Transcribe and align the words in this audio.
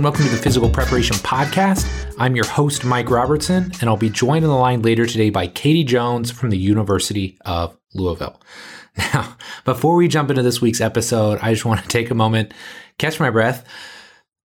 And 0.00 0.04
welcome 0.06 0.24
to 0.24 0.30
the 0.30 0.38
Physical 0.38 0.70
Preparation 0.70 1.16
Podcast. 1.16 2.14
I'm 2.18 2.34
your 2.34 2.46
host, 2.46 2.86
Mike 2.86 3.10
Robertson, 3.10 3.70
and 3.82 3.82
I'll 3.82 3.98
be 3.98 4.08
joined 4.08 4.46
on 4.46 4.50
the 4.50 4.56
line 4.56 4.80
later 4.80 5.04
today 5.04 5.28
by 5.28 5.46
Katie 5.46 5.84
Jones 5.84 6.30
from 6.30 6.48
the 6.48 6.56
University 6.56 7.36
of 7.44 7.76
Louisville. 7.92 8.40
Now, 8.96 9.36
before 9.66 9.96
we 9.96 10.08
jump 10.08 10.30
into 10.30 10.42
this 10.42 10.62
week's 10.62 10.80
episode, 10.80 11.38
I 11.42 11.52
just 11.52 11.66
want 11.66 11.82
to 11.82 11.88
take 11.88 12.10
a 12.10 12.14
moment, 12.14 12.54
catch 12.96 13.20
my 13.20 13.28
breath. 13.28 13.66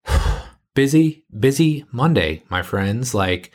busy, 0.74 1.24
busy 1.40 1.86
Monday, 1.90 2.42
my 2.50 2.60
friends. 2.60 3.14
Like, 3.14 3.50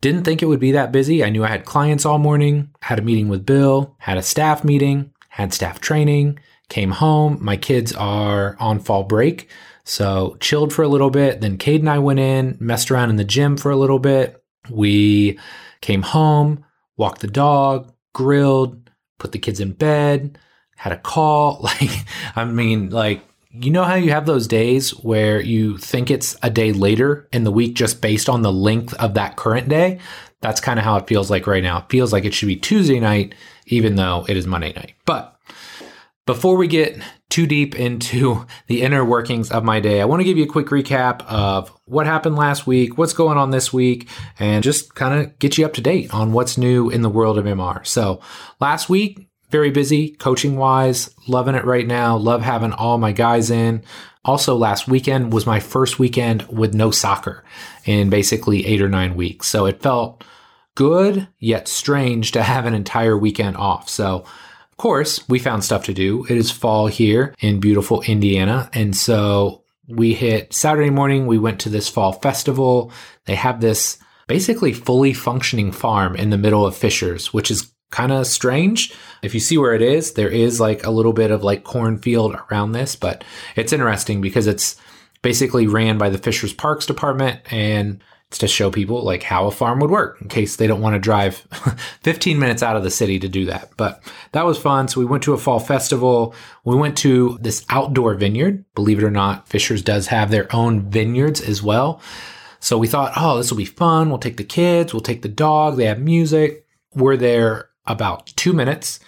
didn't 0.00 0.22
think 0.22 0.40
it 0.40 0.46
would 0.46 0.60
be 0.60 0.70
that 0.70 0.92
busy. 0.92 1.24
I 1.24 1.30
knew 1.30 1.42
I 1.42 1.48
had 1.48 1.64
clients 1.64 2.06
all 2.06 2.18
morning, 2.18 2.70
had 2.80 3.00
a 3.00 3.02
meeting 3.02 3.28
with 3.28 3.44
Bill, 3.44 3.96
had 3.98 4.18
a 4.18 4.22
staff 4.22 4.62
meeting, 4.62 5.12
had 5.30 5.52
staff 5.52 5.80
training, 5.80 6.38
came 6.68 6.92
home. 6.92 7.38
My 7.40 7.56
kids 7.56 7.92
are 7.92 8.56
on 8.60 8.78
fall 8.78 9.02
break. 9.02 9.50
So 9.84 10.36
chilled 10.40 10.72
for 10.72 10.82
a 10.82 10.88
little 10.88 11.10
bit. 11.10 11.40
Then 11.40 11.58
Cade 11.58 11.80
and 11.80 11.90
I 11.90 11.98
went 11.98 12.20
in, 12.20 12.56
messed 12.58 12.90
around 12.90 13.10
in 13.10 13.16
the 13.16 13.24
gym 13.24 13.56
for 13.56 13.70
a 13.70 13.76
little 13.76 13.98
bit. 13.98 14.42
We 14.70 15.38
came 15.80 16.02
home, 16.02 16.64
walked 16.96 17.20
the 17.20 17.26
dog, 17.26 17.92
grilled, 18.14 18.90
put 19.18 19.32
the 19.32 19.38
kids 19.38 19.60
in 19.60 19.72
bed, 19.72 20.38
had 20.76 20.92
a 20.92 20.98
call. 20.98 21.60
Like, 21.80 21.90
I 22.34 22.44
mean, 22.44 22.90
like, 22.90 23.22
you 23.50 23.70
know 23.70 23.84
how 23.84 23.94
you 23.94 24.10
have 24.10 24.26
those 24.26 24.48
days 24.48 24.90
where 24.90 25.40
you 25.40 25.78
think 25.78 26.10
it's 26.10 26.36
a 26.42 26.50
day 26.50 26.72
later 26.72 27.28
in 27.32 27.44
the 27.44 27.52
week 27.52 27.74
just 27.74 28.00
based 28.00 28.28
on 28.28 28.42
the 28.42 28.52
length 28.52 28.94
of 28.94 29.14
that 29.14 29.36
current 29.36 29.68
day? 29.68 30.00
That's 30.40 30.60
kind 30.60 30.78
of 30.78 30.84
how 30.84 30.96
it 30.96 31.06
feels 31.06 31.30
like 31.30 31.46
right 31.46 31.62
now. 31.62 31.78
It 31.78 31.84
feels 31.88 32.12
like 32.12 32.24
it 32.24 32.34
should 32.34 32.48
be 32.48 32.56
Tuesday 32.56 33.00
night, 33.00 33.34
even 33.66 33.94
though 33.94 34.26
it 34.28 34.36
is 34.36 34.46
Monday 34.46 34.72
night. 34.72 34.94
But 35.06 35.33
before 36.26 36.56
we 36.56 36.66
get 36.66 36.98
too 37.28 37.46
deep 37.46 37.74
into 37.74 38.46
the 38.66 38.82
inner 38.82 39.04
workings 39.04 39.50
of 39.50 39.64
my 39.64 39.80
day, 39.80 40.00
I 40.00 40.04
want 40.04 40.20
to 40.20 40.24
give 40.24 40.38
you 40.38 40.44
a 40.44 40.48
quick 40.48 40.66
recap 40.66 41.24
of 41.26 41.72
what 41.84 42.06
happened 42.06 42.36
last 42.36 42.66
week, 42.66 42.96
what's 42.96 43.12
going 43.12 43.38
on 43.38 43.50
this 43.50 43.72
week, 43.72 44.08
and 44.38 44.64
just 44.64 44.94
kind 44.94 45.20
of 45.20 45.38
get 45.38 45.58
you 45.58 45.64
up 45.64 45.74
to 45.74 45.80
date 45.80 46.12
on 46.14 46.32
what's 46.32 46.56
new 46.58 46.90
in 46.90 47.02
the 47.02 47.10
world 47.10 47.38
of 47.38 47.44
MR. 47.44 47.86
So, 47.86 48.20
last 48.60 48.88
week, 48.88 49.28
very 49.50 49.70
busy 49.70 50.10
coaching 50.10 50.56
wise, 50.56 51.14
loving 51.28 51.54
it 51.54 51.64
right 51.64 51.86
now, 51.86 52.16
love 52.16 52.42
having 52.42 52.72
all 52.72 52.98
my 52.98 53.12
guys 53.12 53.50
in. 53.50 53.82
Also, 54.24 54.56
last 54.56 54.88
weekend 54.88 55.32
was 55.32 55.44
my 55.44 55.60
first 55.60 55.98
weekend 55.98 56.42
with 56.48 56.72
no 56.72 56.90
soccer 56.90 57.44
in 57.84 58.08
basically 58.08 58.64
eight 58.66 58.80
or 58.80 58.88
nine 58.88 59.14
weeks. 59.14 59.46
So, 59.46 59.66
it 59.66 59.82
felt 59.82 60.24
good 60.74 61.28
yet 61.38 61.68
strange 61.68 62.32
to 62.32 62.42
have 62.42 62.64
an 62.64 62.74
entire 62.74 63.18
weekend 63.18 63.56
off. 63.56 63.88
So, 63.90 64.24
of 64.74 64.78
course, 64.78 65.26
we 65.28 65.38
found 65.38 65.62
stuff 65.62 65.84
to 65.84 65.94
do. 65.94 66.24
It 66.24 66.36
is 66.36 66.50
fall 66.50 66.88
here 66.88 67.32
in 67.38 67.60
beautiful 67.60 68.02
Indiana. 68.02 68.68
And 68.72 68.96
so 68.96 69.62
we 69.86 70.14
hit 70.14 70.52
Saturday 70.52 70.90
morning, 70.90 71.28
we 71.28 71.38
went 71.38 71.60
to 71.60 71.68
this 71.68 71.88
fall 71.88 72.14
festival. 72.14 72.90
They 73.26 73.36
have 73.36 73.60
this 73.60 73.98
basically 74.26 74.72
fully 74.72 75.12
functioning 75.12 75.70
farm 75.70 76.16
in 76.16 76.30
the 76.30 76.36
middle 76.36 76.66
of 76.66 76.76
Fishers, 76.76 77.32
which 77.32 77.52
is 77.52 77.72
kind 77.92 78.10
of 78.10 78.26
strange. 78.26 78.92
If 79.22 79.32
you 79.32 79.38
see 79.38 79.58
where 79.58 79.74
it 79.74 79.82
is, 79.82 80.14
there 80.14 80.28
is 80.28 80.58
like 80.58 80.84
a 80.84 80.90
little 80.90 81.12
bit 81.12 81.30
of 81.30 81.44
like 81.44 81.62
cornfield 81.62 82.34
around 82.50 82.72
this, 82.72 82.96
but 82.96 83.22
it's 83.54 83.72
interesting 83.72 84.20
because 84.20 84.48
it's 84.48 84.74
basically 85.22 85.68
ran 85.68 85.98
by 85.98 86.08
the 86.08 86.18
Fishers 86.18 86.52
Parks 86.52 86.84
Department 86.84 87.40
and 87.52 88.02
to 88.38 88.48
show 88.48 88.70
people 88.70 89.02
like 89.02 89.22
how 89.22 89.46
a 89.46 89.50
farm 89.50 89.80
would 89.80 89.90
work 89.90 90.20
in 90.20 90.28
case 90.28 90.56
they 90.56 90.66
don't 90.66 90.80
want 90.80 90.94
to 90.94 90.98
drive 90.98 91.36
15 92.02 92.38
minutes 92.38 92.62
out 92.62 92.76
of 92.76 92.82
the 92.82 92.90
city 92.90 93.18
to 93.18 93.28
do 93.28 93.44
that. 93.46 93.70
But 93.76 94.02
that 94.32 94.46
was 94.46 94.58
fun. 94.58 94.88
So 94.88 95.00
we 95.00 95.06
went 95.06 95.22
to 95.24 95.34
a 95.34 95.38
fall 95.38 95.60
festival. 95.60 96.34
We 96.64 96.76
went 96.76 96.98
to 96.98 97.38
this 97.40 97.64
outdoor 97.70 98.14
vineyard. 98.14 98.64
Believe 98.74 98.98
it 98.98 99.04
or 99.04 99.10
not, 99.10 99.48
Fishers 99.48 99.82
does 99.82 100.08
have 100.08 100.30
their 100.30 100.54
own 100.54 100.90
vineyards 100.90 101.40
as 101.40 101.62
well. 101.62 102.00
So 102.60 102.78
we 102.78 102.86
thought, 102.86 103.12
oh, 103.16 103.36
this 103.36 103.50
will 103.50 103.58
be 103.58 103.64
fun. 103.66 104.08
We'll 104.08 104.18
take 104.18 104.38
the 104.38 104.44
kids, 104.44 104.94
we'll 104.94 105.02
take 105.02 105.22
the 105.22 105.28
dog. 105.28 105.76
They 105.76 105.84
have 105.84 105.98
music. 105.98 106.66
We're 106.94 107.16
there 107.16 107.68
about 107.86 108.28
two 108.36 108.52
minutes. 108.52 109.00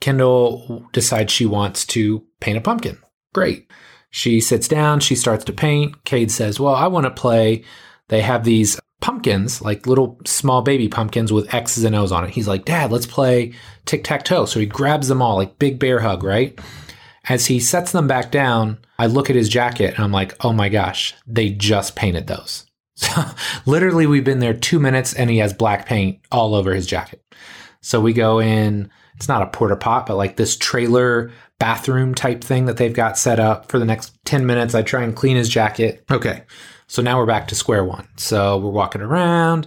Kendall 0.00 0.88
decides 0.92 1.32
she 1.32 1.46
wants 1.46 1.84
to 1.86 2.24
paint 2.40 2.58
a 2.58 2.60
pumpkin. 2.60 2.98
Great. 3.32 3.70
She 4.10 4.40
sits 4.40 4.68
down, 4.68 5.00
she 5.00 5.14
starts 5.14 5.44
to 5.44 5.52
paint. 5.52 6.04
Cade 6.04 6.30
says, 6.30 6.60
Well, 6.60 6.74
I 6.74 6.86
want 6.86 7.04
to 7.04 7.10
play 7.10 7.64
they 8.08 8.20
have 8.20 8.44
these 8.44 8.78
pumpkins, 9.00 9.60
like 9.60 9.86
little 9.86 10.18
small 10.24 10.62
baby 10.62 10.88
pumpkins 10.88 11.32
with 11.32 11.52
X's 11.52 11.84
and 11.84 11.94
O's 11.94 12.12
on 12.12 12.24
it. 12.24 12.30
He's 12.30 12.48
like, 12.48 12.64
Dad, 12.64 12.90
let's 12.90 13.06
play 13.06 13.52
tic 13.84 14.04
tac 14.04 14.24
toe. 14.24 14.46
So 14.46 14.60
he 14.60 14.66
grabs 14.66 15.08
them 15.08 15.20
all, 15.20 15.36
like 15.36 15.58
big 15.58 15.78
bear 15.78 16.00
hug, 16.00 16.22
right? 16.22 16.58
As 17.28 17.46
he 17.46 17.60
sets 17.60 17.92
them 17.92 18.06
back 18.06 18.30
down, 18.30 18.78
I 18.98 19.06
look 19.06 19.28
at 19.28 19.36
his 19.36 19.48
jacket 19.48 19.94
and 19.94 20.04
I'm 20.04 20.12
like, 20.12 20.34
oh 20.44 20.52
my 20.52 20.68
gosh, 20.68 21.14
they 21.26 21.50
just 21.50 21.96
painted 21.96 22.26
those. 22.26 22.66
So 22.94 23.24
literally, 23.66 24.06
we've 24.06 24.22
been 24.22 24.38
there 24.38 24.54
two 24.54 24.78
minutes 24.78 25.12
and 25.14 25.28
he 25.28 25.38
has 25.38 25.52
black 25.52 25.86
paint 25.86 26.20
all 26.30 26.54
over 26.54 26.72
his 26.72 26.86
jacket. 26.86 27.24
So 27.80 28.00
we 28.00 28.12
go 28.12 28.38
in, 28.38 28.90
it's 29.16 29.28
not 29.28 29.42
a 29.42 29.46
porta 29.46 29.76
pot, 29.76 30.06
but 30.06 30.16
like 30.16 30.36
this 30.36 30.56
trailer 30.56 31.32
bathroom 31.58 32.14
type 32.14 32.44
thing 32.44 32.66
that 32.66 32.76
they've 32.76 32.92
got 32.92 33.18
set 33.18 33.40
up 33.40 33.70
for 33.70 33.78
the 33.78 33.84
next 33.84 34.12
10 34.24 34.46
minutes. 34.46 34.74
I 34.74 34.82
try 34.82 35.02
and 35.02 35.16
clean 35.16 35.36
his 35.36 35.48
jacket. 35.48 36.04
Okay. 36.10 36.44
So 36.92 37.00
now 37.00 37.16
we're 37.16 37.24
back 37.24 37.48
to 37.48 37.54
square 37.54 37.86
one. 37.86 38.06
So 38.18 38.58
we're 38.58 38.68
walking 38.68 39.00
around, 39.00 39.66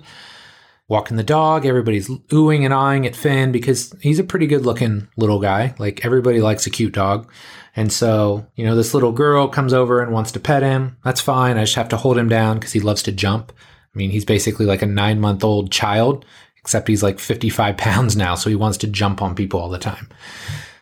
walking 0.88 1.18
the 1.18 1.24
dog. 1.24 1.66
Everybody's 1.66 2.08
oohing 2.08 2.66
and 2.66 2.72
eyeing 2.72 3.08
at 3.08 3.16
Finn 3.16 3.52
because 3.52 3.96
he's 4.00 4.20
a 4.20 4.24
pretty 4.24 4.46
good 4.46 4.64
looking 4.64 5.08
little 5.18 5.40
guy. 5.40 5.74
Like 5.80 6.06
everybody 6.06 6.40
likes 6.40 6.68
a 6.68 6.70
cute 6.70 6.94
dog. 6.94 7.28
And 7.76 7.92
so, 7.92 8.46
you 8.54 8.64
know, 8.64 8.76
this 8.76 8.94
little 8.94 9.12
girl 9.12 9.48
comes 9.48 9.74
over 9.74 10.04
and 10.04 10.12
wants 10.14 10.34
to 10.34 10.40
pet 10.40 10.62
him. 10.62 10.98
That's 11.04 11.20
fine. 11.20 11.58
I 11.58 11.64
just 11.64 11.74
have 11.74 11.90
to 11.90 11.98
hold 11.98 12.16
him 12.16 12.30
down 12.30 12.60
because 12.60 12.74
he 12.74 12.80
loves 12.80 13.02
to 13.02 13.12
jump. 13.12 13.52
I 13.58 13.98
mean, 13.98 14.12
he's 14.12 14.24
basically 14.24 14.68
like 14.68 14.84
a 14.84 14.86
nine 14.86 15.20
month 15.20 15.44
old 15.44 15.72
child, 15.72 16.26
except 16.58 16.88
he's 16.88 17.02
like 17.02 17.18
55 17.18 17.76
pounds 17.78 18.16
now. 18.16 18.36
So 18.36 18.52
he 18.52 18.56
wants 18.56 18.78
to 18.78 18.88
jump 18.88 19.24
on 19.24 19.34
people 19.34 19.60
all 19.60 19.70
the 19.70 19.80
time. 19.80 20.10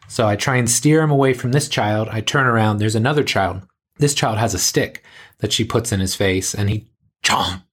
So 0.09 0.27
I 0.27 0.35
try 0.35 0.57
and 0.57 0.69
steer 0.69 1.03
him 1.03 1.09
away 1.09 1.33
from 1.33 1.53
this 1.53 1.69
child. 1.69 2.09
I 2.11 2.19
turn 2.19 2.47
around. 2.47 2.79
There's 2.79 2.95
another 2.95 3.23
child. 3.23 3.61
This 3.97 4.13
child 4.13 4.37
has 4.37 4.53
a 4.53 4.59
stick 4.59 5.03
that 5.39 5.53
she 5.53 5.63
puts 5.63 5.91
in 5.91 5.99
his 5.99 6.15
face 6.15 6.53
and 6.53 6.69
he 6.69 6.89
chomp, 7.23 7.63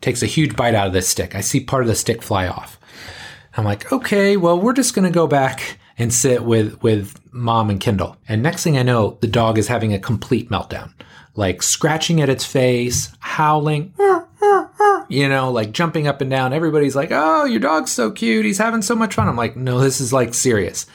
takes 0.00 0.22
a 0.22 0.26
huge 0.26 0.56
bite 0.56 0.74
out 0.74 0.86
of 0.86 0.92
this 0.92 1.08
stick. 1.08 1.34
I 1.34 1.40
see 1.40 1.60
part 1.60 1.82
of 1.82 1.88
the 1.88 1.94
stick 1.94 2.22
fly 2.22 2.46
off. 2.46 2.78
I'm 3.56 3.64
like, 3.64 3.92
okay, 3.92 4.36
well, 4.36 4.58
we're 4.58 4.72
just 4.72 4.94
going 4.94 5.04
to 5.06 5.14
go 5.14 5.26
back 5.26 5.78
and 5.98 6.12
sit 6.12 6.42
with, 6.44 6.82
with 6.82 7.18
mom 7.32 7.70
and 7.70 7.80
Kendall. 7.80 8.16
And 8.28 8.42
next 8.42 8.64
thing 8.64 8.78
I 8.78 8.82
know, 8.82 9.18
the 9.20 9.26
dog 9.26 9.58
is 9.58 9.68
having 9.68 9.92
a 9.92 9.98
complete 9.98 10.48
meltdown, 10.48 10.92
like 11.34 11.62
scratching 11.62 12.20
at 12.20 12.30
its 12.30 12.44
face, 12.44 13.14
howling, 13.20 13.94
you 15.08 15.28
know, 15.28 15.50
like 15.50 15.72
jumping 15.72 16.06
up 16.06 16.20
and 16.22 16.30
down. 16.30 16.52
Everybody's 16.54 16.96
like, 16.96 17.10
oh, 17.12 17.44
your 17.44 17.60
dog's 17.60 17.90
so 17.90 18.10
cute. 18.10 18.46
He's 18.46 18.58
having 18.58 18.82
so 18.82 18.94
much 18.94 19.14
fun. 19.14 19.28
I'm 19.28 19.36
like, 19.36 19.56
no, 19.56 19.80
this 19.80 20.00
is 20.00 20.12
like 20.12 20.32
serious. 20.32 20.86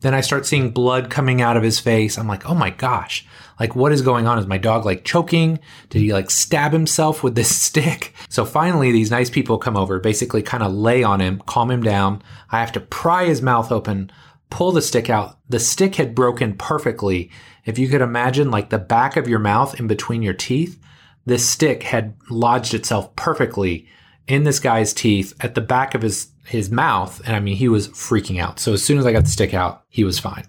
Then 0.00 0.14
I 0.14 0.20
start 0.20 0.44
seeing 0.46 0.70
blood 0.70 1.10
coming 1.10 1.40
out 1.40 1.56
of 1.56 1.62
his 1.62 1.78
face. 1.78 2.18
I'm 2.18 2.28
like, 2.28 2.48
oh 2.48 2.54
my 2.54 2.70
gosh. 2.70 3.26
Like, 3.58 3.76
what 3.76 3.92
is 3.92 4.02
going 4.02 4.26
on? 4.26 4.38
Is 4.38 4.46
my 4.46 4.58
dog 4.58 4.84
like 4.84 5.04
choking? 5.04 5.58
Did 5.90 6.00
he 6.00 6.12
like 6.12 6.30
stab 6.30 6.72
himself 6.72 7.22
with 7.22 7.34
this 7.34 7.54
stick? 7.62 8.14
So 8.28 8.44
finally, 8.44 8.92
these 8.92 9.10
nice 9.10 9.30
people 9.30 9.58
come 9.58 9.76
over, 9.76 9.98
basically 9.98 10.42
kind 10.42 10.62
of 10.62 10.72
lay 10.72 11.02
on 11.02 11.20
him, 11.20 11.42
calm 11.46 11.70
him 11.70 11.82
down. 11.82 12.22
I 12.50 12.60
have 12.60 12.72
to 12.72 12.80
pry 12.80 13.26
his 13.26 13.42
mouth 13.42 13.70
open, 13.70 14.10
pull 14.50 14.72
the 14.72 14.82
stick 14.82 15.10
out. 15.10 15.38
The 15.48 15.60
stick 15.60 15.96
had 15.96 16.14
broken 16.14 16.54
perfectly. 16.54 17.30
If 17.64 17.78
you 17.78 17.88
could 17.88 18.02
imagine 18.02 18.50
like 18.50 18.70
the 18.70 18.78
back 18.78 19.16
of 19.16 19.28
your 19.28 19.38
mouth 19.38 19.78
in 19.78 19.86
between 19.86 20.22
your 20.22 20.34
teeth, 20.34 20.78
this 21.26 21.48
stick 21.48 21.84
had 21.84 22.14
lodged 22.30 22.74
itself 22.74 23.14
perfectly 23.16 23.88
in 24.26 24.44
this 24.44 24.58
guy's 24.58 24.92
teeth 24.92 25.34
at 25.40 25.54
the 25.54 25.60
back 25.60 25.94
of 25.94 26.02
his 26.02 26.28
his 26.46 26.70
mouth 26.70 27.20
and 27.26 27.34
i 27.34 27.40
mean 27.40 27.56
he 27.56 27.68
was 27.68 27.88
freaking 27.88 28.40
out 28.40 28.58
so 28.58 28.72
as 28.72 28.82
soon 28.82 28.98
as 28.98 29.06
i 29.06 29.12
got 29.12 29.24
the 29.24 29.30
stick 29.30 29.54
out 29.54 29.84
he 29.88 30.04
was 30.04 30.18
fine 30.18 30.44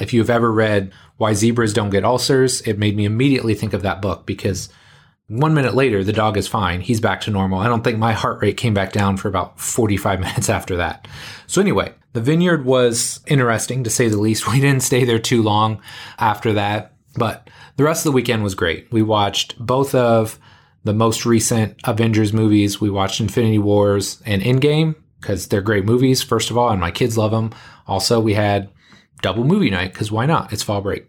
if 0.00 0.12
you've 0.12 0.30
ever 0.30 0.52
read 0.52 0.92
why 1.16 1.32
Zebras 1.32 1.72
Don't 1.72 1.90
Get 1.90 2.04
Ulcers, 2.04 2.60
it 2.62 2.78
made 2.78 2.96
me 2.96 3.04
immediately 3.04 3.54
think 3.54 3.72
of 3.72 3.82
that 3.82 4.02
book 4.02 4.26
because 4.26 4.68
one 5.28 5.54
minute 5.54 5.74
later, 5.74 6.04
the 6.04 6.12
dog 6.12 6.36
is 6.36 6.46
fine. 6.46 6.80
He's 6.80 7.00
back 7.00 7.20
to 7.22 7.30
normal. 7.30 7.58
I 7.58 7.66
don't 7.66 7.82
think 7.82 7.98
my 7.98 8.12
heart 8.12 8.40
rate 8.42 8.56
came 8.56 8.74
back 8.74 8.92
down 8.92 9.16
for 9.16 9.28
about 9.28 9.58
45 9.58 10.20
minutes 10.20 10.48
after 10.48 10.76
that. 10.76 11.08
So, 11.46 11.60
anyway, 11.60 11.94
the 12.12 12.20
vineyard 12.20 12.64
was 12.64 13.20
interesting 13.26 13.82
to 13.84 13.90
say 13.90 14.08
the 14.08 14.18
least. 14.18 14.46
We 14.52 14.60
didn't 14.60 14.82
stay 14.82 15.04
there 15.04 15.18
too 15.18 15.42
long 15.42 15.80
after 16.18 16.52
that, 16.54 16.94
but 17.16 17.50
the 17.76 17.84
rest 17.84 18.06
of 18.06 18.12
the 18.12 18.16
weekend 18.16 18.42
was 18.42 18.54
great. 18.54 18.90
We 18.92 19.02
watched 19.02 19.58
both 19.58 19.94
of 19.94 20.38
the 20.84 20.94
most 20.94 21.26
recent 21.26 21.76
Avengers 21.84 22.32
movies. 22.32 22.80
We 22.80 22.90
watched 22.90 23.20
Infinity 23.20 23.58
Wars 23.58 24.22
and 24.24 24.40
Endgame 24.40 24.94
because 25.20 25.48
they're 25.48 25.60
great 25.60 25.84
movies, 25.84 26.22
first 26.22 26.50
of 26.50 26.56
all, 26.56 26.70
and 26.70 26.80
my 26.80 26.92
kids 26.92 27.18
love 27.18 27.32
them. 27.32 27.52
Also, 27.88 28.20
we 28.20 28.34
had 28.34 28.70
double 29.22 29.44
movie 29.44 29.70
night 29.70 29.92
because 29.92 30.12
why 30.12 30.26
not? 30.26 30.52
It's 30.52 30.62
fall 30.62 30.80
break. 30.80 31.06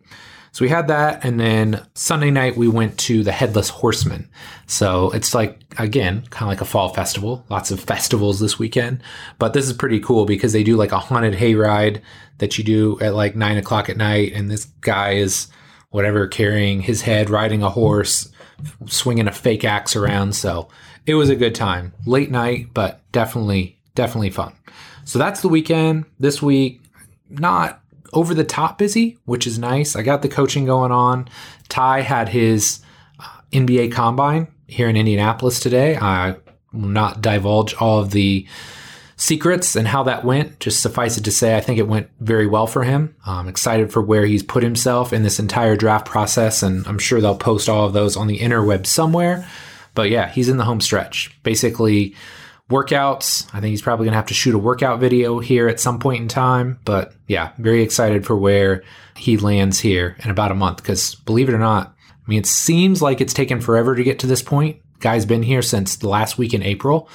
So 0.52 0.66
we 0.66 0.70
had 0.70 0.88
that, 0.88 1.24
and 1.24 1.40
then 1.40 1.86
Sunday 1.94 2.32
night 2.32 2.58
we 2.58 2.68
went 2.68 2.98
to 3.00 3.24
the 3.24 3.32
Headless 3.32 3.70
Horseman. 3.70 4.28
So 4.66 5.12
it's 5.12 5.36
like 5.36 5.62
again, 5.78 6.24
kind 6.32 6.44
of 6.44 6.48
like 6.48 6.62
a 6.62 6.66
fall 6.66 6.90
festival. 6.90 7.46
Lots 7.50 7.70
of 7.70 7.80
festivals 7.80 8.40
this 8.40 8.58
weekend, 8.58 9.04
but 9.38 9.54
this 9.54 9.68
is 9.68 9.74
pretty 9.74 10.00
cool 10.00 10.26
because 10.26 10.54
they 10.54 10.64
do 10.64 10.76
like 10.76 10.92
a 10.92 11.00
haunted 11.00 11.36
hayride 11.36 12.02
that 12.40 12.58
you 12.58 12.64
do 12.64 13.00
at 13.02 13.14
like 13.14 13.36
nine 13.36 13.58
o'clock 13.58 13.88
at 13.90 13.98
night, 13.98 14.34
and 14.34 14.50
this 14.50 14.66
guy 14.82 15.12
is 15.12 15.48
whatever, 15.90 16.28
carrying 16.28 16.82
his 16.82 17.02
head, 17.02 17.30
riding 17.30 17.62
a 17.64 17.70
horse, 17.70 18.30
swinging 18.88 19.28
a 19.28 19.32
fake 19.32 19.64
axe 19.64 19.96
around. 19.96 20.36
So 20.36 20.70
it 21.06 21.16
was 21.16 21.30
a 21.30 21.36
good 21.36 21.56
time. 21.56 21.94
Late 22.06 22.32
night, 22.32 22.68
but 22.74 23.02
definitely, 23.12 23.80
definitely 23.96 24.32
fun. 24.32 24.54
So 25.06 25.20
that's 25.20 25.42
the 25.42 25.50
weekend. 25.50 26.06
This 26.20 26.42
week, 26.42 26.82
not 27.30 27.82
over 28.14 28.34
the 28.34 28.44
top 28.44 28.78
busy, 28.78 29.18
which 29.26 29.48
is 29.48 29.60
nice. 29.60 29.96
I 29.96 30.02
got 30.02 30.22
the 30.22 30.30
coaching 30.30 30.66
going 30.66 30.92
on. 30.92 31.28
Ty 31.70 32.02
had 32.02 32.30
his 32.30 32.80
uh, 33.20 33.28
NBA 33.52 33.92
combine 33.92 34.48
here 34.68 34.90
in 34.90 34.98
Indianapolis 34.98 35.60
today. 35.60 35.98
I 35.98 36.36
will 36.74 36.90
not 36.90 37.22
divulge 37.22 37.74
all 37.76 38.00
of 38.00 38.12
the 38.12 38.48
secrets 39.16 39.76
and 39.76 39.88
how 39.88 40.04
that 40.04 40.24
went. 40.24 40.60
Just 40.60 40.82
suffice 40.82 41.18
it 41.18 41.24
to 41.24 41.32
say, 41.32 41.58
I 41.58 41.62
think 41.62 41.80
it 41.80 41.88
went 41.88 42.10
very 42.20 42.48
well 42.48 42.68
for 42.68 42.84
him. 42.84 43.16
I'm 43.26 43.48
excited 43.48 43.92
for 43.92 44.02
where 44.02 44.26
he's 44.26 44.44
put 44.44 44.64
himself 44.64 45.12
in 45.12 45.24
this 45.24 45.40
entire 45.40 45.76
draft 45.76 46.06
process, 46.06 46.64
and 46.64 46.88
I'm 46.88 47.00
sure 47.00 47.20
they'll 47.20 47.36
post 47.36 47.68
all 47.68 47.86
of 47.86 47.94
those 47.94 48.16
on 48.16 48.28
the 48.28 48.40
interweb 48.40 48.86
somewhere. 48.86 49.48
But 49.96 50.12
yeah, 50.12 50.30
he's 50.30 50.50
in 50.50 50.58
the 50.58 50.64
home 50.64 50.80
stretch. 50.80 51.36
Basically, 51.42 52.16
workouts. 52.70 53.48
I 53.54 53.60
think 53.60 53.72
he's 53.72 53.82
probably 53.82 54.06
going 54.06 54.14
to 54.14 54.18
have 54.18 54.28
to 54.28 54.34
shoot 54.34 54.56
a 54.56 54.60
workout 54.60 55.00
video 55.00 55.40
here 55.40 55.68
at 55.68 55.80
some 55.80 56.00
point 56.00 56.22
in 56.22 56.28
time. 56.28 56.80
But 56.86 57.14
yeah, 57.28 57.52
very 57.58 57.82
excited 57.82 58.26
for 58.26 58.36
where 58.36 58.84
he 59.16 59.38
lands 59.38 59.80
here 59.80 60.18
in 60.24 60.30
about 60.30 60.52
a 60.52 60.56
month. 60.56 60.78
Because 60.78 61.16
believe 61.16 61.50
it 61.50 61.56
or 61.56 61.60
not, 61.60 61.96
I 62.10 62.30
mean, 62.30 62.40
it 62.40 62.46
seems 62.46 63.02
like 63.02 63.22
it's 63.22 63.34
taken 63.34 63.62
forever 63.62 63.96
to 63.96 64.04
get 64.04 64.20
to 64.20 64.28
this 64.28 64.42
point. 64.42 64.82
Guy's 65.00 65.26
been 65.26 65.44
here 65.44 65.62
since 65.62 65.96
the 65.96 66.10
last 66.10 66.38
week 66.38 66.54
in 66.54 66.64
April, 66.64 67.10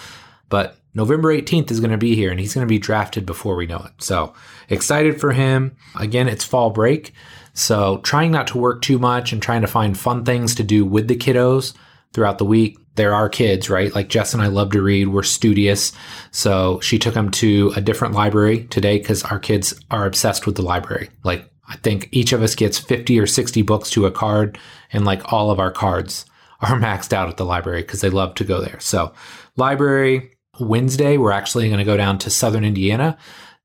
but 0.48 0.76
November 0.94 1.34
18th 1.34 1.70
is 1.70 1.80
going 1.80 1.90
to 1.90 1.98
be 1.98 2.14
here 2.14 2.30
and 2.30 2.38
he's 2.38 2.54
going 2.54 2.66
to 2.66 2.72
be 2.72 2.78
drafted 2.78 3.26
before 3.26 3.56
we 3.56 3.66
know 3.66 3.78
it. 3.78 3.92
So 3.98 4.34
excited 4.68 5.20
for 5.20 5.32
him. 5.32 5.76
Again, 5.98 6.28
it's 6.28 6.44
fall 6.44 6.70
break. 6.70 7.12
So 7.54 7.98
trying 7.98 8.30
not 8.30 8.46
to 8.48 8.58
work 8.58 8.82
too 8.82 8.98
much 8.98 9.32
and 9.32 9.42
trying 9.42 9.62
to 9.62 9.66
find 9.66 9.98
fun 9.98 10.24
things 10.24 10.54
to 10.54 10.62
do 10.62 10.84
with 10.84 11.08
the 11.08 11.16
kiddos 11.16 11.74
throughout 12.12 12.38
the 12.38 12.44
week. 12.44 12.78
There 12.94 13.14
are 13.14 13.28
kids, 13.28 13.70
right? 13.70 13.94
Like 13.94 14.08
Jess 14.08 14.34
and 14.34 14.42
I 14.42 14.48
love 14.48 14.70
to 14.70 14.82
read. 14.82 15.08
We're 15.08 15.22
studious. 15.22 15.92
So 16.30 16.78
she 16.80 16.98
took 16.98 17.14
them 17.14 17.30
to 17.32 17.72
a 17.74 17.80
different 17.80 18.14
library 18.14 18.64
today 18.64 18.98
because 18.98 19.22
our 19.24 19.38
kids 19.38 19.74
are 19.90 20.06
obsessed 20.06 20.46
with 20.46 20.56
the 20.56 20.62
library. 20.62 21.08
Like 21.24 21.50
I 21.68 21.76
think 21.76 22.08
each 22.12 22.32
of 22.32 22.42
us 22.42 22.54
gets 22.54 22.78
50 22.78 23.18
or 23.18 23.26
60 23.26 23.62
books 23.62 23.90
to 23.90 24.06
a 24.06 24.10
card 24.10 24.58
and 24.92 25.04
like 25.04 25.32
all 25.32 25.50
of 25.50 25.58
our 25.58 25.70
cards 25.70 26.26
are 26.60 26.78
maxed 26.78 27.12
out 27.12 27.28
at 27.28 27.36
the 27.36 27.44
library 27.44 27.82
because 27.82 28.00
they 28.00 28.10
love 28.10 28.34
to 28.36 28.44
go 28.44 28.60
there. 28.60 28.80
So 28.80 29.12
library, 29.56 30.36
Wednesday, 30.60 31.16
we're 31.16 31.32
actually 31.32 31.68
going 31.68 31.78
to 31.78 31.84
go 31.84 31.96
down 31.96 32.18
to 32.18 32.30
southern 32.30 32.64
Indiana, 32.64 33.16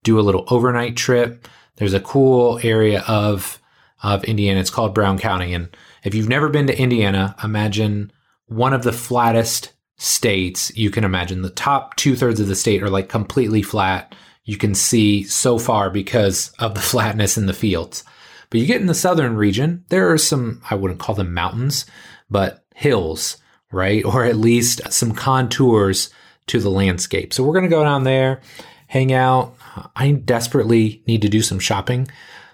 do 0.04 0.20
a 0.20 0.22
little 0.22 0.46
overnight 0.50 0.96
trip. 0.96 1.48
There's 1.76 1.94
a 1.94 2.00
cool 2.00 2.60
area 2.64 3.04
of 3.08 3.62
of 4.04 4.24
Indiana. 4.26 4.60
It's 4.60 4.70
called 4.70 4.94
Brown 4.94 5.18
County, 5.18 5.54
and 5.54 5.76
if 6.04 6.14
you've 6.14 6.30
never 6.30 6.50
been 6.50 6.68
to 6.68 6.80
Indiana, 6.80 7.36
imagine 7.44 8.12
one 8.48 8.74
of 8.74 8.84
the 8.84 8.94
flattest 8.94 9.74
states 9.98 10.76
you 10.76 10.92
can 10.92 11.04
imagine. 11.04 11.42
The 11.42 11.50
top 11.50 11.96
two 11.96 12.16
thirds 12.16 12.40
of 12.40 12.48
the 12.48 12.56
state 12.56 12.84
are 12.84 12.90
like 12.90 13.10
completely 13.10 13.62
flat. 13.62 14.16
You 14.46 14.58
can 14.58 14.76
see 14.76 15.24
so 15.24 15.58
far 15.60 15.90
because 15.90 16.52
of 16.60 16.74
the 16.74 16.82
flatness 16.92 17.38
in 17.38 17.46
the 17.46 17.54
fields. 17.54 18.04
But 18.50 18.62
you 18.62 18.66
get 18.66 18.80
in 18.80 18.88
the 18.88 18.94
southern 18.94 19.36
region, 19.36 19.84
there 19.90 20.12
are 20.12 20.18
some, 20.18 20.62
I 20.70 20.76
wouldn't 20.76 21.02
call 21.02 21.16
them 21.16 21.34
mountains, 21.34 21.86
but 22.30 22.64
hills, 22.76 23.38
right? 23.72 24.06
Or 24.06 24.24
at 24.24 24.38
least 24.38 24.82
some 24.92 25.14
contours 25.14 26.10
to 26.48 26.60
the 26.60 26.70
landscape. 26.70 27.34
So 27.34 27.44
we're 27.44 27.54
going 27.54 27.66
to 27.66 27.70
go 27.70 27.84
down 27.84 28.04
there, 28.04 28.40
hang 28.88 29.12
out. 29.12 29.56
I 29.96 30.12
desperately 30.12 31.04
need 31.08 31.22
to 31.24 31.30
do 31.30 31.42
some 31.42 31.60
shopping. 31.60 32.08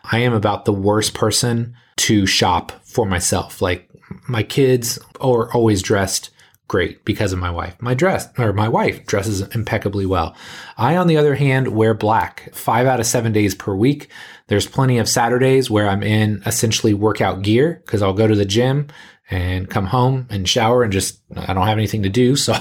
I 0.04 0.20
am 0.20 0.34
about 0.34 0.66
the 0.66 0.74
worst 0.74 1.14
person 1.14 1.76
to 1.98 2.26
shop 2.26 2.72
for 2.84 3.06
myself. 3.06 3.62
Like 3.62 3.90
my 4.28 4.44
kids 4.44 5.00
are 5.20 5.52
always 5.54 5.82
dressed 5.82 6.30
great 6.68 7.04
because 7.06 7.34
of 7.34 7.40
my 7.40 7.52
wife. 7.52 7.76
My 7.82 7.94
dress 7.94 8.28
or 8.38 8.54
my 8.54 8.68
wife 8.68 9.06
dresses 9.06 9.42
impeccably 9.54 10.06
well. 10.06 10.36
I, 10.78 10.96
on 10.96 11.08
the 11.08 11.18
other 11.18 11.36
hand, 11.36 11.70
wear 11.70 11.94
black 11.94 12.54
five 12.54 12.88
out 12.88 13.00
of 13.00 13.06
seven 13.06 13.32
days 13.32 13.54
per 13.54 13.76
week. 13.76 14.10
There's 14.48 14.68
plenty 14.68 14.98
of 14.98 15.10
Saturdays 15.10 15.70
where 15.70 15.88
I'm 15.88 16.04
in 16.04 16.42
essentially 16.46 16.94
workout 16.94 17.42
gear 17.42 17.82
because 17.86 18.02
I'll 18.02 18.14
go 18.14 18.28
to 18.28 18.36
the 18.36 18.46
gym, 18.46 18.88
and 19.30 19.70
come 19.70 19.88
home 19.88 20.28
and 20.30 20.48
shower 20.48 20.84
and 20.84 20.92
just 20.92 21.20
I 21.36 21.54
don't 21.54 21.68
have 21.68 21.78
anything 21.78 22.04
to 22.04 22.10
do, 22.10 22.36
so 22.46 22.54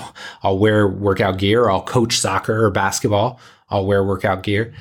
I'll 0.43 0.59
wear 0.59 0.89
workout 0.89 1.39
gear. 1.39 1.69
I'll 1.69 1.83
coach 1.83 2.19
soccer 2.19 2.65
or 2.65 2.71
basketball. 2.71 3.41
I'll 3.69 3.87
wear 3.87 4.05
workout 4.05 4.43
gear. 4.43 4.75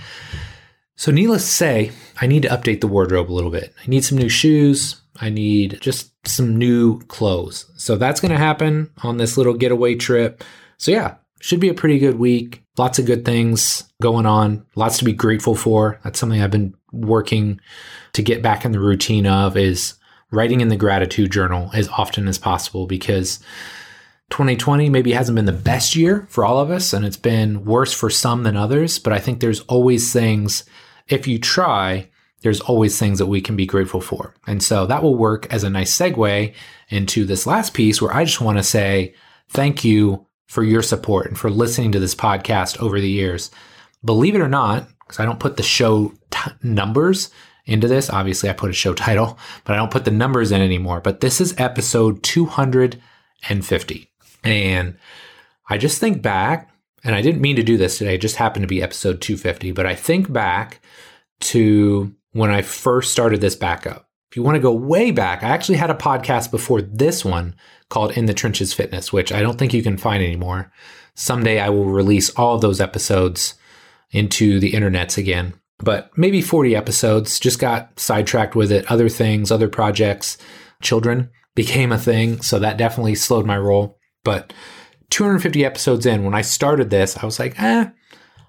So 0.96 1.12
needless 1.12 1.44
to 1.44 1.52
say, 1.52 1.92
I 2.20 2.28
need 2.28 2.44
to 2.44 2.50
update 2.50 2.82
the 2.82 2.88
wardrobe 2.88 3.32
a 3.32 3.34
little 3.34 3.50
bit. 3.50 3.74
I 3.84 3.90
need 3.90 4.06
some 4.06 4.18
new 4.18 4.30
shoes. 4.30 5.02
I 5.20 5.30
need 5.30 5.80
just 5.82 6.12
some 6.28 6.58
new 6.58 7.00
clothes. 7.02 7.66
So 7.76 7.96
that's 7.96 8.22
going 8.22 8.32
to 8.32 8.38
happen 8.38 8.92
on 9.04 9.18
this 9.18 9.38
little 9.38 9.54
getaway 9.54 9.96
trip. 9.96 10.44
So 10.78 10.92
yeah, 10.92 11.16
should 11.42 11.60
be 11.60 11.70
a 11.70 11.74
pretty 11.74 12.00
good 12.00 12.18
week. 12.18 12.64
Lots 12.78 13.00
of 13.00 13.06
good 13.06 13.26
things 13.26 13.84
going 14.02 14.26
on. 14.26 14.66
Lots 14.76 14.98
to 15.00 15.06
be 15.06 15.14
grateful 15.14 15.56
for. 15.56 16.00
That's 16.04 16.20
something 16.20 16.42
I've 16.42 16.52
been 16.52 16.76
working 16.92 17.60
to 18.14 18.22
get 18.22 18.42
back 18.42 18.64
in 18.64 18.72
the 18.72 18.80
routine 18.80 19.28
of 19.28 19.58
is 19.58 19.96
writing 20.32 20.62
in 20.62 20.70
the 20.70 20.78
gratitude 20.78 21.32
journal 21.32 21.70
as 21.74 21.88
often 21.90 22.28
as 22.28 22.38
possible 22.38 22.88
because 22.88 23.40
2020 24.30 24.90
maybe 24.90 25.12
hasn't 25.12 25.36
been 25.36 25.46
the 25.46 25.52
best 25.52 25.96
year 25.96 26.26
for 26.30 26.46
all 26.46 26.60
of 26.60 26.72
us 26.72 26.94
and 26.94 27.06
it's 27.06 27.18
been 27.18 27.66
worse 27.66 27.94
for 27.94 28.10
some 28.10 28.44
than 28.44 28.56
others. 28.56 28.98
But 28.98 29.14
I 29.14 29.20
think 29.20 29.40
there's 29.40 29.60
always 29.62 30.14
things, 30.14 30.64
if 31.08 31.28
you 31.28 31.38
try, 31.38 32.10
there's 32.42 32.62
always 32.62 32.98
things 32.98 33.20
that 33.20 33.28
we 33.28 33.42
can 33.42 33.56
be 33.56 33.66
grateful 33.66 34.02
for. 34.02 34.34
And 34.48 34.62
so 34.62 34.86
that 34.88 35.04
will 35.04 35.16
work 35.16 35.52
as 35.54 35.64
a 35.64 35.70
nice 35.70 35.96
segue 35.96 36.54
into 36.90 37.26
this 37.26 37.46
last 37.46 37.74
piece 37.74 38.02
where 38.02 38.14
I 38.14 38.26
just 38.26 38.42
want 38.42 38.58
to 38.58 38.64
say 38.64 39.14
thank 39.50 39.84
you 39.84 40.26
for 40.48 40.64
your 40.64 40.82
support 40.82 41.28
and 41.28 41.38
for 41.38 41.50
listening 41.50 41.92
to 41.94 42.00
this 42.00 42.16
podcast 42.16 42.82
over 42.82 43.00
the 43.00 43.10
years. 43.10 43.52
Believe 44.04 44.36
it 44.36 44.42
or 44.42 44.50
not, 44.50 44.88
because 45.00 45.20
I 45.20 45.26
don't 45.26 45.40
put 45.40 45.58
the 45.58 45.64
show 45.64 46.14
t- 46.32 46.52
numbers 46.64 47.30
into 47.66 47.88
this. 47.88 48.10
Obviously, 48.10 48.50
I 48.50 48.54
put 48.54 48.72
a 48.72 48.74
show 48.74 48.94
title, 48.94 49.38
but 49.64 49.74
I 49.74 49.78
don't 49.78 49.92
put 49.92 50.06
the 50.06 50.12
numbers 50.12 50.52
in 50.52 50.62
anymore. 50.62 51.00
But 51.00 51.22
this 51.22 51.40
is 51.40 51.54
episode 51.60 52.24
250. 52.24 54.12
And 54.44 54.98
I 55.70 55.78
just 55.78 56.00
think 56.00 56.22
back, 56.22 56.70
and 57.04 57.16
I 57.16 57.22
didn't 57.22 57.42
mean 57.42 57.56
to 57.56 57.64
do 57.64 57.78
this 57.78 57.98
today, 57.98 58.16
it 58.16 58.22
just 58.22 58.38
happened 58.38 58.64
to 58.64 58.68
be 58.68 58.82
episode 58.82 59.22
250, 59.22 59.72
but 59.72 59.86
I 59.86 59.96
think 59.96 60.32
back 60.32 60.82
to 61.42 62.14
when 62.32 62.50
I 62.50 62.62
first 62.62 63.12
started 63.12 63.42
this 63.42 63.56
backup. 63.56 64.08
If 64.30 64.38
you 64.38 64.44
want 64.44 64.56
to 64.56 64.62
go 64.62 64.72
way 64.72 65.12
back, 65.12 65.44
I 65.44 65.50
actually 65.50 65.78
had 65.78 65.90
a 65.90 65.96
podcast 65.96 66.52
before 66.52 66.82
this 66.82 67.26
one 67.26 67.56
called 67.90 68.16
In 68.18 68.28
the 68.28 68.34
Trenches 68.34 68.74
Fitness, 68.74 69.12
which 69.12 69.34
I 69.34 69.42
don't 69.42 69.58
think 69.58 69.74
you 69.74 69.84
can 69.84 69.98
find 69.98 70.24
anymore. 70.24 70.72
Someday 71.16 71.60
I 71.60 71.70
will 71.70 71.86
release 71.86 72.30
all 72.32 72.56
of 72.56 72.62
those 72.62 72.80
episodes 72.80 73.56
into 74.12 74.60
the 74.60 74.72
internets 74.72 75.18
again 75.18 75.54
but 75.84 76.16
maybe 76.18 76.42
40 76.42 76.76
episodes, 76.76 77.40
just 77.40 77.60
got 77.60 78.00
sidetracked 78.00 78.56
with 78.56 78.72
it. 78.72 78.90
Other 78.90 79.10
things, 79.10 79.52
other 79.52 79.68
projects, 79.68 80.38
children 80.82 81.30
became 81.56 81.92
a 81.92 81.98
thing. 81.98 82.42
So 82.42 82.60
that 82.60 82.78
definitely 82.78 83.16
slowed 83.16 83.46
my 83.46 83.58
roll. 83.58 83.98
But 84.24 84.54
250 85.10 85.66
episodes 85.66 86.06
in, 86.06 86.24
when 86.24 86.36
I 86.36 86.42
started 86.42 86.90
this, 86.90 87.18
I 87.18 87.26
was 87.26 87.40
like, 87.40 87.60
eh, 87.62 87.90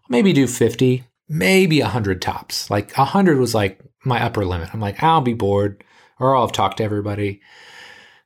maybe 0.08 0.32
do 0.32 0.46
50, 0.46 1.04
maybe 1.32 1.80
100 1.80 2.20
tops. 2.20 2.68
Like 2.70 2.92
100 2.96 3.38
was 3.38 3.54
like 3.54 3.80
my 4.04 4.22
upper 4.22 4.44
limit. 4.44 4.74
I'm 4.74 4.80
like, 4.80 5.02
I'll 5.02 5.22
be 5.22 5.32
bored 5.32 5.82
or 6.20 6.36
I'll 6.36 6.46
have 6.46 6.52
talked 6.52 6.76
to 6.76 6.84
everybody. 6.84 7.40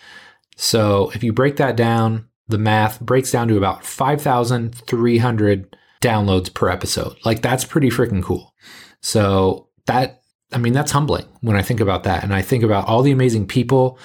So 0.56 1.10
if 1.14 1.24
you 1.24 1.32
break 1.32 1.56
that 1.56 1.76
down, 1.76 2.28
the 2.48 2.58
math 2.58 3.00
breaks 3.00 3.32
down 3.32 3.48
to 3.48 3.56
about 3.56 3.84
5,300 3.84 5.76
downloads 6.02 6.52
per 6.52 6.68
episode. 6.68 7.16
Like 7.24 7.40
that's 7.40 7.64
pretty 7.64 7.88
freaking 7.88 8.22
cool. 8.22 8.52
So 9.00 9.70
that, 9.86 10.20
I 10.56 10.58
mean, 10.58 10.72
that's 10.72 10.92
humbling 10.92 11.26
when 11.42 11.56
I 11.56 11.62
think 11.62 11.80
about 11.80 12.04
that. 12.04 12.24
And 12.24 12.34
I 12.34 12.40
think 12.40 12.64
about 12.64 12.88
all 12.88 13.02
the 13.02 13.12
amazing 13.12 13.46
people 13.46 13.98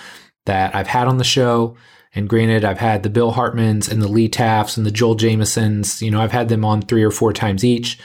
that 0.46 0.76
I've 0.76 0.88
had 0.88 1.08
on 1.08 1.18
the 1.18 1.24
show 1.24 1.78
and 2.14 2.28
granted, 2.28 2.66
I've 2.66 2.80
had 2.80 3.04
the 3.04 3.10
Bill 3.10 3.32
Hartmans 3.32 3.90
and 3.90 4.02
the 4.02 4.08
Lee 4.08 4.28
Tafts 4.28 4.76
and 4.76 4.86
the 4.86 4.92
Joel 4.92 5.16
Jamesons. 5.16 6.02
You 6.02 6.12
know, 6.12 6.20
I've 6.20 6.34
had 6.34 6.50
them 6.50 6.66
on 6.66 6.82
three 6.82 7.04
or 7.04 7.12
four 7.12 7.32
times 7.32 7.64
each. 7.64 7.98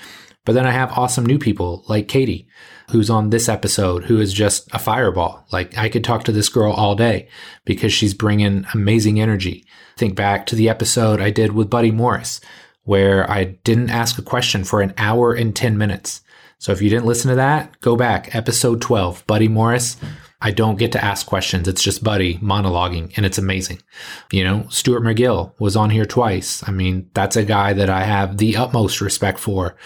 But 0.45 0.53
then 0.53 0.65
I 0.67 0.71
have 0.71 0.97
awesome 0.97 1.27
new 1.27 1.41
people 1.41 1.85
like 1.89 2.07
Katie, 2.07 2.47
who's 2.93 3.11
on 3.11 3.31
this 3.31 3.49
episode, 3.49 4.05
who 4.05 4.21
is 4.21 4.33
just 4.33 4.73
a 4.73 4.79
fireball. 4.79 5.45
Like 5.51 5.77
I 5.77 5.89
could 5.89 6.05
talk 6.05 6.23
to 6.25 6.33
this 6.33 6.49
girl 6.49 6.73
all 6.73 6.95
day 6.95 7.29
because 7.65 7.93
she's 7.93 8.15
bringing 8.15 8.65
amazing 8.73 9.21
energy. 9.21 9.65
Think 9.97 10.15
back 10.15 10.47
to 10.47 10.55
the 10.55 10.69
episode 10.69 11.21
I 11.21 11.31
did 11.31 11.53
with 11.53 11.69
Buddy 11.69 11.91
Morris, 11.91 12.41
where 12.85 13.29
I 13.29 13.43
didn't 13.65 13.91
ask 13.91 14.19
a 14.19 14.23
question 14.23 14.63
for 14.63 14.83
an 14.83 14.95
hour 14.97 15.35
and 15.35 15.57
10 15.57 15.77
minutes. 15.77 16.21
So 16.59 16.73
if 16.73 16.81
you 16.81 16.89
didn't 16.89 17.07
listen 17.07 17.29
to 17.31 17.37
that, 17.37 17.81
go 17.81 17.97
back, 17.97 18.35
episode 18.35 18.81
12, 18.81 19.27
Buddy 19.27 19.49
Morris. 19.49 19.97
I 20.41 20.51
don't 20.51 20.79
get 20.79 20.93
to 20.93 21.05
ask 21.05 21.27
questions. 21.27 21.67
It's 21.67 21.83
just 21.83 22.05
Buddy 22.05 22.39
monologuing, 22.39 23.13
and 23.17 23.25
it's 23.25 23.39
amazing. 23.39 23.83
You 24.31 24.45
know, 24.45 24.67
Stuart 24.69 25.03
McGill 25.03 25.53
was 25.59 25.77
on 25.77 25.91
here 25.91 26.05
twice. 26.05 26.67
I 26.67 26.73
mean, 26.73 27.11
that's 27.15 27.37
a 27.37 27.45
guy 27.45 27.73
that 27.73 27.91
I 27.91 28.05
have 28.05 28.37
the 28.37 28.57
utmost 28.57 29.01
respect 29.01 29.39
for, 29.39 29.77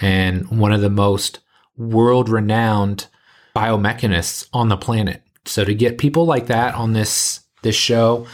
and 0.00 0.48
one 0.50 0.72
of 0.72 0.80
the 0.80 0.90
most 0.90 1.40
world 1.76 2.28
renowned 2.28 3.06
biomechanists 3.54 4.48
on 4.52 4.68
the 4.68 4.76
planet. 4.76 5.22
So 5.46 5.64
to 5.64 5.74
get 5.74 5.98
people 5.98 6.26
like 6.26 6.46
that 6.46 6.74
on 6.74 6.92
this 6.92 7.40
this 7.62 7.76
show 7.76 8.26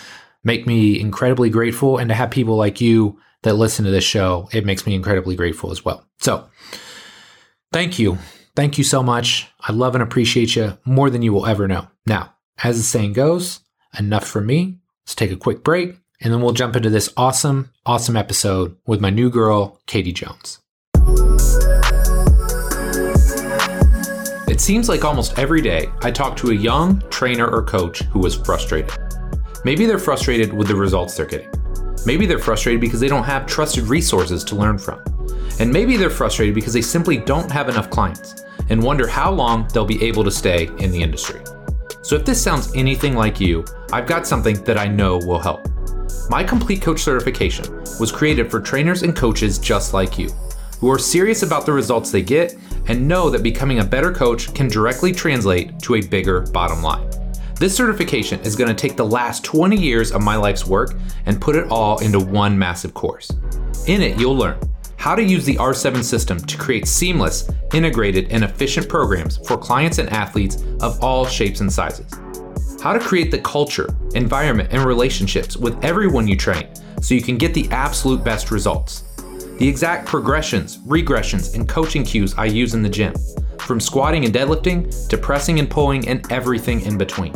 make 0.44 0.66
me 0.66 1.00
incredibly 1.00 1.50
grateful 1.50 1.98
and 1.98 2.08
to 2.08 2.14
have 2.14 2.30
people 2.30 2.56
like 2.56 2.80
you 2.80 3.18
that 3.42 3.54
listen 3.54 3.84
to 3.84 3.90
this 3.90 4.04
show, 4.04 4.48
it 4.52 4.64
makes 4.64 4.86
me 4.86 4.94
incredibly 4.94 5.36
grateful 5.36 5.70
as 5.70 5.84
well. 5.84 6.04
So, 6.18 6.48
thank 7.72 7.98
you 7.98 8.18
Thank 8.56 8.78
you 8.78 8.84
so 8.84 9.02
much. 9.02 9.48
I 9.60 9.72
love 9.72 9.94
and 9.94 10.02
appreciate 10.02 10.56
you 10.56 10.78
more 10.86 11.10
than 11.10 11.20
you 11.20 11.34
will 11.34 11.44
ever 11.44 11.68
know. 11.68 11.88
Now, 12.06 12.32
as 12.64 12.78
the 12.78 12.82
saying 12.82 13.12
goes, 13.12 13.60
enough 13.98 14.26
from 14.26 14.46
me. 14.46 14.78
Let's 15.04 15.14
take 15.14 15.30
a 15.30 15.36
quick 15.36 15.62
break 15.62 15.94
and 16.22 16.32
then 16.32 16.40
we'll 16.40 16.54
jump 16.54 16.74
into 16.74 16.88
this 16.88 17.12
awesome, 17.18 17.70
awesome 17.84 18.16
episode 18.16 18.74
with 18.86 19.02
my 19.02 19.10
new 19.10 19.28
girl, 19.28 19.78
Katie 19.86 20.14
Jones. 20.14 20.60
It 24.48 24.58
seems 24.62 24.88
like 24.88 25.04
almost 25.04 25.38
every 25.38 25.60
day 25.60 25.90
I 26.00 26.10
talk 26.10 26.34
to 26.38 26.50
a 26.50 26.54
young 26.54 27.02
trainer 27.10 27.46
or 27.46 27.62
coach 27.62 27.98
who 28.04 28.24
is 28.24 28.34
frustrated. 28.34 28.90
Maybe 29.66 29.84
they're 29.84 29.98
frustrated 29.98 30.54
with 30.54 30.68
the 30.68 30.76
results 30.76 31.14
they're 31.14 31.26
getting. 31.26 31.50
Maybe 32.06 32.24
they're 32.24 32.38
frustrated 32.38 32.80
because 32.80 33.00
they 33.00 33.08
don't 33.08 33.24
have 33.24 33.44
trusted 33.44 33.84
resources 33.84 34.44
to 34.44 34.54
learn 34.54 34.78
from. 34.78 35.04
And 35.60 35.72
maybe 35.72 35.96
they're 35.96 36.10
frustrated 36.10 36.54
because 36.54 36.72
they 36.72 36.82
simply 36.82 37.16
don't 37.16 37.50
have 37.50 37.68
enough 37.68 37.90
clients 37.90 38.44
and 38.68 38.82
wonder 38.82 39.06
how 39.06 39.30
long 39.30 39.68
they'll 39.68 39.84
be 39.84 40.02
able 40.04 40.24
to 40.24 40.30
stay 40.30 40.66
in 40.78 40.90
the 40.90 41.02
industry. 41.02 41.40
So 42.02 42.14
if 42.14 42.24
this 42.24 42.42
sounds 42.42 42.74
anything 42.74 43.14
like 43.14 43.40
you, 43.40 43.64
I've 43.92 44.06
got 44.06 44.26
something 44.26 44.62
that 44.64 44.78
I 44.78 44.86
know 44.86 45.18
will 45.18 45.38
help. 45.38 45.68
My 46.30 46.44
Complete 46.44 46.82
Coach 46.82 47.00
certification 47.00 47.82
was 47.98 48.12
created 48.12 48.50
for 48.50 48.60
trainers 48.60 49.02
and 49.02 49.14
coaches 49.14 49.58
just 49.58 49.94
like 49.94 50.18
you, 50.18 50.28
who 50.80 50.90
are 50.90 50.98
serious 50.98 51.42
about 51.42 51.66
the 51.66 51.72
results 51.72 52.10
they 52.10 52.22
get 52.22 52.56
and 52.86 53.08
know 53.08 53.30
that 53.30 53.42
becoming 53.42 53.80
a 53.80 53.84
better 53.84 54.12
coach 54.12 54.52
can 54.54 54.68
directly 54.68 55.12
translate 55.12 55.78
to 55.80 55.96
a 55.96 56.00
bigger 56.00 56.42
bottom 56.52 56.82
line. 56.82 57.08
This 57.58 57.74
certification 57.74 58.38
is 58.40 58.54
going 58.54 58.68
to 58.68 58.74
take 58.74 58.96
the 58.96 59.06
last 59.06 59.42
20 59.42 59.76
years 59.76 60.12
of 60.12 60.22
my 60.22 60.36
life's 60.36 60.66
work 60.66 60.94
and 61.24 61.40
put 61.40 61.56
it 61.56 61.70
all 61.70 61.98
into 62.00 62.20
one 62.20 62.58
massive 62.58 62.92
course. 62.92 63.30
In 63.86 64.02
it, 64.02 64.20
you'll 64.20 64.36
learn 64.36 64.58
how 64.98 65.14
to 65.14 65.22
use 65.22 65.44
the 65.44 65.56
R7 65.56 66.02
system 66.02 66.38
to 66.38 66.58
create 66.58 66.86
seamless, 66.86 67.50
integrated, 67.72 68.30
and 68.30 68.44
efficient 68.44 68.88
programs 68.88 69.38
for 69.46 69.56
clients 69.56 69.98
and 69.98 70.08
athletes 70.10 70.62
of 70.80 71.02
all 71.02 71.26
shapes 71.26 71.60
and 71.60 71.72
sizes. 71.72 72.10
How 72.82 72.92
to 72.92 73.00
create 73.00 73.30
the 73.30 73.38
culture, 73.38 73.88
environment, 74.14 74.72
and 74.72 74.84
relationships 74.84 75.56
with 75.56 75.82
everyone 75.84 76.28
you 76.28 76.36
train 76.36 76.68
so 77.00 77.14
you 77.14 77.22
can 77.22 77.36
get 77.36 77.54
the 77.54 77.68
absolute 77.70 78.24
best 78.24 78.50
results. 78.50 79.02
The 79.58 79.68
exact 79.68 80.06
progressions, 80.06 80.78
regressions, 80.78 81.54
and 81.54 81.68
coaching 81.68 82.04
cues 82.04 82.34
I 82.36 82.44
use 82.46 82.74
in 82.74 82.82
the 82.82 82.88
gym, 82.88 83.14
from 83.58 83.80
squatting 83.80 84.24
and 84.24 84.34
deadlifting 84.34 85.08
to 85.08 85.18
pressing 85.18 85.58
and 85.58 85.70
pulling 85.70 86.08
and 86.08 86.30
everything 86.30 86.82
in 86.82 86.98
between. 86.98 87.34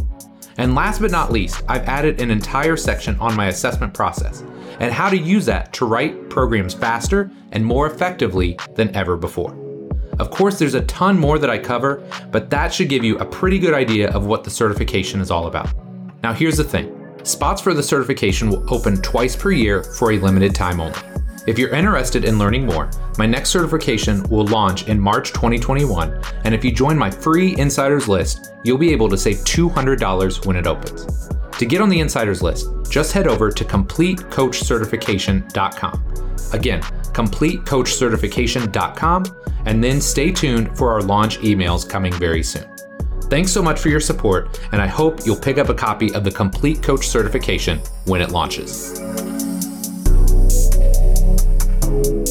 And 0.58 0.74
last 0.74 1.00
but 1.00 1.10
not 1.10 1.32
least, 1.32 1.62
I've 1.68 1.88
added 1.88 2.20
an 2.20 2.30
entire 2.30 2.76
section 2.76 3.18
on 3.18 3.34
my 3.34 3.46
assessment 3.46 3.94
process 3.94 4.44
and 4.80 4.92
how 4.92 5.08
to 5.08 5.16
use 5.16 5.46
that 5.46 5.72
to 5.74 5.84
write 5.84 6.28
programs 6.28 6.74
faster 6.74 7.30
and 7.52 7.64
more 7.64 7.86
effectively 7.86 8.58
than 8.74 8.94
ever 8.96 9.16
before. 9.16 9.56
Of 10.18 10.30
course, 10.30 10.58
there's 10.58 10.74
a 10.74 10.82
ton 10.82 11.18
more 11.18 11.38
that 11.38 11.48
I 11.48 11.58
cover, 11.58 12.02
but 12.30 12.50
that 12.50 12.74
should 12.74 12.88
give 12.88 13.04
you 13.04 13.18
a 13.18 13.24
pretty 13.24 13.58
good 13.58 13.72
idea 13.72 14.10
of 14.10 14.26
what 14.26 14.44
the 14.44 14.50
certification 14.50 15.20
is 15.20 15.30
all 15.30 15.46
about. 15.46 15.70
Now, 16.22 16.32
here's 16.32 16.56
the 16.56 16.64
thing 16.64 16.96
spots 17.22 17.60
for 17.60 17.74
the 17.74 17.82
certification 17.82 18.50
will 18.50 18.74
open 18.74 19.00
twice 19.02 19.36
per 19.36 19.50
year 19.50 19.82
for 19.82 20.12
a 20.12 20.18
limited 20.18 20.54
time 20.54 20.80
only. 20.80 20.98
If 21.46 21.58
you're 21.58 21.74
interested 21.74 22.24
in 22.26 22.38
learning 22.38 22.66
more, 22.66 22.90
my 23.16 23.24
next 23.24 23.48
certification 23.48 24.22
will 24.24 24.46
launch 24.46 24.88
in 24.88 25.00
March 25.00 25.32
2021, 25.32 26.22
and 26.44 26.54
if 26.54 26.64
you 26.64 26.70
join 26.70 26.98
my 26.98 27.10
free 27.10 27.56
insiders 27.56 28.08
list, 28.08 28.52
you'll 28.62 28.78
be 28.78 28.92
able 28.92 29.08
to 29.08 29.16
save 29.16 29.38
$200 29.38 30.44
when 30.44 30.56
it 30.56 30.66
opens. 30.66 31.30
To 31.60 31.66
get 31.66 31.80
on 31.82 31.90
the 31.90 32.00
insiders 32.00 32.42
list, 32.42 32.70
just 32.88 33.12
head 33.12 33.26
over 33.26 33.50
to 33.50 33.64
CompleteCoachCertification.com. 33.66 36.04
Again, 36.54 36.80
CompleteCoachCertification.com, 36.80 39.24
and 39.66 39.84
then 39.84 40.00
stay 40.00 40.32
tuned 40.32 40.74
for 40.78 40.90
our 40.90 41.02
launch 41.02 41.38
emails 41.40 41.86
coming 41.86 42.14
very 42.14 42.42
soon. 42.42 42.64
Thanks 43.24 43.52
so 43.52 43.62
much 43.62 43.78
for 43.78 43.90
your 43.90 44.00
support, 44.00 44.58
and 44.72 44.80
I 44.80 44.86
hope 44.86 45.26
you'll 45.26 45.36
pick 45.36 45.58
up 45.58 45.68
a 45.68 45.74
copy 45.74 46.14
of 46.14 46.24
the 46.24 46.30
Complete 46.30 46.82
Coach 46.82 47.08
Certification 47.08 47.78
when 48.06 48.22
it 48.22 48.30
launches. 48.30 48.98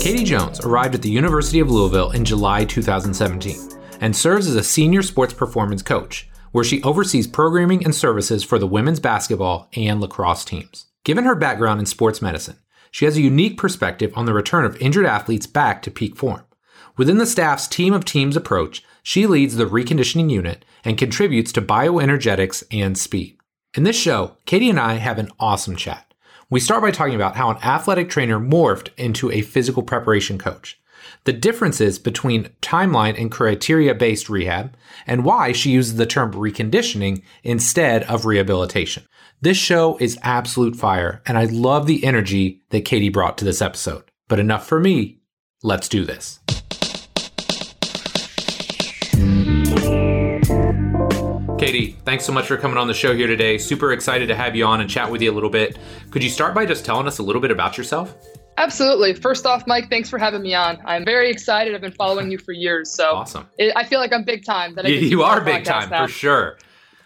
Katie 0.01 0.23
Jones 0.23 0.59
arrived 0.61 0.95
at 0.95 1.03
the 1.03 1.11
University 1.11 1.59
of 1.59 1.69
Louisville 1.69 2.09
in 2.13 2.25
July 2.25 2.65
2017 2.65 3.59
and 4.01 4.15
serves 4.15 4.47
as 4.47 4.55
a 4.55 4.63
senior 4.63 5.03
sports 5.03 5.35
performance 5.35 5.83
coach 5.83 6.28
where 6.51 6.63
she 6.63 6.81
oversees 6.83 7.27
programming 7.27 7.83
and 7.83 7.93
services 7.93 8.43
for 8.43 8.59
the 8.59 8.67
women's 8.67 8.99
basketball 8.99 9.69
and 9.75 10.01
lacrosse 10.01 10.45
teams. 10.45 10.87
Given 11.03 11.25
her 11.25 11.35
background 11.35 11.79
in 11.79 11.85
sports 11.85 12.21
medicine, 12.21 12.57
she 12.91 13.05
has 13.05 13.17
a 13.17 13.21
unique 13.21 13.57
perspective 13.57 14.11
on 14.15 14.25
the 14.25 14.33
return 14.33 14.65
of 14.65 14.75
injured 14.81 15.05
athletes 15.05 15.47
back 15.47 15.81
to 15.83 15.91
peak 15.91 16.15
form. 16.15 16.43
Within 16.97 17.17
the 17.17 17.25
staff's 17.25 17.67
team 17.67 17.93
of 17.93 18.03
teams 18.03 18.35
approach, 18.35 18.83
she 19.03 19.25
leads 19.25 19.55
the 19.55 19.65
reconditioning 19.65 20.29
unit 20.29 20.65
and 20.83 20.97
contributes 20.97 21.51
to 21.53 21.61
bioenergetics 21.61 22.63
and 22.71 22.97
speed. 22.97 23.37
In 23.75 23.83
this 23.83 23.95
show, 23.95 24.35
Katie 24.45 24.69
and 24.69 24.79
I 24.79 24.95
have 24.95 25.19
an 25.19 25.29
awesome 25.39 25.75
chat. 25.75 26.13
We 26.49 26.59
start 26.59 26.81
by 26.81 26.91
talking 26.91 27.15
about 27.15 27.35
how 27.35 27.51
an 27.51 27.57
athletic 27.57 28.09
trainer 28.09 28.39
morphed 28.39 28.89
into 28.97 29.31
a 29.31 29.41
physical 29.41 29.83
preparation 29.83 30.37
coach 30.37 30.79
the 31.25 31.33
differences 31.33 31.99
between 31.99 32.49
timeline 32.61 33.19
and 33.19 33.31
criteria 33.31 33.93
based 33.93 34.29
rehab, 34.29 34.75
and 35.05 35.25
why 35.25 35.51
she 35.51 35.71
uses 35.71 35.95
the 35.95 36.05
term 36.05 36.33
reconditioning 36.33 37.21
instead 37.43 38.03
of 38.03 38.25
rehabilitation. 38.25 39.03
This 39.41 39.57
show 39.57 39.97
is 39.99 40.19
absolute 40.21 40.75
fire, 40.75 41.21
and 41.25 41.37
I 41.37 41.45
love 41.45 41.87
the 41.87 42.03
energy 42.03 42.61
that 42.71 42.85
Katie 42.85 43.09
brought 43.09 43.37
to 43.37 43.45
this 43.45 43.61
episode. 43.61 44.03
But 44.27 44.39
enough 44.39 44.67
for 44.67 44.79
me. 44.79 45.19
Let's 45.63 45.89
do 45.89 46.05
this. 46.05 46.39
Katie, 51.59 51.97
thanks 52.05 52.25
so 52.25 52.31
much 52.31 52.47
for 52.47 52.55
coming 52.55 52.77
on 52.77 52.87
the 52.87 52.93
show 52.93 53.13
here 53.13 53.27
today. 53.27 53.57
Super 53.57 53.91
excited 53.91 54.27
to 54.27 54.35
have 54.35 54.55
you 54.55 54.65
on 54.65 54.79
and 54.79 54.89
chat 54.89 55.11
with 55.11 55.21
you 55.21 55.29
a 55.29 55.35
little 55.35 55.49
bit. 55.49 55.77
Could 56.09 56.23
you 56.23 56.29
start 56.29 56.55
by 56.55 56.65
just 56.65 56.85
telling 56.85 57.05
us 57.05 57.19
a 57.19 57.23
little 57.23 57.41
bit 57.41 57.51
about 57.51 57.77
yourself? 57.77 58.15
Absolutely. 58.59 59.13
First 59.13 59.45
off, 59.45 59.65
Mike, 59.67 59.89
thanks 59.89 60.09
for 60.09 60.19
having 60.19 60.41
me 60.41 60.53
on. 60.53 60.79
I'm 60.83 61.05
very 61.05 61.31
excited. 61.31 61.73
I've 61.73 61.81
been 61.81 61.93
following 61.93 62.29
you 62.29 62.37
for 62.37 62.51
years, 62.51 62.91
so 62.91 63.15
awesome. 63.15 63.47
It, 63.57 63.71
I 63.75 63.85
feel 63.85 63.99
like 63.99 64.11
I'm 64.11 64.25
big 64.25 64.43
time. 64.43 64.75
That 64.75 64.85
I 64.85 64.89
you 64.89 65.23
are 65.23 65.39
big 65.39 65.63
time 65.63 65.89
now. 65.89 66.05
for 66.05 66.11
sure. 66.11 66.57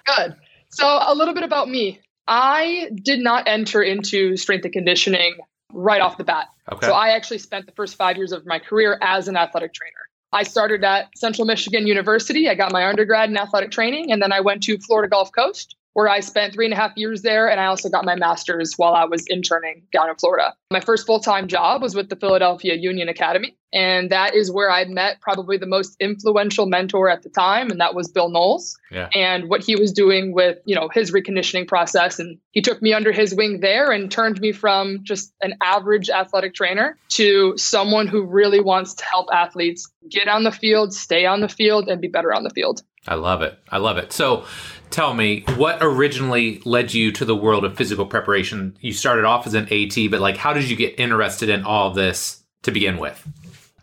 Good. 0.05 0.35
So 0.69 0.87
a 0.87 1.13
little 1.13 1.35
bit 1.35 1.43
about 1.43 1.69
me. 1.69 1.99
I 2.27 2.89
did 3.03 3.19
not 3.19 3.47
enter 3.47 3.83
into 3.83 4.35
strength 4.35 4.65
and 4.65 4.73
conditioning 4.73 5.37
right 5.71 6.01
off 6.01 6.17
the 6.17 6.23
bat. 6.23 6.47
Okay. 6.71 6.87
So 6.87 6.93
I 6.93 7.09
actually 7.09 7.37
spent 7.37 7.67
the 7.67 7.71
first 7.73 7.97
five 7.97 8.17
years 8.17 8.31
of 8.31 8.47
my 8.47 8.57
career 8.57 8.97
as 9.01 9.27
an 9.27 9.37
athletic 9.37 9.73
trainer. 9.73 9.93
I 10.31 10.41
started 10.43 10.83
at 10.83 11.15
Central 11.15 11.45
Michigan 11.45 11.85
University. 11.85 12.49
I 12.49 12.55
got 12.55 12.71
my 12.71 12.87
undergrad 12.87 13.29
in 13.29 13.37
athletic 13.37 13.69
training, 13.69 14.11
and 14.11 14.19
then 14.19 14.31
I 14.31 14.39
went 14.39 14.63
to 14.63 14.79
Florida 14.79 15.07
Gulf 15.07 15.31
Coast 15.31 15.75
where 15.93 16.09
I 16.09 16.19
spent 16.19 16.53
three 16.53 16.65
and 16.65 16.73
a 16.73 16.77
half 16.77 16.91
years 16.95 17.21
there. 17.21 17.49
And 17.49 17.59
I 17.59 17.65
also 17.65 17.89
got 17.89 18.05
my 18.05 18.15
master's 18.15 18.73
while 18.77 18.93
I 18.93 19.05
was 19.05 19.25
interning 19.27 19.83
down 19.91 20.09
in 20.09 20.15
Florida. 20.15 20.53
My 20.71 20.79
first 20.79 21.05
full 21.05 21.19
time 21.19 21.47
job 21.47 21.81
was 21.81 21.95
with 21.95 22.09
the 22.09 22.15
Philadelphia 22.15 22.75
Union 22.75 23.09
Academy. 23.09 23.55
And 23.73 24.11
that 24.11 24.35
is 24.35 24.51
where 24.51 24.69
I 24.69 24.85
met 24.85 25.19
probably 25.19 25.57
the 25.57 25.65
most 25.65 25.95
influential 25.99 26.67
mentor 26.67 27.09
at 27.09 27.23
the 27.23 27.29
time, 27.29 27.71
and 27.71 27.81
that 27.81 27.95
was 27.95 28.07
Bill 28.07 28.29
Knowles. 28.29 28.77
Yeah. 28.91 29.09
And 29.15 29.49
what 29.49 29.63
he 29.63 29.75
was 29.75 29.91
doing 29.91 30.31
with, 30.31 30.59
you 30.65 30.75
know, 30.75 30.89
his 30.93 31.11
reconditioning 31.11 31.67
process. 31.67 32.19
And 32.19 32.37
he 32.51 32.61
took 32.61 32.83
me 32.83 32.93
under 32.93 33.11
his 33.11 33.33
wing 33.33 33.61
there 33.61 33.91
and 33.91 34.11
turned 34.11 34.39
me 34.39 34.51
from 34.51 34.99
just 35.03 35.33
an 35.41 35.55
average 35.63 36.11
athletic 36.11 36.53
trainer 36.53 36.99
to 37.09 37.57
someone 37.57 38.05
who 38.05 38.23
really 38.23 38.59
wants 38.59 38.93
to 38.95 39.05
help 39.05 39.27
athletes 39.33 39.91
get 40.07 40.27
on 40.27 40.43
the 40.43 40.51
field, 40.51 40.93
stay 40.93 41.25
on 41.25 41.41
the 41.41 41.49
field, 41.49 41.87
and 41.87 41.99
be 41.99 42.07
better 42.07 42.31
on 42.31 42.43
the 42.43 42.51
field. 42.51 42.83
I 43.07 43.15
love 43.15 43.41
it. 43.41 43.57
I 43.69 43.79
love 43.79 43.97
it. 43.97 44.13
So 44.13 44.45
tell 44.93 45.13
me 45.13 45.43
what 45.55 45.79
originally 45.81 46.61
led 46.65 46.93
you 46.93 47.11
to 47.11 47.25
the 47.25 47.35
world 47.35 47.65
of 47.65 47.75
physical 47.75 48.05
preparation. 48.05 48.77
You 48.79 48.93
started 48.93 49.25
off 49.25 49.47
as 49.47 49.55
an 49.55 49.67
AT, 49.73 49.97
but 50.11 50.21
like 50.21 50.37
how 50.37 50.53
did 50.53 50.69
you 50.69 50.75
get 50.75 50.99
interested 50.99 51.49
in 51.49 51.63
all 51.63 51.91
this 51.91 52.43
to 52.61 52.71
begin 52.71 52.97
with? 52.97 53.27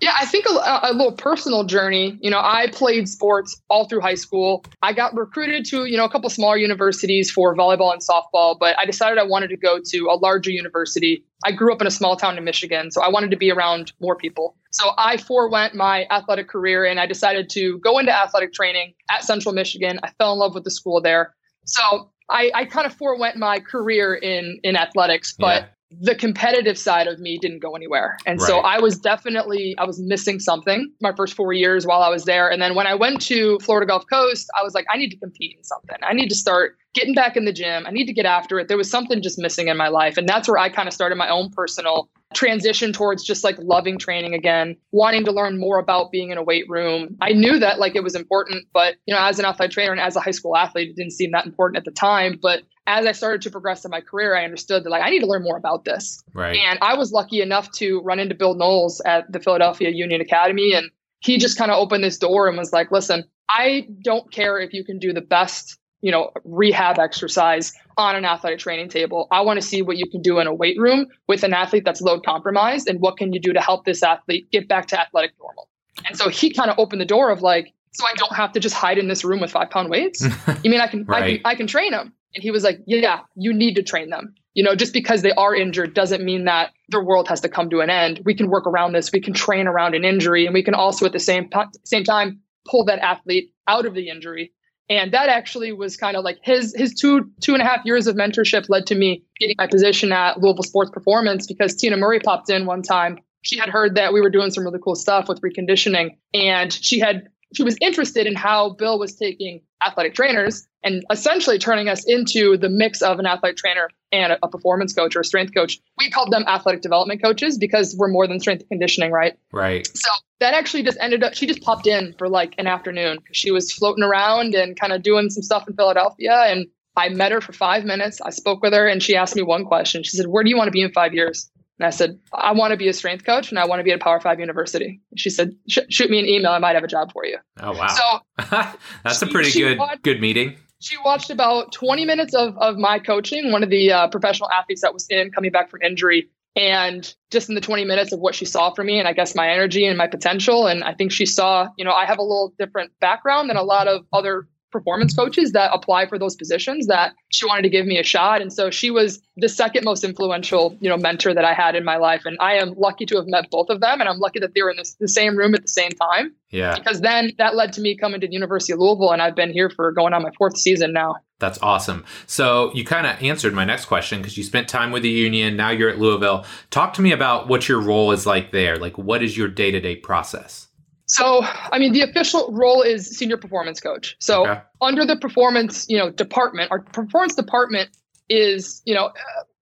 Yeah, 0.01 0.15
I 0.19 0.25
think 0.25 0.47
a, 0.47 0.81
a, 0.83 0.95
little 0.95 1.13
personal 1.13 1.65
journey. 1.65 2.19
You 2.23 2.31
know, 2.31 2.39
I 2.39 2.69
played 2.73 3.07
sports 3.07 3.61
all 3.69 3.87
through 3.87 4.01
high 4.01 4.15
school. 4.15 4.65
I 4.81 4.95
got 4.95 5.15
recruited 5.15 5.67
to, 5.67 5.85
you 5.85 5.99
know, 5.99 6.07
a 6.07 6.09
couple 6.09 6.31
smaller 6.31 6.57
universities 6.57 7.31
for 7.31 7.55
volleyball 7.55 7.93
and 7.93 8.01
softball, 8.01 8.59
but 8.59 8.79
I 8.79 8.87
decided 8.87 9.19
I 9.19 9.25
wanted 9.25 9.49
to 9.49 9.59
go 9.59 9.79
to 9.79 10.07
a 10.07 10.17
larger 10.17 10.51
university. 10.51 11.23
I 11.45 11.53
grew 11.53 11.71
up 11.71 11.83
in 11.83 11.87
a 11.87 11.91
small 11.91 12.17
town 12.17 12.39
in 12.39 12.45
Michigan, 12.45 12.91
so 12.91 13.03
I 13.03 13.11
wanted 13.11 13.31
to 13.33 13.37
be 13.37 13.51
around 13.51 13.93
more 14.01 14.17
people. 14.17 14.57
So 14.71 14.93
I 14.97 15.17
forewent 15.17 15.75
my 15.75 16.07
athletic 16.11 16.49
career 16.49 16.85
and 16.85 17.01
I 17.01 17.07
decided 17.07 17.51
to 17.51 17.79
go 17.81 17.99
into 17.99 18.13
athletic 18.13 18.53
training 18.53 18.95
at 19.11 19.25
Central 19.25 19.53
Michigan. 19.53 19.99
I 20.03 20.11
fell 20.19 20.33
in 20.33 20.39
love 20.39 20.55
with 20.55 20.65
the 20.65 20.71
school 20.71 21.01
there. 21.01 21.35
So 21.65 22.11
I, 22.29 22.51
I 22.55 22.65
kind 22.65 22.87
of 22.87 22.95
forewent 22.95 23.37
my 23.37 23.59
career 23.59 24.15
in 24.15 24.61
in 24.63 24.77
athletics, 24.77 25.35
but 25.39 25.63
yeah 25.63 25.69
the 25.99 26.15
competitive 26.15 26.79
side 26.79 27.09
of 27.09 27.19
me 27.19 27.37
didn't 27.39 27.59
go 27.59 27.75
anywhere. 27.75 28.17
And 28.25 28.41
right. 28.41 28.47
so 28.47 28.59
I 28.61 28.79
was 28.79 28.99
definitely 28.99 29.75
I 29.77 29.85
was 29.85 30.01
missing 30.01 30.39
something 30.39 30.93
my 31.01 31.13
first 31.17 31.35
4 31.35 31.53
years 31.53 31.87
while 31.87 32.03
I 32.03 32.09
was 32.09 32.25
there. 32.25 32.49
And 32.49 32.63
then 32.63 32.75
when 32.75 32.87
I 32.87 32.95
went 32.95 33.21
to 33.23 33.59
Florida 33.61 33.87
Gulf 33.87 34.05
Coast, 34.09 34.49
I 34.59 34.63
was 34.63 34.75
like 34.75 34.87
I 34.93 34.97
need 34.97 35.11
to 35.11 35.17
compete 35.17 35.57
in 35.57 35.65
something. 35.65 35.97
I 36.03 36.13
need 36.13 36.29
to 36.29 36.37
start 36.37 36.77
getting 36.95 37.15
back 37.15 37.37
in 37.37 37.45
the 37.45 37.53
gym. 37.53 37.87
I 37.87 37.91
need 37.91 38.07
to 38.07 38.13
get 38.13 38.25
after 38.25 38.61
it. 38.61 38.69
There 38.69 38.77
was 38.77 38.91
something 38.91 39.21
just 39.21 39.39
missing 39.39 39.69
in 39.69 39.77
my 39.77 39.89
life. 39.89 40.17
And 40.17 40.29
that's 40.29 40.49
where 40.49 40.59
I 40.59 40.69
kind 40.69 40.87
of 40.87 40.95
started 40.95 41.17
my 41.17 41.29
own 41.29 41.51
personal 41.51 42.09
transition 42.35 42.93
towards 42.93 43.25
just 43.25 43.43
like 43.43 43.57
loving 43.59 43.99
training 43.99 44.35
again, 44.35 44.77
wanting 44.93 45.25
to 45.25 45.33
learn 45.33 45.59
more 45.59 45.79
about 45.79 46.13
being 46.13 46.31
in 46.31 46.39
a 46.39 46.43
weight 46.43 46.69
room. 46.69 47.17
I 47.21 47.33
knew 47.33 47.59
that 47.59 47.79
like 47.79 47.97
it 47.97 48.05
was 48.05 48.15
important, 48.15 48.67
but 48.73 48.97
you 49.07 49.15
know, 49.15 49.21
as 49.21 49.39
an 49.39 49.45
athletic 49.45 49.73
trainer 49.73 49.93
and 49.93 50.01
as 50.01 50.17
a 50.17 50.21
high 50.21 50.31
school 50.31 50.57
athlete, 50.57 50.91
it 50.91 50.97
didn't 50.97 51.13
seem 51.13 51.33
that 51.33 51.45
important 51.47 51.79
at 51.79 51.85
the 51.85 51.91
time. 51.91 52.39
But 52.41 52.63
as 52.87 53.07
I 53.07 53.13
started 53.13 53.43
to 53.43 53.51
progress 53.51 53.85
in 53.85 53.91
my 53.91 54.01
career, 54.01 54.37
I 54.37 54.45
understood 54.45 54.85
that 54.85 54.91
like 54.91 55.03
I 55.03 55.11
need 55.11 55.21
to 55.21 55.27
learn 55.27 55.43
more 55.43 55.57
about 55.57 55.85
this. 55.85 56.23
Right. 56.33 56.57
And 56.57 56.79
I 56.83 56.95
was 56.95 57.13
lucky 57.13 57.41
enough 57.41 57.71
to 57.73 58.01
run 58.03 58.21
into 58.21 58.35
Bill 58.35 58.55
Knowles 58.55 59.01
at 59.05 59.31
the 59.33 59.41
Philadelphia 59.41 59.91
Union 59.91 60.21
Academy. 60.21 60.73
And 60.73 60.91
he 61.21 61.37
just 61.37 61.59
kind 61.59 61.71
of 61.71 61.79
opened 61.79 62.05
this 62.05 62.19
door 62.19 62.49
and 62.49 62.57
was 62.57 62.73
like, 62.73 62.91
listen, 62.93 63.25
I 63.49 63.89
don't 64.05 64.31
care 64.33 64.59
if 64.59 64.73
you 64.73 64.85
can 64.85 64.99
do 64.99 65.13
the 65.13 65.21
best 65.21 65.80
you 66.03 66.11
know, 66.11 66.31
rehab 66.45 66.99
exercise 66.99 67.73
on 67.97 68.17
an 68.17 68.25
athletic 68.25 68.59
training 68.59 68.89
table. 68.89 69.29
I 69.31 69.41
want 69.43 69.61
to 69.61 69.67
see 69.67 69.83
what 69.83 69.97
you 69.99 70.09
can 70.09 70.23
do 70.23 70.39
in 70.39 70.47
a 70.47 70.55
weight 70.55 70.79
room 70.79 71.07
with 71.29 71.43
an 71.43 71.53
athlete 71.53 71.85
that's 71.85 72.01
load 72.01 72.25
compromised 72.25 72.89
and 72.89 73.01
what 73.01 73.17
can 73.17 73.33
you 73.33 73.41
do 73.41 73.53
to 73.53 73.61
help 73.61 73.85
this 73.85 74.03
athlete 74.03 74.51
get 74.51 74.69
back 74.69 74.87
to 74.89 75.01
athletic 75.01 75.33
normal. 75.39 75.69
And 76.07 76.17
so 76.17 76.29
he 76.29 76.51
kind 76.51 76.71
of 76.71 76.79
opened 76.79 77.01
the 77.01 77.07
door 77.07 77.31
of 77.31 77.43
like, 77.43 77.75
so 77.93 78.07
I 78.07 78.15
don't 78.15 78.35
have 78.35 78.53
to 78.53 78.61
just 78.61 78.75
hide 78.75 78.99
in 78.99 79.09
this 79.09 79.25
room 79.25 79.41
with 79.41 79.51
five 79.51 79.71
pound 79.71 79.91
weights. 79.91 80.25
you 80.63 80.71
mean 80.71 80.81
I 80.81 80.87
can, 80.87 81.05
right. 81.05 81.23
I 81.23 81.29
can 81.29 81.41
I 81.45 81.55
can 81.57 81.67
train 81.67 81.93
them? 81.93 82.15
And 82.35 82.43
he 82.43 82.51
was 82.51 82.63
like, 82.63 82.81
yeah, 82.87 83.21
you 83.35 83.53
need 83.53 83.75
to 83.75 83.83
train 83.83 84.11
them. 84.11 84.35
You 84.55 84.63
know, 84.63 84.75
just 84.75 84.93
because 84.93 85.23
they 85.23 85.33
are 85.33 85.55
injured 85.55 85.95
doesn't 85.95 86.25
mean 86.25 86.45
that 86.45 86.71
their 86.89 87.03
world 87.03 87.29
has 87.29 87.41
to 87.41 87.49
come 87.49 87.71
to 87.71 87.81
an 87.81 87.91
end. 87.91 88.21
We 88.25 88.35
can 88.35 88.49
work 88.49 88.67
around 88.67 88.93
this. 88.93 89.11
We 89.13 89.21
can 89.21 89.33
train 89.33 89.67
around 89.67 89.95
an 89.95 90.05
injury, 90.05 90.47
and 90.47 90.55
we 90.55 90.63
can 90.63 90.75
also 90.75 91.07
at 91.07 91.13
the 91.13 91.21
same 91.21 91.51
same 91.85 92.05
time 92.05 92.41
pull 92.69 92.85
that 92.85 92.99
athlete 93.01 93.53
out 93.69 93.87
of 93.87 93.95
the 93.95 94.09
injury 94.09 94.53
and 94.91 95.13
that 95.13 95.29
actually 95.29 95.73
was 95.73 95.97
kind 95.97 96.17
of 96.17 96.25
like 96.25 96.39
his 96.43 96.75
his 96.77 96.93
two 96.93 97.31
two 97.41 97.55
and 97.55 97.63
a 97.63 97.65
half 97.65 97.81
years 97.87 98.07
of 98.07 98.17
mentorship 98.17 98.69
led 98.69 98.87
to 98.89 98.95
me 98.95 99.25
getting 99.39 99.55
my 99.57 99.67
position 99.67 100.13
at 100.13 100.41
Louisville 100.41 100.65
Sports 100.65 100.91
Performance 100.91 101.47
because 101.47 101.75
Tina 101.77 101.97
Murray 101.97 102.21
popped 102.21 102.51
in 102.51 102.67
one 102.67 102.83
time. 102.83 103.19
She 103.43 103.57
had 103.57 103.71
heard 103.71 103.95
that 103.95 104.13
we 104.13 104.21
were 104.21 104.29
doing 104.29 104.51
some 104.51 104.65
really 104.65 104.81
cool 104.85 104.97
stuff 104.97 105.29
with 105.29 105.41
reconditioning, 105.41 106.11
and 106.35 106.73
she 106.73 106.99
had 106.99 107.29
she 107.55 107.63
was 107.63 107.77
interested 107.81 108.27
in 108.27 108.35
how 108.35 108.71
Bill 108.71 108.99
was 108.99 109.15
taking 109.15 109.63
athletic 109.85 110.15
trainers 110.15 110.67
and 110.83 111.05
essentially 111.11 111.59
turning 111.59 111.89
us 111.89 112.05
into 112.07 112.57
the 112.57 112.69
mix 112.69 113.03
of 113.03 113.19
an 113.19 113.27
athletic 113.27 113.57
trainer 113.57 113.91
and 114.13 114.37
a, 114.43 114.49
performance 114.49 114.93
coach 114.93 115.15
or 115.15 115.21
a 115.21 115.25
strength 115.25 115.55
coach. 115.55 115.79
We 115.99 116.11
called 116.11 116.33
them 116.33 116.45
athletic 116.49 116.81
development 116.81 117.23
coaches 117.23 117.59
because 117.59 117.95
we're 117.97 118.09
more 118.09 118.27
than 118.27 118.41
strength 118.41 118.63
and 118.63 118.69
conditioning, 118.69 119.13
right? 119.13 119.39
Right. 119.53 119.87
So 119.97 120.11
that 120.41 120.55
actually 120.55 120.83
just 120.83 120.99
ended 121.01 121.23
up, 121.23 121.35
she 121.35 121.47
just 121.47 121.63
popped 121.63 121.87
in 121.87 122.15
for 122.19 122.29
like 122.29 122.55
an 122.59 122.67
afternoon 122.67 123.19
because 123.19 123.37
she 123.37 123.51
was 123.51 123.73
floating 123.73 124.03
around 124.03 124.55
and 124.55 124.79
kind 124.79 124.93
of 124.93 125.03
doing 125.03 125.31
some 125.31 125.43
stuff 125.43 125.69
in 125.69 125.75
Philadelphia. 125.75 126.33
And 126.47 126.67
I 126.97 127.09
met 127.11 127.31
her 127.31 127.41
for 127.41 127.53
five 127.53 127.85
minutes. 127.85 128.21
I 128.21 128.31
spoke 128.31 128.63
with 128.63 128.73
her 128.73 128.89
and 128.89 129.03
she 129.03 129.15
asked 129.15 129.37
me 129.37 129.43
one 129.43 129.65
question. 129.65 130.03
She 130.03 130.17
said, 130.17 130.27
Where 130.27 130.43
do 130.43 130.51
you 130.51 130.57
want 130.57 130.69
to 130.69 130.73
be 130.73 130.83
in 130.83 130.91
five 130.91 131.15
years? 131.15 131.49
And 131.81 131.87
I 131.87 131.91
said, 131.91 132.19
I 132.35 132.53
want 132.53 132.73
to 132.73 132.77
be 132.77 132.89
a 132.89 132.93
strength 132.93 133.25
coach 133.25 133.49
and 133.49 133.59
I 133.59 133.65
want 133.65 133.81
to 133.81 133.85
be 133.85 133.91
at 133.91 134.01
a 134.01 134.05
Power 134.05 134.21
Five 134.21 134.39
university. 134.39 135.01
She 135.17 135.31
said, 135.31 135.57
shoot 135.67 136.11
me 136.11 136.19
an 136.19 136.27
email. 136.27 136.51
I 136.51 136.59
might 136.59 136.75
have 136.75 136.85
a 136.85 136.89
job 136.89 137.11
for 137.11 137.25
you. 137.25 137.39
Oh, 137.59 137.73
wow. 137.73 137.87
So 137.87 138.45
that's 139.03 139.21
she, 139.21 139.25
a 139.25 139.29
pretty 139.29 139.51
good, 139.51 139.79
watched, 139.79 140.03
good 140.03 140.21
meeting. 140.21 140.57
She 140.81 140.97
watched 141.05 141.31
about 141.31 141.73
20 141.73 142.05
minutes 142.05 142.35
of, 142.35 142.57
of 142.59 142.77
my 142.77 142.99
coaching, 142.99 143.53
one 143.53 143.63
of 143.63 143.71
the 143.71 143.93
uh, 143.93 144.09
professional 144.09 144.51
athletes 144.51 144.81
that 144.81 144.95
was 144.95 145.07
in 145.11 145.31
coming 145.31 145.53
back 145.53 145.71
from 145.71 145.83
injury. 145.83 146.31
And 146.57 147.15
just 147.31 147.49
in 147.49 147.55
the 147.55 147.61
20 147.61 147.85
minutes 147.85 148.13
of 148.13 148.19
what 148.19 148.35
she 148.35 148.45
saw 148.45 148.73
for 148.73 148.83
me 148.83 148.99
and 148.99 149.07
I 149.07 149.13
guess 149.13 149.35
my 149.35 149.49
energy 149.51 149.87
and 149.87 149.97
my 149.97 150.09
potential. 150.09 150.67
And 150.67 150.83
I 150.83 150.95
think 150.95 151.13
she 151.13 151.27
saw, 151.27 151.69
you 151.77 151.85
know, 151.85 151.93
I 151.93 152.07
have 152.07 152.19
a 152.19 152.23
little 152.23 152.55
different 152.59 152.93
background 153.01 153.49
than 153.49 153.57
a 153.57 153.63
lot 153.63 153.87
of 153.87 154.05
other 154.13 154.49
performance 154.71 155.15
coaches 155.15 155.53
that 155.53 155.71
apply 155.73 156.07
for 156.07 156.19
those 156.19 156.37
positions 156.37 156.87
that 156.87 157.15
she 157.31 157.47
wanted 157.47 157.63
to 157.63 157.69
give 157.69 157.87
me 157.87 157.99
a 157.99 158.03
shot 158.03 158.41
and 158.41 158.53
so 158.53 158.71
she 158.71 158.91
was 158.91 159.21
the 159.37 159.49
second 159.49 159.85
most 159.85 160.05
influential 160.05 160.77
you 160.81 160.89
know 160.89 160.97
mentor 160.97 161.35
that 161.35 161.45
i 161.45 161.53
had 161.53 161.75
in 161.75 161.85
my 161.85 161.97
life 161.97 162.23
and 162.25 162.37
i 162.41 162.55
am 162.55 162.75
lucky 162.77 163.07
to 163.07 163.17
have 163.17 163.27
met 163.27 163.51
both 163.51 163.69
of 163.69 163.81
them 163.81 164.01
and 164.01 164.09
i'm 164.09 164.19
lucky 164.19 164.39
that 164.39 164.55
they 164.55 164.63
were 164.63 164.71
in 164.71 164.77
this, 164.77 164.95
the 165.01 165.09
same 165.09 165.37
room 165.37 165.55
at 165.55 165.63
the 165.63 165.69
same 165.69 165.91
time 165.91 166.35
yeah 166.51 166.75
because 166.77 167.01
then 167.01 167.33
that 167.39 167.55
led 167.55 167.73
to 167.73 167.81
me 167.81 167.97
coming 167.97 168.21
to 168.21 168.27
the 168.27 168.33
university 168.33 168.73
of 168.73 168.79
louisville 168.79 169.13
and 169.13 169.23
i've 169.23 169.37
been 169.37 169.53
here 169.53 169.71
for 169.71 169.93
going 169.93 170.13
on 170.13 170.23
my 170.23 170.31
fourth 170.39 170.57
season 170.57 170.93
now 170.93 171.17
that's 171.41 171.59
awesome. 171.63 172.05
So 172.27 172.71
you 172.75 172.85
kind 172.85 173.07
of 173.07 173.21
answered 173.23 173.55
my 173.55 173.65
next 173.65 173.87
question 173.87 174.21
because 174.21 174.37
you 174.37 174.45
spent 174.45 174.69
time 174.69 174.93
with 174.93 175.03
the 175.03 175.09
union. 175.09 175.57
Now 175.57 175.71
you're 175.71 175.89
at 175.89 175.99
Louisville. 175.99 176.45
Talk 176.69 176.93
to 176.95 177.03
me 177.03 177.13
about 177.13 177.49
what 177.49 177.67
your 177.67 177.81
role 177.81 178.13
is 178.13 178.27
like 178.27 178.53
there. 178.53 178.77
Like, 178.77 178.99
what 178.99 179.23
is 179.23 179.37
your 179.37 179.49
day 179.49 179.71
to 179.71 179.81
day 179.81 179.97
process? 179.97 180.69
So, 181.11 181.43
I 181.43 181.81
mean, 181.81 181.93
the 181.93 182.03
official 182.03 182.53
role 182.53 182.83
is 182.83 183.05
senior 183.19 183.37
performance 183.37 183.81
coach. 183.81 184.17
So, 184.21 184.47
okay. 184.47 184.61
under 184.81 185.05
the 185.05 185.17
performance, 185.17 185.85
you 185.89 185.99
know, 185.99 186.11
department, 186.11 186.71
our 186.71 186.79
performance 186.79 187.35
department 187.35 187.91
is, 188.29 188.81
you 188.85 188.95
know, 188.95 189.11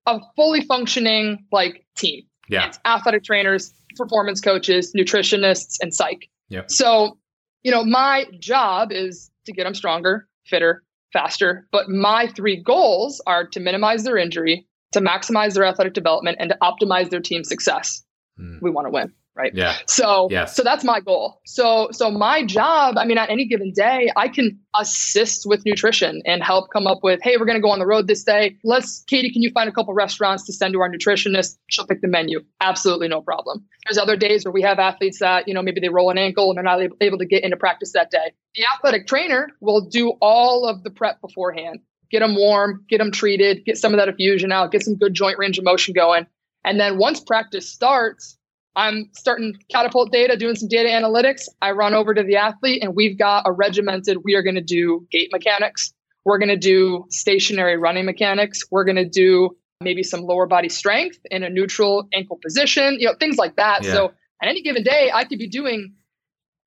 a 0.05 0.21
fully 0.37 0.61
functioning 0.61 1.47
like 1.51 1.87
team. 1.97 2.25
Yeah. 2.51 2.67
It's 2.67 2.79
athletic 2.85 3.25
trainers, 3.25 3.73
performance 3.97 4.43
coaches, 4.43 4.93
nutritionists, 4.95 5.79
and 5.81 5.95
psych. 5.95 6.29
Yeah. 6.51 6.65
So, 6.69 7.17
you 7.63 7.71
know, 7.71 7.83
my 7.83 8.27
job 8.39 8.93
is 8.93 9.31
to 9.47 9.53
get 9.53 9.65
them 9.65 9.75
stronger, 9.75 10.29
fitter, 10.45 10.85
faster. 11.15 11.67
But 11.73 11.89
my 11.89 12.27
three 12.27 12.63
goals 12.63 13.23
are 13.27 13.47
to 13.47 13.59
minimize 13.59 14.05
their 14.05 14.19
injury, 14.19 14.67
to 14.93 15.01
maximize 15.01 15.55
their 15.55 15.65
athletic 15.65 15.95
development, 15.95 16.37
and 16.41 16.51
to 16.51 16.59
optimize 16.63 17.09
their 17.09 17.21
team 17.21 17.43
success. 17.43 18.05
Mm. 18.39 18.61
We 18.61 18.71
want 18.71 18.87
to 18.87 18.91
win 18.91 19.15
right? 19.39 19.55
Yeah. 19.55 19.77
So 19.87 20.29
yes. 20.31 20.57
so 20.57 20.63
that's 20.63 20.85
my 20.85 21.01
goal. 21.01 21.41
So 21.47 21.89
so 21.93 22.11
my 22.11 22.45
job 22.45 22.97
i 22.99 23.05
mean 23.05 23.19
at 23.19 23.31
any 23.31 23.47
given 23.47 23.73
day 23.73 24.11
i 24.17 24.29
can 24.29 24.59
assist 24.79 25.43
with 25.47 25.65
nutrition 25.65 26.23
and 26.25 26.43
help 26.43 26.71
come 26.73 26.87
up 26.87 26.99
with 27.03 27.21
hey 27.23 27.37
we're 27.37 27.47
going 27.47 27.57
to 27.57 27.63
go 27.63 27.71
on 27.71 27.79
the 27.79 27.87
road 27.87 28.07
this 28.07 28.25
day. 28.25 28.57
Let's 28.65 29.05
katie 29.07 29.33
can 29.33 29.43
you 29.43 29.51
find 29.53 29.69
a 29.69 29.73
couple 29.73 29.95
restaurants 29.95 30.45
to 30.47 30.53
send 30.53 30.75
to 30.75 30.81
our 30.81 30.91
nutritionist? 30.91 31.57
She'll 31.69 31.87
pick 31.87 32.01
the 32.01 32.09
menu. 32.09 32.41
Absolutely 32.61 33.09
no 33.09 33.21
problem. 33.21 33.65
There's 33.87 33.99
other 33.99 34.17
days 34.17 34.45
where 34.45 34.53
we 34.53 34.63
have 34.63 34.79
athletes 34.79 35.21
that 35.21 35.49
you 35.49 35.55
know 35.55 35.63
maybe 35.63 35.81
they 35.81 35.89
roll 35.89 36.11
an 36.11 36.19
ankle 36.19 36.51
and 36.51 36.57
they're 36.57 36.65
not 36.65 36.81
able 37.01 37.19
to 37.19 37.27
get 37.27 37.45
into 37.45 37.57
practice 37.57 37.93
that 37.93 38.11
day. 38.11 38.33
The 38.55 38.65
athletic 38.75 39.07
trainer 39.07 39.49
will 39.61 39.83
do 39.83 40.15
all 40.21 40.67
of 40.67 40.83
the 40.83 40.91
prep 40.91 41.21
beforehand. 41.21 41.81
Get 42.11 42.21
them 42.21 42.37
warm 42.37 42.85
get 42.89 42.99
them 42.99 43.13
treated 43.13 43.65
get 43.65 43.77
some 43.77 43.93
of 43.93 43.99
that 43.99 44.09
effusion 44.09 44.51
out 44.51 44.73
get 44.73 44.83
some 44.83 44.97
good 44.97 45.15
joint 45.15 45.39
range 45.39 45.59
of 45.59 45.65
motion 45.65 45.95
going. 45.95 46.27
And 46.65 46.79
then 46.79 46.99
once 46.99 47.21
practice 47.21 47.71
starts 47.71 48.38
I'm 48.77 49.11
starting 49.13 49.57
catapult 49.71 50.13
data, 50.13 50.37
doing 50.37 50.55
some 50.55 50.69
data 50.69 50.89
analytics. 50.89 51.49
I 51.61 51.73
run 51.73 51.95
over 51.95 52.15
to 52.15 52.23
the 52.23 52.37
athlete 52.37 52.83
and 52.83 52.95
we've 52.95 53.19
got 53.19 53.45
a 53.47 53.53
regimented, 53.53 54.19
we 54.25 54.35
are 54.35 54.43
going 54.43 54.55
to 54.55 54.63
do 54.63 55.07
gait 55.11 55.31
mechanics. 55.33 55.93
We're 56.25 56.39
going 56.39 56.51
to 56.51 56.57
do 56.57 57.07
stationary 57.11 57.77
running 57.77 58.05
mechanics. 58.05 58.63
We're 58.71 58.85
going 58.85 58.97
to 58.97 59.09
do 59.09 59.57
maybe 59.81 60.03
some 60.03 60.21
lower 60.21 60.47
body 60.47 60.69
strength 60.69 61.19
in 61.31 61.43
a 61.43 61.51
neutral 61.51 62.09
ankle 62.13 62.39
position, 62.43 62.99
you 63.01 63.07
know, 63.07 63.15
things 63.19 63.37
like 63.37 63.57
that. 63.57 63.85
Yeah. 63.85 63.93
So 63.93 64.05
at 64.43 64.49
any 64.49 64.63
given 64.63 64.83
day, 64.83 65.11
I 65.13 65.25
could 65.25 65.39
be 65.39 65.49
doing 65.49 65.95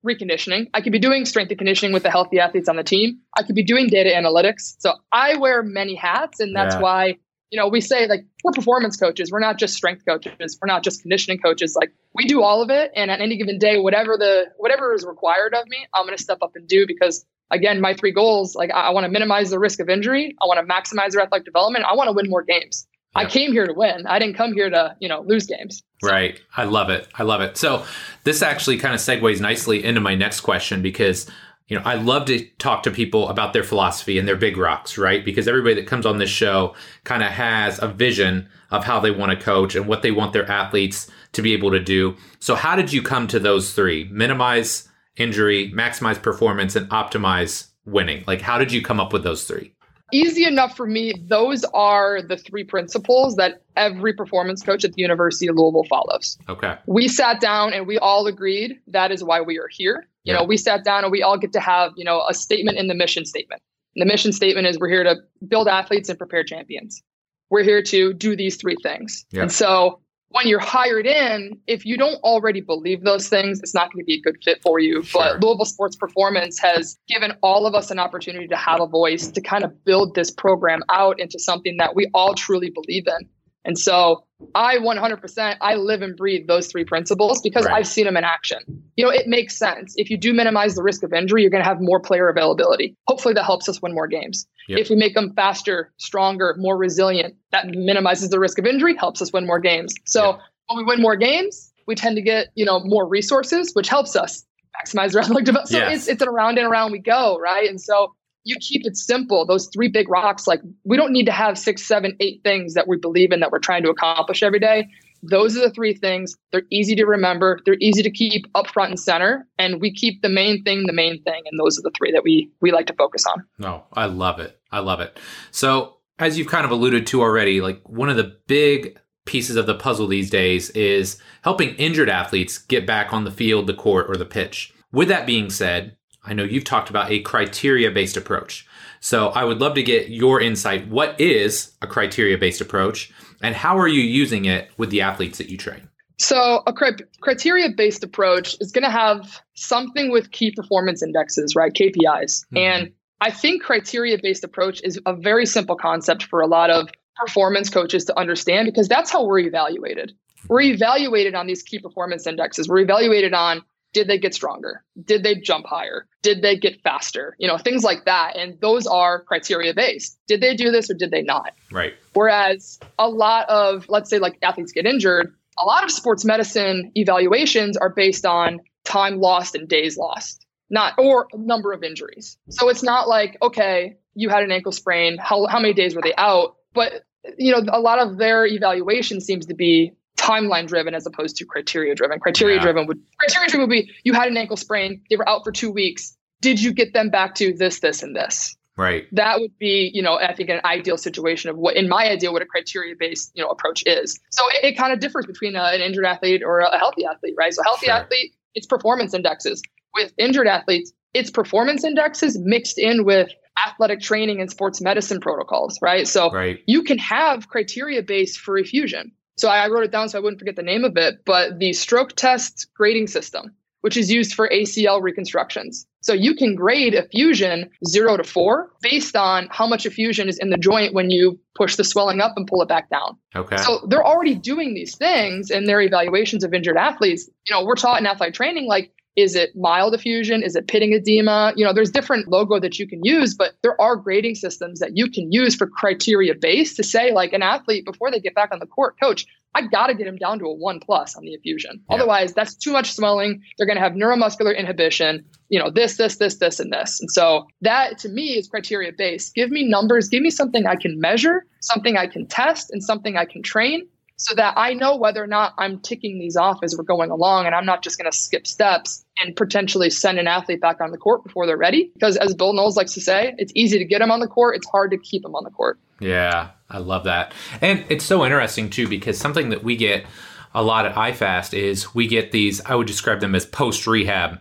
reconditioning. 0.06 0.68
I 0.74 0.82
could 0.82 0.92
be 0.92 1.00
doing 1.00 1.26
strength 1.26 1.50
and 1.50 1.58
conditioning 1.58 1.94
with 1.94 2.04
the 2.04 2.10
healthy 2.10 2.40
athletes 2.40 2.68
on 2.68 2.76
the 2.76 2.84
team. 2.84 3.20
I 3.38 3.44
could 3.44 3.56
be 3.56 3.64
doing 3.64 3.88
data 3.88 4.10
analytics. 4.10 4.76
So 4.80 4.94
I 5.12 5.38
wear 5.38 5.62
many 5.64 5.96
hats, 5.96 6.40
and 6.40 6.56
that's 6.56 6.76
yeah. 6.76 6.82
why 6.82 7.18
you 7.52 7.60
know, 7.60 7.68
we 7.68 7.82
say 7.82 8.08
like 8.08 8.26
we're 8.44 8.54
performance 8.54 8.96
coaches. 8.96 9.30
We're 9.32 9.40
not 9.40 9.60
just 9.60 9.76
strength 9.76 10.04
coaches. 10.06 10.58
We're 10.62 10.68
not 10.68 10.84
just 10.84 11.02
conditioning 11.02 11.40
coaches. 11.40 11.76
Like 11.76 11.94
we 12.16 12.26
do 12.26 12.42
all 12.42 12.62
of 12.62 12.70
it. 12.70 12.92
And 12.96 13.12
at 13.12 13.20
any 13.20 13.38
given 13.38 13.60
day, 13.60 13.78
whatever 13.78 14.18
the 14.18 14.46
whatever 14.58 14.94
is 14.94 15.06
required 15.06 15.54
of 15.54 15.68
me, 15.68 15.86
I'm 15.94 16.06
going 16.06 16.18
to 16.18 16.24
step 16.24 16.40
up 16.42 16.54
and 16.56 16.68
do 16.68 16.88
because 16.88 17.26
again, 17.52 17.82
my 17.82 17.94
three 17.94 18.14
goals, 18.14 18.56
like 18.56 18.72
I, 18.72 18.88
I 18.88 18.90
want 18.92 19.04
to 19.04 19.12
minimize 19.12 19.50
the 19.50 19.60
risk 19.60 19.82
of 19.82 19.90
injury. 19.90 20.36
I 20.42 20.46
want 20.46 20.66
to 20.66 20.74
maximize 20.74 21.12
their 21.12 21.22
athletic 21.22 21.46
development. 21.46 21.86
I 21.86 21.94
want 21.94 22.08
to 22.08 22.14
win 22.14 22.30
more 22.30 22.42
games. 22.42 22.88
I 23.14 23.26
came 23.26 23.52
here 23.52 23.68
to 23.68 23.74
win. 23.74 24.08
I 24.08 24.20
didn't 24.20 24.38
come 24.38 24.54
here 24.54 24.70
to, 24.70 24.96
you 25.02 25.10
know, 25.10 25.20
lose 25.22 25.46
games. 25.46 25.84
So. 26.02 26.10
Right. 26.10 26.40
I 26.56 26.64
love 26.64 26.90
it. 26.90 27.10
I 27.14 27.24
love 27.24 27.42
it. 27.42 27.58
So 27.58 27.84
this 28.24 28.42
actually 28.42 28.78
kind 28.78 28.96
of 28.96 29.02
segues 29.02 29.42
nicely 29.42 29.84
into 29.84 30.00
my 30.00 30.16
next 30.16 30.40
question 30.40 30.82
because 30.82 31.30
you 31.72 31.78
know, 31.78 31.84
I 31.86 31.96
love 31.96 32.26
to 32.26 32.46
talk 32.58 32.84
to 32.84 32.92
people 32.92 33.30
about 33.30 33.54
their 33.54 33.64
philosophy 33.64 34.20
and 34.20 34.28
their 34.28 34.36
big 34.36 34.58
rocks, 34.58 34.98
right? 34.98 35.24
Because 35.24 35.48
everybody 35.48 35.76
that 35.76 35.88
comes 35.88 36.06
on 36.06 36.18
this 36.18 36.30
show 36.30 36.76
kind 37.06 37.24
of 37.24 37.30
has 37.30 37.82
a 37.82 37.88
vision 37.88 38.50
of 38.72 38.84
how 38.84 39.00
they 39.00 39.10
want 39.10 39.32
to 39.32 39.42
coach 39.42 39.74
and 39.76 39.88
what 39.88 40.02
they 40.02 40.12
want 40.12 40.34
their 40.34 40.52
athletes 40.52 41.10
to 41.32 41.42
be 41.42 41.54
able 41.54 41.72
to 41.72 41.80
do. 41.80 42.18
So, 42.40 42.56
how 42.56 42.76
did 42.76 42.92
you 42.92 43.02
come 43.02 43.26
to 43.28 43.40
those 43.40 43.74
three? 43.74 44.10
Minimize 44.12 44.90
injury, 45.16 45.72
maximize 45.74 46.22
performance, 46.22 46.76
and 46.76 46.90
optimize 46.90 47.70
winning. 47.86 48.26
Like, 48.28 48.42
how 48.42 48.58
did 48.58 48.74
you 48.74 48.82
come 48.82 49.00
up 49.00 49.14
with 49.14 49.24
those 49.24 49.46
three? 49.46 49.74
Easy 50.12 50.44
enough 50.44 50.76
for 50.76 50.86
me. 50.86 51.14
Those 51.30 51.64
are 51.74 52.22
the 52.22 52.36
three 52.36 52.66
principles 52.66 53.38
that 53.38 53.62
every 53.78 54.12
performance 54.12 54.62
coach 54.62 54.84
at 54.84 54.92
the 54.92 55.02
University 55.02 55.48
of 55.48 55.56
Louisville 55.56 55.86
follows. 55.86 56.38
Okay. 56.50 56.76
We 56.86 57.08
sat 57.08 57.40
down 57.40 57.72
and 57.72 57.88
we 57.88 57.98
all 57.98 58.28
agreed 58.28 58.82
that 58.88 59.14
is 59.14 59.24
why 59.24 59.40
we 59.40 59.58
are 59.58 59.70
here. 59.72 60.06
You 60.24 60.34
know, 60.34 60.44
we 60.44 60.58
sat 60.58 60.84
down 60.84 61.04
and 61.04 61.12
we 61.12 61.24
all 61.24 61.38
get 61.38 61.54
to 61.54 61.60
have, 61.60 61.94
you 61.96 62.06
know, 62.06 62.24
a 62.30 62.34
statement 62.34 62.78
in 62.78 62.88
the 62.88 62.94
mission 62.94 63.26
statement. 63.26 63.62
And 63.96 64.02
the 64.02 64.06
mission 64.06 64.32
statement 64.32 64.68
is 64.68 64.80
we're 64.80 64.90
here 64.90 65.04
to 65.04 65.18
build 65.48 65.68
athletes 65.68 66.10
and 66.10 66.18
prepare 66.18 66.44
champions. 66.44 67.02
We're 67.50 67.64
here 67.64 67.82
to 67.84 68.14
do 68.14 68.36
these 68.36 68.56
three 68.56 68.78
things. 68.82 69.26
Yeah. 69.32 69.44
And 69.44 69.52
so 69.52 70.00
when 70.30 70.48
you're 70.48 70.60
hired 70.60 71.06
in, 71.06 71.60
if 71.68 71.86
you 71.86 71.98
don't 71.98 72.16
already 72.24 72.62
believe 72.62 73.04
those 73.04 73.28
things, 73.28 73.60
it's 73.60 73.74
not 73.74 73.92
going 73.92 74.04
to 74.04 74.06
be 74.06 74.14
a 74.14 74.22
good 74.22 74.38
fit 74.44 74.62
for 74.62 74.80
you. 74.80 75.04
Sure. 75.04 75.22
But 75.22 75.44
Louisville 75.44 75.66
Sports 75.66 75.98
Performance 75.98 76.58
has 76.60 76.98
given 77.08 77.34
all 77.42 77.66
of 77.66 77.76
us 77.76 77.92
an 77.92 78.00
opportunity 78.00 78.48
to 78.48 78.56
have 78.56 78.80
a 78.80 78.88
voice 78.88 79.30
to 79.32 79.42
kind 79.42 79.66
of 79.66 79.84
build 79.84 80.16
this 80.16 80.32
program 80.32 80.84
out 80.90 81.20
into 81.20 81.38
something 81.38 81.78
that 81.78 81.96
we 81.96 82.08
all 82.14 82.34
truly 82.34 82.70
believe 82.70 83.08
in. 83.08 83.28
And 83.66 83.78
so 83.78 84.26
I 84.56 84.78
100%, 84.78 85.58
I 85.62 85.76
live 85.76 86.02
and 86.02 86.16
breathe 86.16 86.48
those 86.48 86.68
three 86.68 86.86
principles 86.86 87.42
because 87.42 87.66
right. 87.66 87.76
I've 87.76 87.88
seen 87.88 88.06
them 88.06 88.18
in 88.18 88.24
action. 88.24 88.60
You 88.96 89.06
know, 89.06 89.12
it 89.12 89.28
makes 89.28 89.58
sense. 89.58 89.94
If 89.98 90.10
you 90.10 90.18
do 90.18 90.34
minimize 90.34 90.76
the 90.76 90.84
risk 90.84 91.04
of 91.04 91.14
injury, 91.14 91.42
you're 91.42 91.52
going 91.52 91.64
to 91.64 91.68
have 91.68 91.82
more 91.82 92.00
player 92.00 92.30
availability. 92.30 92.96
Hopefully 93.08 93.34
that 93.34 93.46
helps 93.46 93.70
us 93.70 93.82
win 93.82 93.94
more 93.94 94.08
games. 94.08 94.46
Yep. 94.68 94.80
If 94.80 94.90
we 94.90 94.96
make 94.96 95.14
them 95.14 95.34
faster, 95.34 95.92
stronger, 95.98 96.56
more 96.58 96.78
resilient, 96.78 97.36
that 97.52 97.68
minimizes 97.68 98.30
the 98.30 98.40
risk 98.40 98.60
of 98.60 98.66
injury, 98.66 98.96
helps 98.96 99.22
us 99.22 99.32
win 99.34 99.46
more 99.46 99.60
games. 99.60 99.94
So 100.06 100.32
yep. 100.32 100.40
when 100.68 100.78
we 100.78 100.84
win 100.84 101.02
more 101.02 101.16
games, 101.16 101.72
we 101.88 101.96
tend 101.96 102.16
to 102.16 102.22
get, 102.22 102.48
you 102.56 102.66
know, 102.66 102.80
more 102.84 103.08
resources, 103.08 103.74
which 103.74 103.90
helps 103.90 104.16
us 104.16 104.46
maximize 104.80 105.16
our 105.16 105.22
athletic 105.22 105.46
development. 105.46 105.70
So 105.70 105.78
yes. 105.78 106.02
it's, 106.02 106.08
it's 106.08 106.22
an 106.22 106.28
around 106.28 106.58
and 106.58 106.68
around 106.68 106.92
we 106.92 107.00
go, 107.00 107.40
right? 107.40 107.70
And 107.70 107.80
so 107.80 108.14
you 108.44 108.56
keep 108.60 108.86
it 108.86 108.98
simple. 108.98 109.46
Those 109.46 109.68
three 109.68 109.88
big 109.88 110.10
rocks, 110.10 110.48
like 110.48 110.62
we 110.84 110.98
don't 110.98 111.12
need 111.12 111.26
to 111.26 111.32
have 111.32 111.58
six, 111.58 111.84
seven, 111.84 112.16
eight 112.20 112.42
things 112.44 112.74
that 112.74 112.88
we 112.88 112.98
believe 112.98 113.32
in 113.32 113.40
that 113.42 113.52
we're 113.52 113.60
trying 113.60 113.84
to 113.84 113.90
accomplish 113.90 114.44
every 114.44 114.60
day. 114.60 114.88
Those 115.24 115.56
are 115.56 115.62
the 115.62 115.70
three 115.70 115.94
things. 115.94 116.36
They're 116.52 116.64
easy 116.72 116.96
to 116.96 117.06
remember. 117.06 117.60
They're 117.66 117.78
easy 117.80 118.02
to 118.02 118.10
keep 118.10 118.46
up 118.56 118.68
front 118.68 118.90
and 118.90 119.00
center. 119.00 119.48
And 119.60 119.80
we 119.80 119.94
keep 119.94 120.22
the 120.22 120.30
main 120.30 120.64
thing 120.64 120.88
the 120.88 120.94
main 120.94 121.22
thing. 121.22 121.44
And 121.46 121.60
those 121.60 121.78
are 121.78 121.84
the 121.84 121.92
three 121.96 122.12
that 122.12 122.24
we 122.24 122.50
we 122.60 122.72
like 122.72 122.88
to 122.88 122.94
focus 122.94 123.26
on. 123.28 123.44
No, 123.60 123.84
I 123.94 124.06
love 124.06 124.40
it. 124.40 124.60
I 124.72 124.80
love 124.80 125.00
it. 125.00 125.20
So 125.52 125.98
as 126.18 126.38
you've 126.38 126.48
kind 126.48 126.66
of 126.66 126.72
alluded 126.72 127.06
to 127.08 127.22
already, 127.22 127.62
like 127.62 127.88
one 127.88 128.10
of 128.10 128.18
the 128.18 128.38
big 128.48 128.98
pieces 129.26 129.56
of 129.56 129.68
the 129.68 129.76
puzzle 129.76 130.08
these 130.08 130.30
days 130.30 130.72
is 130.72 131.20
helping 131.44 131.76
injured 131.76 132.10
athletes 132.10 132.58
get 132.58 132.88
back 132.88 133.14
on 133.14 133.24
the 133.24 133.32
field, 133.32 133.68
the 133.68 133.74
court, 133.74 134.08
or 134.10 134.16
the 134.16 134.26
pitch. 134.26 134.74
With 134.92 135.08
that 135.10 135.26
being 135.28 135.50
said, 135.50 135.96
I 136.24 136.34
know 136.34 136.44
you've 136.44 136.64
talked 136.64 136.90
about 136.90 137.12
a 137.12 137.20
criteria 137.20 137.92
based 137.92 138.18
approach. 138.18 138.68
So 139.00 139.30
I 139.30 139.44
would 139.44 139.60
love 139.60 139.74
to 139.76 139.84
get 139.84 140.10
your 140.10 140.40
insight. 140.40 140.88
What 140.88 141.20
is 141.20 141.72
a 141.82 141.88
criteria 141.88 142.38
based 142.38 142.62
approach 142.62 143.12
and 143.42 143.56
how 143.56 143.78
are 143.78 143.88
you 143.88 144.02
using 144.02 144.46
it 144.46 144.70
with 144.78 144.92
the 144.92 145.02
athletes 145.02 145.40
that 145.40 145.50
you 145.50 145.58
train? 145.58 145.90
So 146.20 146.62
a 146.68 146.74
criteria 147.22 147.70
based 147.70 148.04
approach 148.04 148.56
is 148.62 148.72
going 148.72 148.84
to 148.84 148.92
have 148.92 149.42
something 149.56 150.12
with 150.12 150.30
key 150.30 150.52
performance 150.52 151.02
indexes, 151.02 151.56
right? 151.56 151.74
KPIs. 151.74 151.96
Mm-hmm. 151.96 152.58
And 152.58 152.92
I 153.22 153.32
think 153.32 153.64
criteria 153.64 154.18
based 154.22 154.44
approach 154.44 154.82
is 154.84 155.00
a 155.08 155.16
very 155.16 155.48
simple 155.48 155.76
concept 155.76 156.24
for 156.24 156.42
a 156.42 156.48
lot 156.48 156.70
of 156.70 156.90
performance 157.16 157.70
coaches 157.70 158.06
to 158.06 158.20
understand 158.20 158.68
because 158.68 158.88
that's 158.88 159.12
how 159.12 159.26
we're 159.26 159.40
evaluated. 159.40 160.14
We're 160.48 160.62
evaluated 160.62 161.36
on 161.36 161.48
these 161.48 161.64
key 161.64 161.80
performance 161.80 162.28
indexes. 162.28 162.68
We're 162.68 162.80
evaluated 162.80 163.34
on 163.34 163.64
did 163.94 164.08
they 164.08 164.18
get 164.18 164.34
stronger? 164.34 164.84
Did 165.04 165.24
they 165.24 165.36
jump 165.36 165.66
higher? 165.66 166.08
Did 166.22 166.42
they 166.42 166.58
get 166.58 166.82
faster? 166.82 167.36
You 167.40 167.48
know, 167.48 167.58
things 167.58 167.84
like 167.84 168.06
that. 168.06 168.38
And 168.38 168.60
those 168.62 168.88
are 168.88 169.24
criteria 169.24 169.74
based. 169.74 170.18
Did 170.28 170.42
they 170.42 170.56
do 170.56 170.72
this 170.72 170.90
or 170.90 170.94
did 170.94 171.12
they 171.12 171.22
not? 171.22 171.54
Right. 171.72 171.94
Whereas 172.14 172.80
a 172.98 173.10
lot 173.10 173.50
of, 173.50 173.86
let's 173.90 174.10
say, 174.10 174.20
like 174.20 174.38
athletes 174.42 174.72
get 174.72 174.86
injured, 174.86 175.34
a 175.60 175.66
lot 175.66 175.84
of 175.84 175.92
sports 175.92 176.26
medicine 176.26 176.92
evaluations 176.96 177.78
are 177.78 177.90
based 177.90 178.26
on 178.26 178.60
time 178.84 179.20
lost 179.20 179.56
and 179.56 179.68
days 179.68 179.98
lost, 179.98 180.46
not 180.70 180.94
or 180.98 181.28
number 181.34 181.74
of 181.74 181.84
injuries. 181.84 182.38
So 182.50 182.70
it's 182.70 182.84
not 182.84 183.08
like, 183.08 183.38
okay, 183.42 183.98
you 184.14 184.30
had 184.30 184.44
an 184.44 184.52
ankle 184.52 184.72
sprain, 184.72 185.18
how, 185.18 185.46
how 185.48 185.60
many 185.60 185.74
days 185.74 185.96
were 185.96 186.02
they 186.02 186.14
out? 186.18 186.56
But 186.74 187.04
you 187.38 187.52
know, 187.52 187.62
a 187.72 187.80
lot 187.80 188.00
of 188.00 188.18
their 188.18 188.46
evaluation 188.46 189.22
seems 189.22 189.46
to 189.48 189.54
be 189.54 189.94
timeline 190.22 190.68
driven 190.68 190.94
as 190.94 191.06
opposed 191.06 191.36
to 191.38 191.46
criteria 191.46 191.96
driven. 191.96 192.20
Criteria 192.20 192.58
yeah. 192.58 192.62
driven 192.62 192.86
would 192.88 193.00
criteria 193.20 193.50
driven 193.50 193.68
would 193.68 193.74
be 193.74 193.92
you 194.04 194.14
had 194.14 194.28
an 194.28 194.38
ankle 194.38 194.58
sprain, 194.58 195.02
they 195.10 195.16
were 195.16 195.28
out 195.28 195.44
for 195.44 195.52
two 195.52 195.72
weeks. 195.72 196.16
Did 196.42 196.62
you 196.62 196.74
get 196.74 196.94
them 196.94 197.10
back 197.10 197.36
to 197.36 197.54
this, 197.54 197.80
this, 197.80 198.02
and 198.04 198.16
this? 198.16 198.56
Right. 198.78 199.08
That 199.12 199.40
would 199.40 199.58
be, 199.60 199.92
you 199.94 200.02
know, 200.02 200.16
I 200.18 200.34
think 200.34 200.50
an 200.50 200.62
ideal 200.64 200.98
situation 200.98 201.50
of 201.50 201.58
what, 201.58 201.76
in 201.76 201.88
my 201.88 202.10
idea, 202.10 202.32
what 202.32 202.42
a 202.42 202.46
criteria 202.46 202.96
based, 202.98 203.32
you 203.36 203.44
know, 203.44 203.50
approach 203.50 203.84
is. 203.86 204.20
So 204.32 204.44
it, 204.54 204.74
it 204.74 204.78
kind 204.78 204.94
of 204.94 205.00
differs 205.00 205.26
between 205.26 205.56
a, 205.56 205.64
an 205.64 205.82
injured 205.82 206.06
athlete 206.06 206.42
or 206.44 206.62
a 206.62 206.78
healthy 206.78 207.06
athlete, 207.06 207.36
right? 207.38 207.54
So 207.54 207.62
healthy 207.64 207.88
sure. 207.88 207.96
athlete, 207.96 208.34
it's 208.56 208.66
performance 208.66 209.14
indexes. 209.14 209.62
With 209.94 210.14
injured 210.18 210.48
athletes, 210.48 210.94
it's 211.14 211.30
performance 211.30 211.84
indexes 211.84 212.40
mixed 212.40 212.80
in 212.80 213.04
with 213.04 213.30
athletic 213.68 214.00
training 214.00 214.40
and 214.40 214.50
sports 214.50 214.82
medicine 214.82 215.20
protocols, 215.20 215.78
right? 215.82 216.08
So 216.08 216.32
right. 216.32 216.60
you 216.66 216.84
can 216.84 216.98
have 216.98 217.50
criteria 217.50 218.02
based 218.02 218.40
for 218.40 218.58
effusion. 218.58 219.12
So 219.42 219.50
I 219.50 219.68
wrote 219.70 219.84
it 219.84 219.92
down 219.92 220.08
so 220.08 220.20
I 220.20 220.22
wouldn't 220.22 220.40
forget 220.40 220.56
the 220.56 220.62
name 220.62 220.84
of 220.84 220.96
it, 220.98 221.26
but 221.26 221.58
the 221.58 221.74
stroke 221.74 222.16
test 222.16 222.68
grading 222.76 223.08
system, 223.08 223.56
which 223.82 223.98
is 223.98 224.12
used 224.12 224.36
for 224.36 224.48
ACL 224.48 225.02
reconstructions. 225.02 225.88
So 226.02 226.14
you 226.14 226.36
can 226.36 226.54
grade 226.54 226.94
effusion 226.94 227.72
zero 227.88 228.18
to 228.18 228.24
four 228.24 228.72
based 228.84 229.16
on 229.16 229.48
how 229.50 229.66
much 229.66 229.88
effusion 229.88 230.30
is 230.30 230.38
in 230.38 230.52
the 230.52 230.60
joint 230.60 230.94
when 230.94 231.10
you 231.10 231.40
push 231.56 231.76
the 231.76 231.84
swelling 231.84 232.22
up 232.22 232.34
and 232.36 232.46
pull 232.46 232.62
it 232.62 232.70
back 232.70 232.92
down. 232.92 233.18
Okay. 233.36 233.58
So 233.58 233.84
they're 233.88 234.06
already 234.06 234.36
doing 234.36 234.76
these 234.76 234.96
things 234.96 235.50
in 235.50 235.66
their 235.66 235.82
evaluations 235.82 236.44
of 236.44 236.54
injured 236.54 236.78
athletes. 236.78 237.28
You 237.50 237.56
know, 237.56 237.66
we're 237.66 237.74
taught 237.74 238.00
in 238.00 238.06
athletic 238.06 238.36
training, 238.36 238.68
like 238.68 238.92
is 239.16 239.36
it 239.36 239.52
mild 239.56 239.94
effusion? 239.94 240.42
Is 240.42 240.56
it 240.56 240.68
pitting 240.68 240.94
edema? 240.94 241.54
You 241.56 241.66
know, 241.66 241.74
there's 241.74 241.92
different 241.92 242.28
logo 242.28 242.60
that 242.60 242.80
you 242.80 242.88
can 242.88 243.04
use, 243.04 243.36
but 243.36 243.54
there 243.62 243.80
are 243.80 243.96
grading 243.96 244.36
systems 244.36 244.80
that 244.80 244.96
you 244.96 245.10
can 245.10 245.32
use 245.32 245.56
for 245.56 245.68
criteria 245.68 246.34
based 246.34 246.78
to 246.78 246.84
say, 246.84 247.12
like 247.12 247.34
an 247.34 247.42
athlete 247.42 247.86
before 247.86 248.10
they 248.10 248.20
get 248.20 248.36
back 248.36 248.52
on 248.54 248.60
the 248.60 248.66
court, 248.66 248.96
coach, 249.02 249.26
I 249.54 249.68
got 249.68 249.88
to 249.88 249.94
get 249.94 250.08
him 250.08 250.16
down 250.16 250.40
to 250.40 250.46
a 250.46 250.54
one 250.54 250.80
plus 250.80 251.16
on 251.16 251.26
the 251.26 251.34
effusion. 251.34 251.82
Yeah. 251.90 251.98
Otherwise, 251.98 252.34
that's 252.34 252.56
too 252.56 252.72
much 252.72 252.94
swelling. 252.94 253.42
They're 253.58 253.68
going 253.68 253.78
to 253.78 253.84
have 253.84 253.94
neuromuscular 253.94 254.58
inhibition, 254.58 255.26
you 255.50 255.60
know, 255.60 255.70
this, 255.70 255.98
this, 255.98 256.18
this, 256.18 256.38
this, 256.38 256.62
and 256.62 256.72
this. 256.72 257.02
And 257.02 257.12
so 257.12 257.48
that 257.60 257.98
to 258.00 258.10
me 258.10 258.38
is 258.38 258.48
criteria 258.48 258.94
based. 258.98 259.36
Give 259.36 259.52
me 259.52 259.68
numbers, 259.68 260.08
give 260.08 260.22
me 260.22 260.30
something 260.30 260.66
I 260.68 260.78
can 260.78 261.00
measure, 261.02 261.46
something 261.60 261.98
I 261.98 262.08
can 262.08 262.28
test, 262.28 262.72
and 262.72 262.82
something 262.82 263.18
I 263.18 263.26
can 263.26 263.44
train 263.44 263.88
so 264.22 264.36
that 264.36 264.54
I 264.56 264.76
know 264.76 264.96
whether 264.96 265.24
or 265.24 265.26
not 265.26 265.56
I'm 265.58 265.80
ticking 265.80 266.20
these 266.20 266.38
off 266.38 266.60
as 266.62 266.78
we're 266.78 266.84
going 266.84 267.10
along 267.10 267.48
and 267.48 267.56
I'm 267.56 267.66
not 267.66 267.82
just 267.82 267.98
going 267.98 268.10
to 268.10 268.16
skip 268.16 268.46
steps 268.46 269.04
and 269.20 269.36
potentially 269.36 269.90
send 269.90 270.20
an 270.20 270.28
athlete 270.28 270.62
back 270.62 270.80
on 270.80 270.92
the 270.92 270.98
court 271.00 271.24
before 271.24 271.48
they're 271.48 271.58
ready. 271.58 271.90
Because 271.96 272.18
as 272.18 272.36
Bill 272.36 272.54
Knowles 272.54 272.78
likes 272.78 272.94
to 272.94 273.02
say, 273.02 273.34
it's 273.40 273.52
easy 273.56 273.80
to 273.80 273.84
get 273.84 273.98
them 273.98 274.12
on 274.12 274.20
the 274.20 274.28
court, 274.28 274.56
it's 274.56 274.68
hard 274.70 274.92
to 274.92 274.98
keep 275.00 275.24
them 275.24 275.34
on 275.34 275.44
the 275.44 275.50
court. 275.50 275.80
Yeah, 276.00 276.52
I 276.70 276.78
love 276.78 277.06
that. 277.06 277.34
And 277.62 277.84
it's 277.90 278.06
so 278.06 278.24
interesting 278.24 278.70
too, 278.70 278.88
because 278.88 279.18
something 279.18 279.50
that 279.50 279.64
we 279.64 279.76
get 279.76 280.06
a 280.54 280.62
lot 280.62 280.86
at 280.86 280.94
iFast 280.94 281.58
is 281.58 281.96
we 281.96 282.06
get 282.06 282.32
these, 282.32 282.62
I 282.62 282.76
would 282.76 282.86
describe 282.86 283.22
them 283.22 283.34
as 283.34 283.48
post 283.48 283.88
rehab 283.88 284.40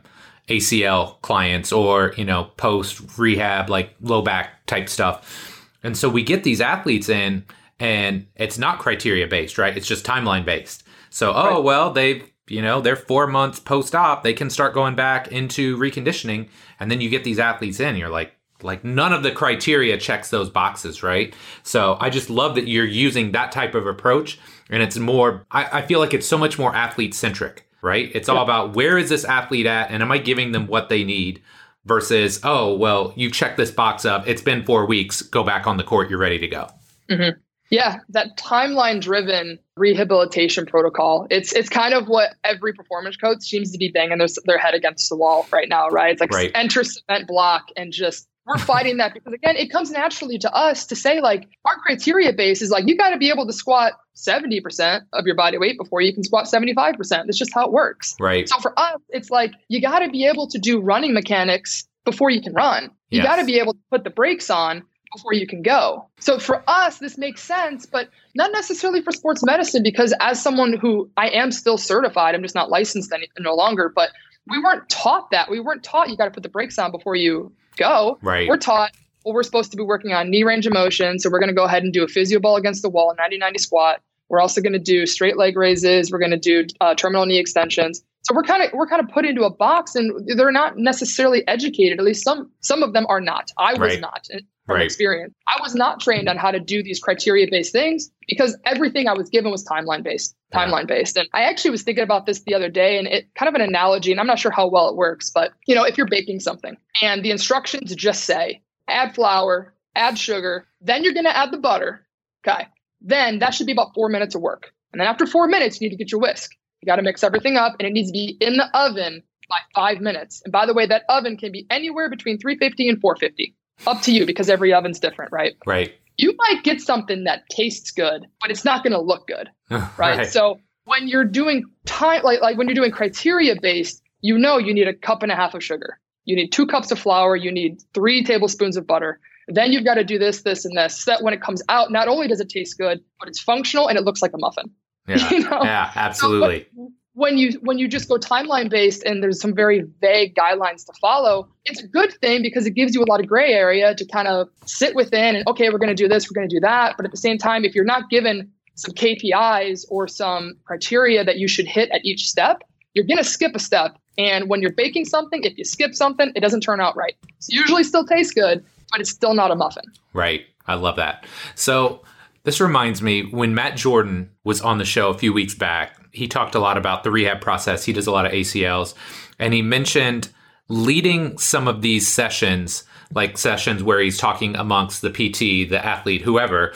ACL 0.49 1.19
clients 1.23 1.73
or, 1.73 2.12
you 2.19 2.27
know, 2.27 2.51
post 2.59 3.16
rehab, 3.16 3.71
like 3.71 3.95
low 4.03 4.21
back 4.21 4.66
type 4.66 4.90
stuff. 4.90 5.66
And 5.83 5.97
so 5.97 6.11
we 6.11 6.23
get 6.23 6.45
these 6.45 6.61
athletes 6.61 7.09
in 7.09 7.47
and 7.81 8.27
it's 8.37 8.59
not 8.59 8.79
criteria 8.79 9.27
based, 9.27 9.59
right? 9.59 9.77
It's 9.77 9.88
just 9.88 10.05
timeline 10.05 10.45
based. 10.45 10.85
So, 11.09 11.33
oh, 11.33 11.55
right. 11.57 11.64
well, 11.64 11.90
they've, 11.90 12.31
you 12.47 12.62
know, 12.62 12.81
they're 12.81 12.95
four 12.95 13.27
months 13.27 13.59
post 13.59 13.95
op, 13.95 14.23
they 14.23 14.35
can 14.35 14.51
start 14.51 14.75
going 14.75 14.95
back 14.95 15.29
into 15.29 15.77
reconditioning. 15.79 16.49
And 16.79 16.90
then 16.90 17.01
you 17.01 17.09
get 17.09 17.25
these 17.25 17.38
athletes 17.38 17.81
in, 17.81 17.97
you're 17.97 18.11
like, 18.11 18.37
like 18.62 18.85
none 18.85 19.14
of 19.14 19.23
the 19.23 19.33
criteria 19.33 19.97
checks 19.97 20.29
those 20.29 20.51
boxes, 20.51 21.03
right? 21.03 21.35
So 21.62 21.97
I 21.99 22.11
just 22.11 22.29
love 22.29 22.55
that 22.57 22.69
you're 22.69 22.85
using 22.85 23.33
that 23.33 23.51
type 23.51 23.75
of 23.75 23.87
approach. 23.87 24.38
And 24.69 24.83
it's 24.83 24.99
more, 24.99 25.47
I, 25.51 25.79
I 25.79 25.83
feel 25.83 25.99
like 25.99 26.12
it's 26.12 26.27
so 26.27 26.37
much 26.37 26.59
more 26.59 26.75
athlete 26.75 27.14
centric, 27.14 27.66
right? 27.81 28.11
It's 28.14 28.29
all 28.29 28.43
about 28.43 28.77
where 28.77 28.99
is 28.99 29.09
this 29.09 29.25
athlete 29.25 29.66
at 29.66 29.90
and 29.90 30.03
am 30.03 30.12
I 30.12 30.19
giving 30.19 30.53
them 30.53 30.66
what 30.66 30.90
they 30.90 31.03
need 31.03 31.40
versus, 31.87 32.40
oh, 32.45 32.77
well, 32.77 33.14
you 33.16 33.31
check 33.31 33.57
this 33.57 33.71
box 33.71 34.05
up. 34.05 34.29
It's 34.29 34.43
been 34.43 34.66
four 34.66 34.85
weeks. 34.85 35.23
Go 35.23 35.43
back 35.43 35.66
on 35.66 35.79
the 35.79 35.83
court. 35.83 36.11
You're 36.11 36.19
ready 36.19 36.38
to 36.38 36.49
go. 36.49 36.69
Mm-hmm. 37.11 37.40
Yeah, 37.70 37.98
that 38.09 38.37
timeline 38.37 39.00
driven 39.00 39.59
rehabilitation 39.76 40.66
protocol. 40.66 41.28
It's 41.30 41.52
it's 41.52 41.68
kind 41.68 41.94
of 41.94 42.09
what 42.09 42.35
every 42.42 42.72
performance 42.72 43.16
coach 43.16 43.42
seems 43.42 43.70
to 43.70 43.78
be 43.78 43.88
banging 43.88 44.18
their, 44.18 44.26
their 44.44 44.59
head 44.59 44.74
against 44.74 45.09
the 45.09 45.16
wall 45.16 45.46
right 45.52 45.68
now, 45.68 45.88
right? 45.88 46.12
It's 46.12 46.20
like 46.20 46.33
right. 46.33 46.50
enter 46.54 46.83
cement 46.83 47.28
block 47.28 47.68
and 47.76 47.92
just 47.92 48.26
we're 48.46 48.59
fighting 48.59 48.96
that 48.96 49.14
because 49.14 49.33
again, 49.33 49.56
it 49.56 49.70
comes 49.70 49.90
naturally 49.90 50.38
to 50.38 50.52
us 50.52 50.87
to 50.87 50.96
say 50.96 51.20
like 51.20 51.48
our 51.64 51.76
criteria 51.76 52.33
base 52.33 52.61
is 52.61 52.70
like 52.70 52.88
you 52.88 52.96
got 52.96 53.11
to 53.11 53.18
be 53.18 53.30
able 53.30 53.46
to 53.46 53.52
squat 53.52 53.92
70% 54.16 55.02
of 55.12 55.26
your 55.26 55.37
body 55.37 55.59
weight 55.59 55.78
before 55.78 56.00
you 56.00 56.12
can 56.12 56.24
squat 56.24 56.46
75%. 56.46 56.96
That's 57.09 57.38
just 57.38 57.54
how 57.54 57.66
it 57.66 57.72
works. 57.72 58.16
Right. 58.18 58.48
So 58.48 58.59
for 58.59 58.76
us, 58.78 59.00
it's 59.11 59.30
like 59.30 59.52
you 59.68 59.80
got 59.80 60.00
to 60.00 60.11
be 60.11 60.26
able 60.26 60.48
to 60.48 60.59
do 60.59 60.80
running 60.80 61.14
mechanics 61.14 61.87
before 62.04 62.30
you 62.30 62.42
can 62.42 62.52
run. 62.52 62.90
You 63.11 63.18
yes. 63.18 63.26
got 63.26 63.37
to 63.37 63.44
be 63.44 63.59
able 63.59 63.74
to 63.74 63.80
put 63.90 64.04
the 64.04 64.11
brakes 64.11 64.50
on 64.50 64.83
before 65.14 65.33
you 65.33 65.46
can 65.46 65.62
go. 65.62 66.07
So 66.18 66.38
for 66.38 66.62
us, 66.68 66.99
this 66.99 67.18
makes 67.18 67.42
sense, 67.42 67.87
but 67.87 68.09
not 68.35 68.53
necessarily 68.53 69.03
for 69.03 69.12
sports 69.12 69.44
medicine 69.44 69.83
because 69.83 70.14
as 70.20 70.42
someone 70.42 70.75
who 70.75 71.11
I 71.16 71.29
am 71.29 71.51
still 71.51 71.79
certified, 71.79 72.35
I'm 72.35 72.42
just 72.42 72.55
not 72.55 72.70
licensed 72.70 73.12
any, 73.12 73.29
no 73.38 73.55
longer, 73.55 73.92
but 73.94 74.11
we 74.49 74.59
weren't 74.62 74.88
taught 74.88 75.31
that. 75.31 75.51
We 75.51 75.61
weren't 75.61 75.83
taught 75.83 76.09
you 76.11 76.16
got 76.16 76.27
to 76.27 76.31
put 76.31 76.42
the 76.42 76.49
brakes 76.49 76.79
on 76.79 76.90
before 76.90 77.16
you 77.16 77.53
go. 77.77 78.18
Right. 78.23 78.49
We're 78.49 78.57
taught 78.57 78.92
well, 79.25 79.35
we're 79.35 79.42
supposed 79.42 79.70
to 79.70 79.77
be 79.77 79.83
working 79.83 80.12
on 80.12 80.31
knee 80.31 80.44
range 80.44 80.66
of 80.66 80.73
motion. 80.73 81.18
So 81.18 81.29
we're 81.31 81.40
going 81.40 81.51
to 81.51 81.55
go 81.55 81.64
ahead 81.64 81.83
and 81.83 81.92
do 81.92 82.03
a 82.03 82.09
physio 82.09 82.40
ball 82.40 82.57
against 82.57 82.83
the 82.83 82.88
wall, 82.88 83.14
90 83.18 83.38
90 83.38 83.59
squat. 83.59 84.01
We're 84.29 84.40
also 84.40 84.61
going 84.61 84.73
to 84.73 84.79
do 84.79 85.07
straight 85.07 85.37
leg 85.37 85.57
raises. 85.57 86.11
We're 86.11 86.20
going 86.20 86.31
to 86.31 86.38
do 86.38 86.66
uh, 86.81 86.94
terminal 86.94 87.27
knee 87.27 87.38
extensions. 87.38 88.03
So 88.23 88.35
we're 88.35 88.44
kind 88.44 88.62
of 88.62 88.73
we're 88.73 88.87
kind 88.87 89.03
of 89.03 89.09
put 89.09 89.25
into 89.25 89.42
a 89.42 89.51
box, 89.51 89.94
and 89.94 90.12
they're 90.37 90.53
not 90.53 90.77
necessarily 90.77 91.46
educated. 91.49 91.99
At 91.99 92.05
least 92.05 92.23
some 92.23 92.51
some 92.61 92.83
of 92.83 92.92
them 92.92 93.07
are 93.09 93.20
not. 93.20 93.51
I 93.59 93.73
was 93.73 93.92
right. 93.92 94.01
not 94.01 94.29
from 94.70 94.78
right. 94.78 94.87
experience. 94.87 95.35
I 95.48 95.61
was 95.61 95.74
not 95.74 96.00
trained 96.00 96.28
on 96.28 96.37
how 96.37 96.50
to 96.50 96.61
do 96.61 96.83
these 96.83 97.00
criteria 97.00 97.46
based 97.50 97.72
things 97.72 98.11
because 98.28 98.56
everything 98.64 99.09
I 99.09 99.14
was 99.14 99.28
given 99.28 99.50
was 99.50 99.64
timeline 99.64 100.04
based, 100.04 100.37
timeline 100.54 100.87
based. 100.87 101.16
And 101.16 101.28
I 101.33 101.42
actually 101.42 101.72
was 101.72 101.83
thinking 101.83 102.04
about 102.04 102.26
this 102.26 102.40
the 102.42 102.54
other 102.54 102.68
day 102.68 102.96
and 102.98 103.09
it 103.09 103.35
kind 103.35 103.48
of 103.48 103.54
an 103.54 103.62
analogy, 103.62 104.12
and 104.12 104.20
I'm 104.20 104.26
not 104.26 104.38
sure 104.38 104.52
how 104.52 104.68
well 104.68 104.88
it 104.88 104.96
works, 104.96 105.30
but 105.30 105.52
you 105.66 105.74
know, 105.74 105.85
if 105.85 105.98
you're 105.98 106.06
baking 106.09 106.40
something 106.40 106.76
and 107.02 107.24
the 107.24 107.30
instructions 107.30 107.94
just 107.94 108.24
say 108.24 108.62
add 108.88 109.14
flour, 109.14 109.74
add 109.96 110.16
sugar, 110.16 110.66
then 110.80 111.02
you're 111.02 111.14
going 111.14 111.24
to 111.24 111.37
add 111.37 111.50
the 111.50 111.59
butter. 111.59 112.06
Okay. 112.46 112.66
Then 113.00 113.40
that 113.40 113.54
should 113.54 113.66
be 113.66 113.72
about 113.72 113.94
four 113.94 114.09
minutes 114.09 114.35
of 114.35 114.40
work. 114.40 114.72
And 114.92 115.00
then 115.00 115.09
after 115.09 115.26
four 115.26 115.48
minutes, 115.48 115.80
you 115.80 115.88
need 115.88 115.96
to 115.96 116.02
get 116.02 116.12
your 116.12 116.20
whisk. 116.20 116.52
You 116.80 116.87
got 116.87 116.96
to 116.96 117.02
mix 117.02 117.22
everything 117.22 117.56
up 117.56 117.74
and 117.78 117.88
it 117.88 117.92
needs 117.92 118.09
to 118.09 118.12
be 118.12 118.37
in 118.40 118.56
the 118.56 118.68
oven 118.76 119.22
by 119.48 119.59
five 119.74 120.00
minutes. 120.00 120.40
And 120.44 120.52
by 120.52 120.64
the 120.64 120.74
way, 120.74 120.87
that 120.87 121.02
oven 121.09 121.37
can 121.37 121.50
be 121.50 121.66
anywhere 121.70 122.09
between 122.09 122.38
350 122.38 122.88
and 122.88 123.00
450 123.00 123.54
up 123.87 124.03
to 124.03 124.12
you 124.12 124.27
because 124.27 124.49
every 124.49 124.73
oven's 124.73 124.99
different, 124.99 125.33
right? 125.33 125.55
Right. 125.66 125.93
You 126.16 126.35
might 126.37 126.62
get 126.62 126.81
something 126.81 127.25
that 127.25 127.49
tastes 127.51 127.90
good, 127.90 128.27
but 128.40 128.51
it's 128.51 128.64
not 128.64 128.83
going 128.83 128.93
to 128.93 129.01
look 129.01 129.27
good, 129.27 129.49
right? 129.71 129.90
right? 129.99 130.27
So 130.27 130.61
when 130.85 131.09
you're 131.09 131.25
doing 131.25 131.64
time, 131.87 132.23
like 132.23 132.40
like 132.40 132.59
when 132.59 132.66
you're 132.66 132.75
doing 132.75 132.90
criteria 132.90 133.55
based, 133.61 134.03
you 134.21 134.38
know 134.38 134.59
you 134.59 134.75
need 134.75 134.88
a 134.88 134.95
cup 134.95 135.23
and 135.23 135.33
a 135.33 135.37
half 135.37 135.55
of 135.55 135.62
sugar, 135.62 135.99
you 136.25 136.37
need 136.37 136.51
two 136.53 136.66
cups 136.66 136.90
of 136.90 136.99
flour, 136.99 137.37
you 137.37 137.51
need 137.51 137.83
three 137.95 138.23
tablespoons 138.25 138.77
of 138.77 138.87
butter. 138.87 139.21
Then 139.49 139.73
you've 139.73 139.85
got 139.85 139.95
to 139.95 140.05
do 140.05 140.19
this, 140.19 140.43
this, 140.43 140.64
and 140.64 140.77
this. 140.77 141.03
So 141.03 141.11
that 141.11 141.23
when 141.23 141.35
it 141.35 141.40
comes 141.40 141.61
out, 141.69 141.90
not 141.90 142.07
only 142.07 142.29
does 142.29 142.40
it 142.40 142.49
taste 142.49 142.79
good, 142.79 143.01
but 143.19 143.29
it's 143.29 143.40
functional 143.40 143.88
and 143.88 143.99
it 143.99 144.05
looks 144.05 144.23
like 144.23 144.33
a 144.33 144.38
muffin. 144.38 144.71
Yeah, 145.09 145.31
you 145.31 145.40
know? 145.40 145.62
yeah 145.64 145.90
absolutely. 145.97 146.69
So, 146.75 146.93
when 147.14 147.37
you 147.37 147.53
when 147.62 147.79
you 147.79 147.88
just 147.88 148.09
go 148.09 148.16
timeline 148.16 148.70
based 148.70 149.03
and 149.05 149.23
there's 149.23 149.40
some 149.40 149.55
very 149.55 149.85
vague 150.01 150.35
guidelines 150.35 150.87
to 150.87 150.92
follow 151.01 151.49
it's 151.64 151.83
a 151.83 151.87
good 151.87 152.12
thing 152.20 152.42
because 152.42 152.66
it 152.66 152.70
gives 152.70 152.94
you 152.94 153.03
a 153.03 153.09
lot 153.09 153.20
of 153.20 153.27
gray 153.27 153.53
area 153.53 153.94
to 153.94 154.05
kind 154.07 154.29
of 154.29 154.49
sit 154.64 154.94
within 154.94 155.37
and 155.37 155.46
okay 155.49 155.70
we're 155.70 155.79
going 155.79 155.94
to 155.94 155.94
do 155.94 156.09
this 156.09 156.31
we're 156.31 156.35
going 156.40 156.49
to 156.49 156.55
do 156.55 156.61
that. 156.61 156.96
But 156.96 157.05
at 157.05 157.11
the 157.11 157.16
same 157.16 157.38
time 157.38 157.64
if 157.64 157.75
you're 157.75 157.85
not 157.85 158.09
given 158.11 158.51
some 158.77 158.94
KPIs 158.94 159.85
or 159.90 160.09
some 160.09 160.55
criteria 160.64 161.25
that 161.25 161.37
you 161.37 161.49
should 161.49 161.66
hit 161.66 161.90
at 161.90 162.05
each 162.05 162.29
step 162.29 162.62
you're 162.94 163.05
going 163.05 163.18
to 163.18 163.25
skip 163.25 163.55
a 163.55 163.61
step. 163.61 163.96
And 164.18 164.49
when 164.49 164.61
you're 164.62 164.73
baking 164.73 165.05
something 165.05 165.42
if 165.44 165.57
you 165.59 165.64
skip 165.64 165.94
something 165.94 166.33
it 166.37 166.40
doesn't 166.40 166.61
turn 166.61 166.81
out 166.81 166.96
right. 166.96 167.14
It 167.23 167.49
usually 167.49 167.85
still 167.85 168.05
tastes 168.05 168.33
good 168.33 168.64
but 168.92 169.01
it's 169.01 169.11
still 169.11 169.35
not 169.35 169.51
a 169.51 169.55
muffin. 169.55 169.85
Right. 170.12 170.46
I 170.66 170.75
love 170.75 170.96
that. 170.96 171.27
So 171.55 172.03
this 172.44 172.61
reminds 172.61 173.03
me 173.03 173.23
when 173.23 173.55
Matt 173.55 173.77
Jordan 173.77 174.31
was 174.44 174.61
on 174.61 174.79
the 174.79 174.85
show 174.85 175.11
a 175.11 175.14
few 175.14 175.33
weeks 175.33 175.55
back, 175.55 176.00
he 176.12 176.29
talked 176.29 176.55
a 176.55 176.61
lot 176.61 176.77
about 176.77 177.05
the 177.05 177.11
rehab 177.11 177.40
process. 177.40 177.85
He 177.85 177.92
does 177.92 178.07
a 178.07 178.12
lot 178.12 178.27
of 178.27 178.33
ACLs, 178.33 178.94
and 179.38 179.55
he 179.55 179.62
mentioned 179.62 180.31
leading 180.68 181.37
some 181.38 181.66
of 181.66 181.83
these 181.83 182.07
sessions, 182.07 182.85
like 183.12 183.37
sessions 183.37 183.83
where 183.83 184.01
he's 184.01 184.18
talking 184.18 184.57
amongst 184.57 185.03
the 185.03 185.11
PT, 185.11 185.68
the 185.68 185.81
athlete, 185.85 186.23
whoever. 186.23 186.73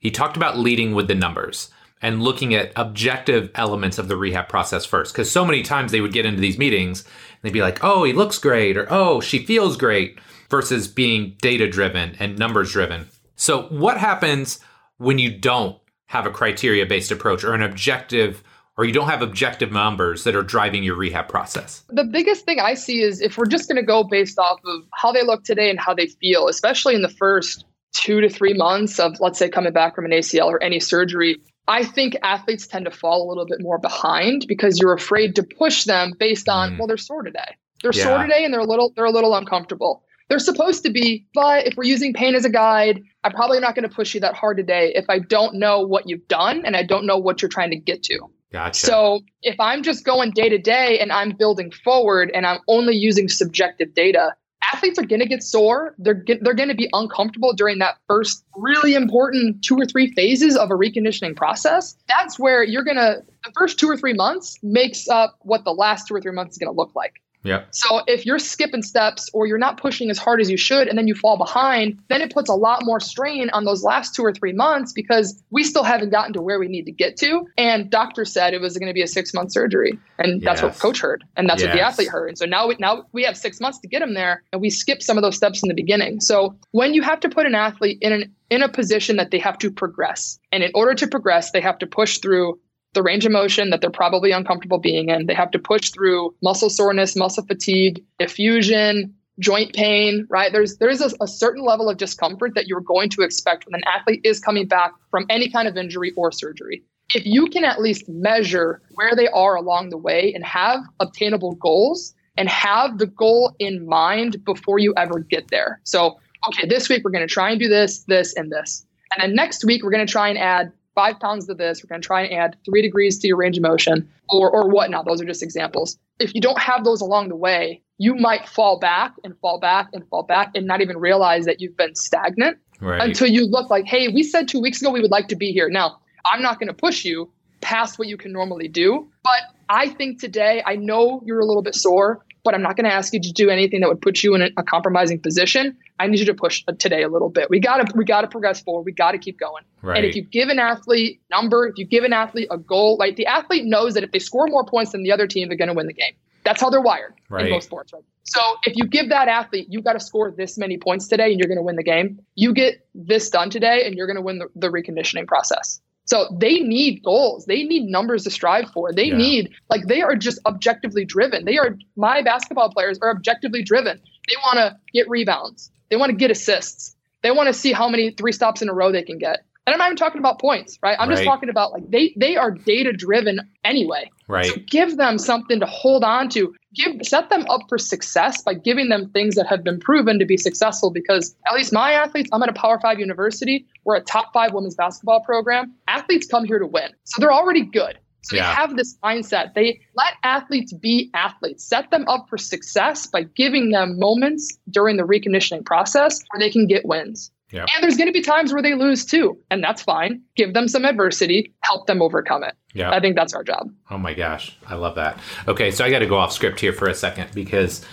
He 0.00 0.10
talked 0.10 0.36
about 0.36 0.58
leading 0.58 0.94
with 0.94 1.08
the 1.08 1.14
numbers 1.14 1.70
and 2.00 2.22
looking 2.22 2.54
at 2.54 2.72
objective 2.76 3.50
elements 3.54 3.98
of 3.98 4.08
the 4.08 4.16
rehab 4.16 4.48
process 4.48 4.84
first. 4.84 5.12
Because 5.12 5.30
so 5.30 5.44
many 5.44 5.62
times 5.62 5.92
they 5.92 6.00
would 6.00 6.12
get 6.12 6.26
into 6.26 6.40
these 6.40 6.58
meetings 6.58 7.02
and 7.02 7.10
they'd 7.42 7.52
be 7.52 7.62
like, 7.62 7.82
oh, 7.82 8.04
he 8.04 8.12
looks 8.12 8.38
great, 8.38 8.76
or 8.76 8.86
oh, 8.90 9.20
she 9.20 9.44
feels 9.44 9.76
great, 9.76 10.18
versus 10.50 10.88
being 10.88 11.36
data 11.40 11.68
driven 11.68 12.14
and 12.18 12.38
numbers 12.38 12.72
driven. 12.72 13.08
So, 13.36 13.62
what 13.68 13.98
happens 13.98 14.60
when 14.98 15.18
you 15.18 15.36
don't 15.36 15.78
have 16.06 16.26
a 16.26 16.30
criteria 16.30 16.86
based 16.86 17.10
approach 17.10 17.42
or 17.42 17.54
an 17.54 17.62
objective 17.62 18.42
or 18.76 18.84
you 18.84 18.92
don't 18.92 19.08
have 19.08 19.22
objective 19.22 19.72
numbers 19.72 20.24
that 20.24 20.34
are 20.34 20.42
driving 20.42 20.82
your 20.82 20.96
rehab 20.96 21.28
process? 21.28 21.84
The 21.88 22.04
biggest 22.04 22.44
thing 22.44 22.60
I 22.60 22.74
see 22.74 23.02
is 23.02 23.20
if 23.20 23.38
we're 23.38 23.46
just 23.46 23.68
going 23.68 23.80
to 23.80 23.86
go 23.86 24.04
based 24.04 24.38
off 24.38 24.60
of 24.64 24.82
how 24.94 25.12
they 25.12 25.22
look 25.22 25.44
today 25.44 25.70
and 25.70 25.78
how 25.78 25.94
they 25.94 26.06
feel, 26.06 26.48
especially 26.48 26.94
in 26.94 27.02
the 27.02 27.08
first 27.08 27.64
two 27.94 28.20
to 28.20 28.28
three 28.28 28.54
months 28.54 28.98
of, 28.98 29.20
let's 29.20 29.38
say, 29.38 29.48
coming 29.48 29.72
back 29.72 29.94
from 29.94 30.04
an 30.04 30.10
ACL 30.10 30.46
or 30.46 30.62
any 30.62 30.80
surgery, 30.80 31.36
I 31.66 31.84
think 31.84 32.16
athletes 32.22 32.66
tend 32.66 32.84
to 32.84 32.90
fall 32.90 33.26
a 33.26 33.28
little 33.28 33.46
bit 33.46 33.60
more 33.60 33.78
behind 33.78 34.44
because 34.48 34.78
you're 34.78 34.92
afraid 34.92 35.36
to 35.36 35.42
push 35.42 35.84
them 35.84 36.12
based 36.18 36.48
on, 36.48 36.72
mm. 36.72 36.78
well, 36.78 36.86
they're 36.86 36.96
sore 36.96 37.22
today. 37.22 37.56
They're 37.82 37.92
yeah. 37.94 38.04
sore 38.04 38.22
today 38.22 38.44
and 38.44 38.52
they're 38.52 38.60
a 38.60 38.66
little 38.66 38.92
they're 38.96 39.04
a 39.04 39.10
little 39.10 39.34
uncomfortable. 39.34 40.02
They're 40.28 40.38
supposed 40.38 40.82
to 40.84 40.90
be, 40.90 41.26
but 41.34 41.66
if 41.66 41.76
we're 41.76 41.84
using 41.84 42.14
pain 42.14 42.34
as 42.34 42.46
a 42.46 42.50
guide, 42.50 43.02
I'm 43.24 43.32
probably 43.32 43.60
not 43.60 43.74
going 43.74 43.86
to 43.86 43.94
push 43.94 44.14
you 44.14 44.20
that 44.20 44.34
hard 44.34 44.56
today 44.56 44.92
if 44.94 45.04
I 45.10 45.18
don't 45.18 45.56
know 45.56 45.80
what 45.80 46.08
you've 46.08 46.26
done 46.28 46.64
and 46.64 46.76
I 46.76 46.82
don't 46.82 47.04
know 47.04 47.18
what 47.18 47.42
you're 47.42 47.50
trying 47.50 47.70
to 47.70 47.76
get 47.76 48.02
to. 48.04 48.20
Gotcha. 48.54 48.86
So 48.86 49.20
if 49.42 49.58
I'm 49.58 49.82
just 49.82 50.04
going 50.04 50.30
day 50.30 50.48
to 50.48 50.58
day 50.58 51.00
and 51.00 51.10
I'm 51.10 51.32
building 51.32 51.72
forward 51.72 52.30
and 52.32 52.46
I'm 52.46 52.60
only 52.68 52.94
using 52.94 53.28
subjective 53.28 53.92
data, 53.94 54.36
athletes 54.72 54.96
are 54.96 55.04
going 55.04 55.18
to 55.18 55.26
get 55.26 55.42
sore. 55.42 55.96
They're 55.98 56.14
get, 56.14 56.44
they're 56.44 56.54
going 56.54 56.68
to 56.68 56.76
be 56.76 56.88
uncomfortable 56.92 57.52
during 57.52 57.80
that 57.80 57.96
first 58.06 58.44
really 58.54 58.94
important 58.94 59.64
two 59.64 59.74
or 59.74 59.86
three 59.86 60.12
phases 60.12 60.56
of 60.56 60.70
a 60.70 60.74
reconditioning 60.74 61.34
process. 61.34 61.96
That's 62.06 62.38
where 62.38 62.62
you're 62.62 62.84
going 62.84 62.96
to 62.96 63.24
the 63.44 63.52
first 63.58 63.76
two 63.76 63.90
or 63.90 63.96
three 63.96 64.14
months 64.14 64.56
makes 64.62 65.08
up 65.08 65.34
what 65.40 65.64
the 65.64 65.72
last 65.72 66.06
two 66.06 66.14
or 66.14 66.20
three 66.20 66.30
months 66.30 66.54
is 66.54 66.58
going 66.58 66.72
to 66.72 66.76
look 66.76 66.94
like. 66.94 67.14
Yeah. 67.44 67.64
So 67.70 68.00
if 68.06 68.26
you're 68.26 68.38
skipping 68.38 68.82
steps 68.82 69.30
or 69.32 69.46
you're 69.46 69.58
not 69.58 69.76
pushing 69.76 70.10
as 70.10 70.18
hard 70.18 70.40
as 70.40 70.50
you 70.50 70.56
should 70.56 70.88
and 70.88 70.98
then 70.98 71.06
you 71.06 71.14
fall 71.14 71.36
behind, 71.36 72.00
then 72.08 72.22
it 72.22 72.32
puts 72.32 72.48
a 72.48 72.54
lot 72.54 72.80
more 72.84 72.98
strain 72.98 73.50
on 73.50 73.64
those 73.64 73.84
last 73.84 74.14
two 74.14 74.24
or 74.24 74.32
three 74.32 74.52
months 74.52 74.92
because 74.92 75.40
we 75.50 75.62
still 75.62 75.84
haven't 75.84 76.10
gotten 76.10 76.32
to 76.32 76.42
where 76.42 76.58
we 76.58 76.68
need 76.68 76.86
to 76.86 76.92
get 76.92 77.16
to. 77.18 77.46
And 77.56 77.90
doctor 77.90 78.24
said 78.24 78.54
it 78.54 78.60
was 78.60 78.76
going 78.76 78.88
to 78.88 78.94
be 78.94 79.02
a 79.02 79.06
six 79.06 79.34
month 79.34 79.52
surgery. 79.52 79.98
And 80.18 80.40
yes. 80.40 80.44
that's 80.44 80.62
what 80.62 80.78
coach 80.80 81.00
heard. 81.00 81.22
And 81.36 81.48
that's 81.48 81.60
yes. 81.60 81.68
what 81.68 81.74
the 81.74 81.82
athlete 81.82 82.08
heard. 82.08 82.28
And 82.28 82.38
so 82.38 82.46
now 82.46 82.66
we, 82.68 82.76
now 82.80 83.04
we 83.12 83.24
have 83.24 83.36
six 83.36 83.60
months 83.60 83.78
to 83.80 83.88
get 83.88 84.00
him 84.00 84.14
there 84.14 84.42
and 84.52 84.60
we 84.60 84.70
skip 84.70 85.02
some 85.02 85.18
of 85.18 85.22
those 85.22 85.36
steps 85.36 85.62
in 85.62 85.68
the 85.68 85.74
beginning. 85.74 86.20
So 86.20 86.56
when 86.70 86.94
you 86.94 87.02
have 87.02 87.20
to 87.20 87.28
put 87.28 87.46
an 87.46 87.54
athlete 87.54 87.98
in 88.00 88.12
an 88.12 88.34
in 88.50 88.62
a 88.62 88.68
position 88.68 89.16
that 89.16 89.30
they 89.30 89.38
have 89.38 89.58
to 89.58 89.70
progress. 89.70 90.38
And 90.52 90.62
in 90.62 90.70
order 90.74 90.94
to 90.94 91.08
progress, 91.08 91.50
they 91.50 91.60
have 91.60 91.78
to 91.78 91.86
push 91.86 92.18
through 92.18 92.60
the 92.94 93.02
range 93.02 93.26
of 93.26 93.32
motion 93.32 93.70
that 93.70 93.80
they're 93.80 93.90
probably 93.90 94.30
uncomfortable 94.30 94.78
being 94.78 95.08
in. 95.08 95.26
They 95.26 95.34
have 95.34 95.50
to 95.52 95.58
push 95.58 95.90
through 95.90 96.34
muscle 96.42 96.70
soreness, 96.70 97.16
muscle 97.16 97.44
fatigue, 97.44 98.04
effusion, 98.20 99.14
joint 99.38 99.74
pain, 99.74 100.26
right? 100.30 100.52
There's 100.52 100.78
there's 100.78 101.00
a, 101.00 101.10
a, 101.20 101.26
certain 101.26 101.64
level 101.64 101.90
of 101.90 101.96
discomfort 101.96 102.54
that 102.54 102.66
you're 102.66 102.80
going 102.80 103.08
to 103.10 103.22
expect 103.22 103.66
when 103.66 103.74
an 103.74 103.82
athlete 103.86 104.20
is 104.24 104.38
coming 104.40 104.66
back 104.66 104.92
from 105.10 105.26
any 105.28 105.50
kind 105.50 105.66
of 105.66 105.76
injury 105.76 106.12
or 106.16 106.30
surgery. 106.30 106.82
If 107.14 107.26
you 107.26 107.46
can 107.46 107.64
at 107.64 107.80
least 107.80 108.08
measure 108.08 108.80
where 108.92 109.14
they 109.14 109.28
are 109.28 109.56
along 109.56 109.90
the 109.90 109.98
way 109.98 110.32
and 110.34 110.44
have 110.44 110.80
obtainable 111.00 111.56
goals 111.56 112.14
and 112.36 112.48
have 112.48 112.98
the 112.98 113.06
goal 113.06 113.54
in 113.58 113.86
mind 113.86 114.44
before 114.44 114.78
you 114.78 114.94
ever 114.96 115.20
get 115.20 115.48
there. 115.50 115.80
So, 115.84 116.18
okay, 116.48 116.66
this 116.66 116.88
week 116.88 117.04
we're 117.04 117.10
going 117.10 117.26
to 117.26 117.32
try 117.32 117.50
and 117.50 117.60
do 117.60 117.68
this, 117.68 118.04
this, 118.04 118.34
and 118.34 118.50
this. 118.50 118.86
And 119.12 119.22
then 119.22 119.36
next 119.36 119.64
week 119.64 119.84
we're 119.84 119.92
going 119.92 120.06
to 120.06 120.10
try 120.10 120.28
and 120.28 120.38
add 120.38 120.72
five 120.94 121.18
pounds 121.20 121.46
to 121.46 121.54
this. 121.54 121.82
We're 121.82 121.88
going 121.88 122.00
to 122.00 122.06
try 122.06 122.22
and 122.22 122.32
add 122.34 122.56
three 122.64 122.82
degrees 122.82 123.18
to 123.20 123.28
your 123.28 123.36
range 123.36 123.56
of 123.56 123.62
motion 123.62 124.08
or, 124.30 124.50
or 124.50 124.68
whatnot. 124.68 125.06
Those 125.06 125.20
are 125.20 125.24
just 125.24 125.42
examples. 125.42 125.98
If 126.18 126.34
you 126.34 126.40
don't 126.40 126.58
have 126.58 126.84
those 126.84 127.00
along 127.00 127.28
the 127.28 127.36
way, 127.36 127.82
you 127.98 128.14
might 128.14 128.48
fall 128.48 128.78
back 128.78 129.14
and 129.24 129.36
fall 129.38 129.58
back 129.58 129.88
and 129.92 130.06
fall 130.08 130.22
back 130.22 130.50
and 130.54 130.66
not 130.66 130.80
even 130.80 130.98
realize 130.98 131.44
that 131.46 131.60
you've 131.60 131.76
been 131.76 131.94
stagnant 131.94 132.58
right. 132.80 133.00
until 133.00 133.28
you 133.28 133.46
look 133.46 133.70
like, 133.70 133.86
hey, 133.86 134.08
we 134.08 134.22
said 134.22 134.48
two 134.48 134.60
weeks 134.60 134.80
ago 134.80 134.90
we 134.90 135.00
would 135.00 135.10
like 135.10 135.28
to 135.28 135.36
be 135.36 135.52
here. 135.52 135.68
Now, 135.68 136.00
I'm 136.26 136.42
not 136.42 136.58
going 136.58 136.68
to 136.68 136.74
push 136.74 137.04
you 137.04 137.30
past 137.64 137.98
what 137.98 138.08
you 138.08 138.16
can 138.16 138.32
normally 138.32 138.68
do, 138.68 139.08
but 139.22 139.40
I 139.68 139.88
think 139.88 140.20
today, 140.20 140.62
I 140.64 140.76
know 140.76 141.22
you're 141.24 141.40
a 141.40 141.46
little 141.46 141.62
bit 141.62 141.74
sore 141.74 142.24
but 142.44 142.54
I'm 142.54 142.62
not 142.62 142.76
going 142.76 142.84
to 142.84 142.92
ask 142.92 143.12
you 143.12 143.20
to 143.20 143.32
do 143.32 143.48
anything 143.48 143.80
that 143.80 143.88
would 143.88 144.02
put 144.02 144.22
you 144.22 144.34
in 144.34 144.42
a, 144.42 144.50
a, 144.58 144.62
compromising 144.62 145.18
position. 145.18 145.76
I 145.98 146.06
need 146.06 146.20
you 146.20 146.26
to 146.26 146.34
push 146.34 146.62
uh, 146.68 146.72
today 146.78 147.02
a 147.02 147.08
little 147.08 147.30
bit. 147.30 147.48
We 147.48 147.58
got 147.58 147.78
to 147.78 147.96
we 147.96 148.04
got 148.04 148.20
to 148.20 148.28
progress 148.28 148.60
forward. 148.60 148.82
We 148.82 148.92
got 148.92 149.12
to 149.12 149.18
keep 149.18 149.40
going. 149.40 149.64
Right. 149.82 149.96
And 149.96 150.06
if 150.06 150.14
you 150.14 150.22
give 150.22 150.50
an 150.50 150.58
athlete 150.58 151.22
number, 151.30 151.66
if 151.66 151.78
you 151.78 151.86
give 151.86 152.04
an 152.04 152.12
athlete 152.12 152.48
a 152.50 152.58
goal, 152.58 152.96
like 152.98 153.16
the 153.16 153.26
athlete 153.26 153.64
knows 153.64 153.94
that 153.94 154.04
if 154.04 154.12
they 154.12 154.18
score 154.18 154.46
more 154.46 154.64
points 154.64 154.92
than 154.92 155.02
the 155.02 155.10
other 155.10 155.26
team, 155.26 155.48
they're 155.48 155.56
going 155.56 155.68
to 155.68 155.74
win 155.74 155.86
the 155.86 155.94
game. 155.94 156.12
That's 156.44 156.60
how 156.60 156.68
they're 156.68 156.82
wired 156.82 157.14
right. 157.30 157.46
in 157.46 157.50
most 157.50 157.64
sports. 157.64 157.94
Right? 157.94 158.04
So 158.24 158.40
if 158.66 158.76
you 158.76 158.86
give 158.86 159.08
that 159.08 159.28
athlete, 159.28 159.66
you 159.70 159.80
got 159.80 159.94
to 159.94 160.00
score 160.00 160.30
this 160.30 160.58
many 160.58 160.76
points 160.76 161.08
today 161.08 161.30
and 161.30 161.38
you're 161.38 161.48
going 161.48 161.58
to 161.58 161.62
win 161.62 161.76
the 161.76 161.82
game. 161.82 162.20
You 162.34 162.52
get 162.52 162.86
this 162.94 163.30
done 163.30 163.48
today 163.48 163.86
and 163.86 163.94
you're 163.94 164.06
going 164.06 164.16
to 164.16 164.22
win 164.22 164.38
the, 164.38 164.48
the, 164.54 164.68
reconditioning 164.68 165.26
process. 165.26 165.80
So 166.06 166.28
they 166.38 166.60
need 166.60 167.02
goals. 167.02 167.46
They 167.46 167.62
need 167.62 167.84
numbers 167.84 168.24
to 168.24 168.30
strive 168.30 168.70
for. 168.70 168.92
They 168.92 169.06
yeah. 169.06 169.16
need, 169.16 169.50
like, 169.70 169.86
they 169.86 170.02
are 170.02 170.14
just 170.14 170.38
objectively 170.44 171.04
driven. 171.04 171.44
They 171.44 171.56
are, 171.56 171.78
my 171.96 172.22
basketball 172.22 172.70
players 172.70 172.98
are 173.00 173.10
objectively 173.10 173.62
driven. 173.62 174.00
They 174.28 174.36
want 174.44 174.58
to 174.58 174.78
get 174.92 175.08
rebounds, 175.08 175.70
they 175.90 175.96
want 175.96 176.10
to 176.10 176.16
get 176.16 176.30
assists, 176.30 176.96
they 177.22 177.30
want 177.30 177.46
to 177.48 177.54
see 177.54 177.72
how 177.72 177.88
many 177.88 178.10
three 178.10 178.32
stops 178.32 178.62
in 178.62 178.68
a 178.68 178.74
row 178.74 178.92
they 178.92 179.02
can 179.02 179.18
get. 179.18 179.44
And 179.66 179.72
I'm 179.72 179.78
not 179.78 179.86
even 179.86 179.96
talking 179.96 180.18
about 180.18 180.40
points, 180.40 180.78
right? 180.82 180.96
I'm 180.98 181.08
right. 181.08 181.14
just 181.14 181.24
talking 181.24 181.48
about 181.48 181.72
like 181.72 181.90
they 181.90 182.12
they 182.16 182.36
are 182.36 182.50
data 182.50 182.92
driven 182.92 183.40
anyway. 183.64 184.10
Right. 184.28 184.46
So 184.46 184.56
give 184.66 184.98
them 184.98 185.16
something 185.16 185.58
to 185.60 185.66
hold 185.66 186.04
on 186.04 186.28
to. 186.30 186.54
Give 186.74 186.96
set 187.02 187.30
them 187.30 187.46
up 187.48 187.62
for 187.68 187.78
success 187.78 188.42
by 188.42 188.54
giving 188.54 188.90
them 188.90 189.10
things 189.10 189.36
that 189.36 189.46
have 189.46 189.64
been 189.64 189.80
proven 189.80 190.18
to 190.18 190.26
be 190.26 190.36
successful. 190.36 190.90
Because 190.90 191.34
at 191.48 191.54
least 191.54 191.72
my 191.72 191.92
athletes, 191.92 192.28
I'm 192.32 192.42
at 192.42 192.50
a 192.50 192.52
Power 192.52 192.78
Five 192.78 193.00
university. 193.00 193.66
We're 193.84 193.96
a 193.96 194.02
top 194.02 194.34
five 194.34 194.52
women's 194.52 194.74
basketball 194.74 195.20
program. 195.20 195.74
Athletes 195.88 196.26
come 196.26 196.44
here 196.44 196.58
to 196.58 196.66
win, 196.66 196.90
so 197.04 197.20
they're 197.20 197.32
already 197.32 197.64
good. 197.64 197.98
So 198.24 198.36
yeah. 198.36 198.48
they 198.48 198.54
have 198.54 198.76
this 198.76 198.96
mindset. 199.04 199.52
They 199.54 199.80
let 199.94 200.14
athletes 200.22 200.72
be 200.72 201.10
athletes. 201.14 201.62
Set 201.62 201.90
them 201.90 202.06
up 202.08 202.26
for 202.28 202.38
success 202.38 203.06
by 203.06 203.24
giving 203.24 203.70
them 203.70 203.98
moments 203.98 204.58
during 204.70 204.96
the 204.96 205.02
reconditioning 205.02 205.64
process 205.64 206.22
where 206.30 206.40
they 206.40 206.50
can 206.50 206.66
get 206.66 206.86
wins. 206.86 207.30
And 207.60 207.82
there's 207.82 207.96
going 207.96 208.08
to 208.08 208.12
be 208.12 208.20
times 208.20 208.52
where 208.52 208.62
they 208.62 208.74
lose 208.74 209.04
too, 209.04 209.38
and 209.50 209.62
that's 209.62 209.82
fine. 209.82 210.20
Give 210.36 210.54
them 210.54 210.68
some 210.68 210.84
adversity, 210.84 211.52
help 211.60 211.86
them 211.86 212.02
overcome 212.02 212.42
it. 212.44 212.54
Yeah. 212.72 212.90
I 212.90 213.00
think 213.00 213.16
that's 213.16 213.32
our 213.32 213.44
job. 213.44 213.70
Oh 213.90 213.98
my 213.98 214.14
gosh, 214.14 214.56
I 214.66 214.74
love 214.74 214.96
that. 214.96 215.18
Okay, 215.46 215.70
so 215.70 215.84
I 215.84 215.90
got 215.90 216.00
to 216.00 216.06
go 216.06 216.16
off 216.16 216.32
script 216.32 216.60
here 216.60 216.72
for 216.72 216.88
a 216.88 216.94
second 216.94 217.30
because 217.34 217.84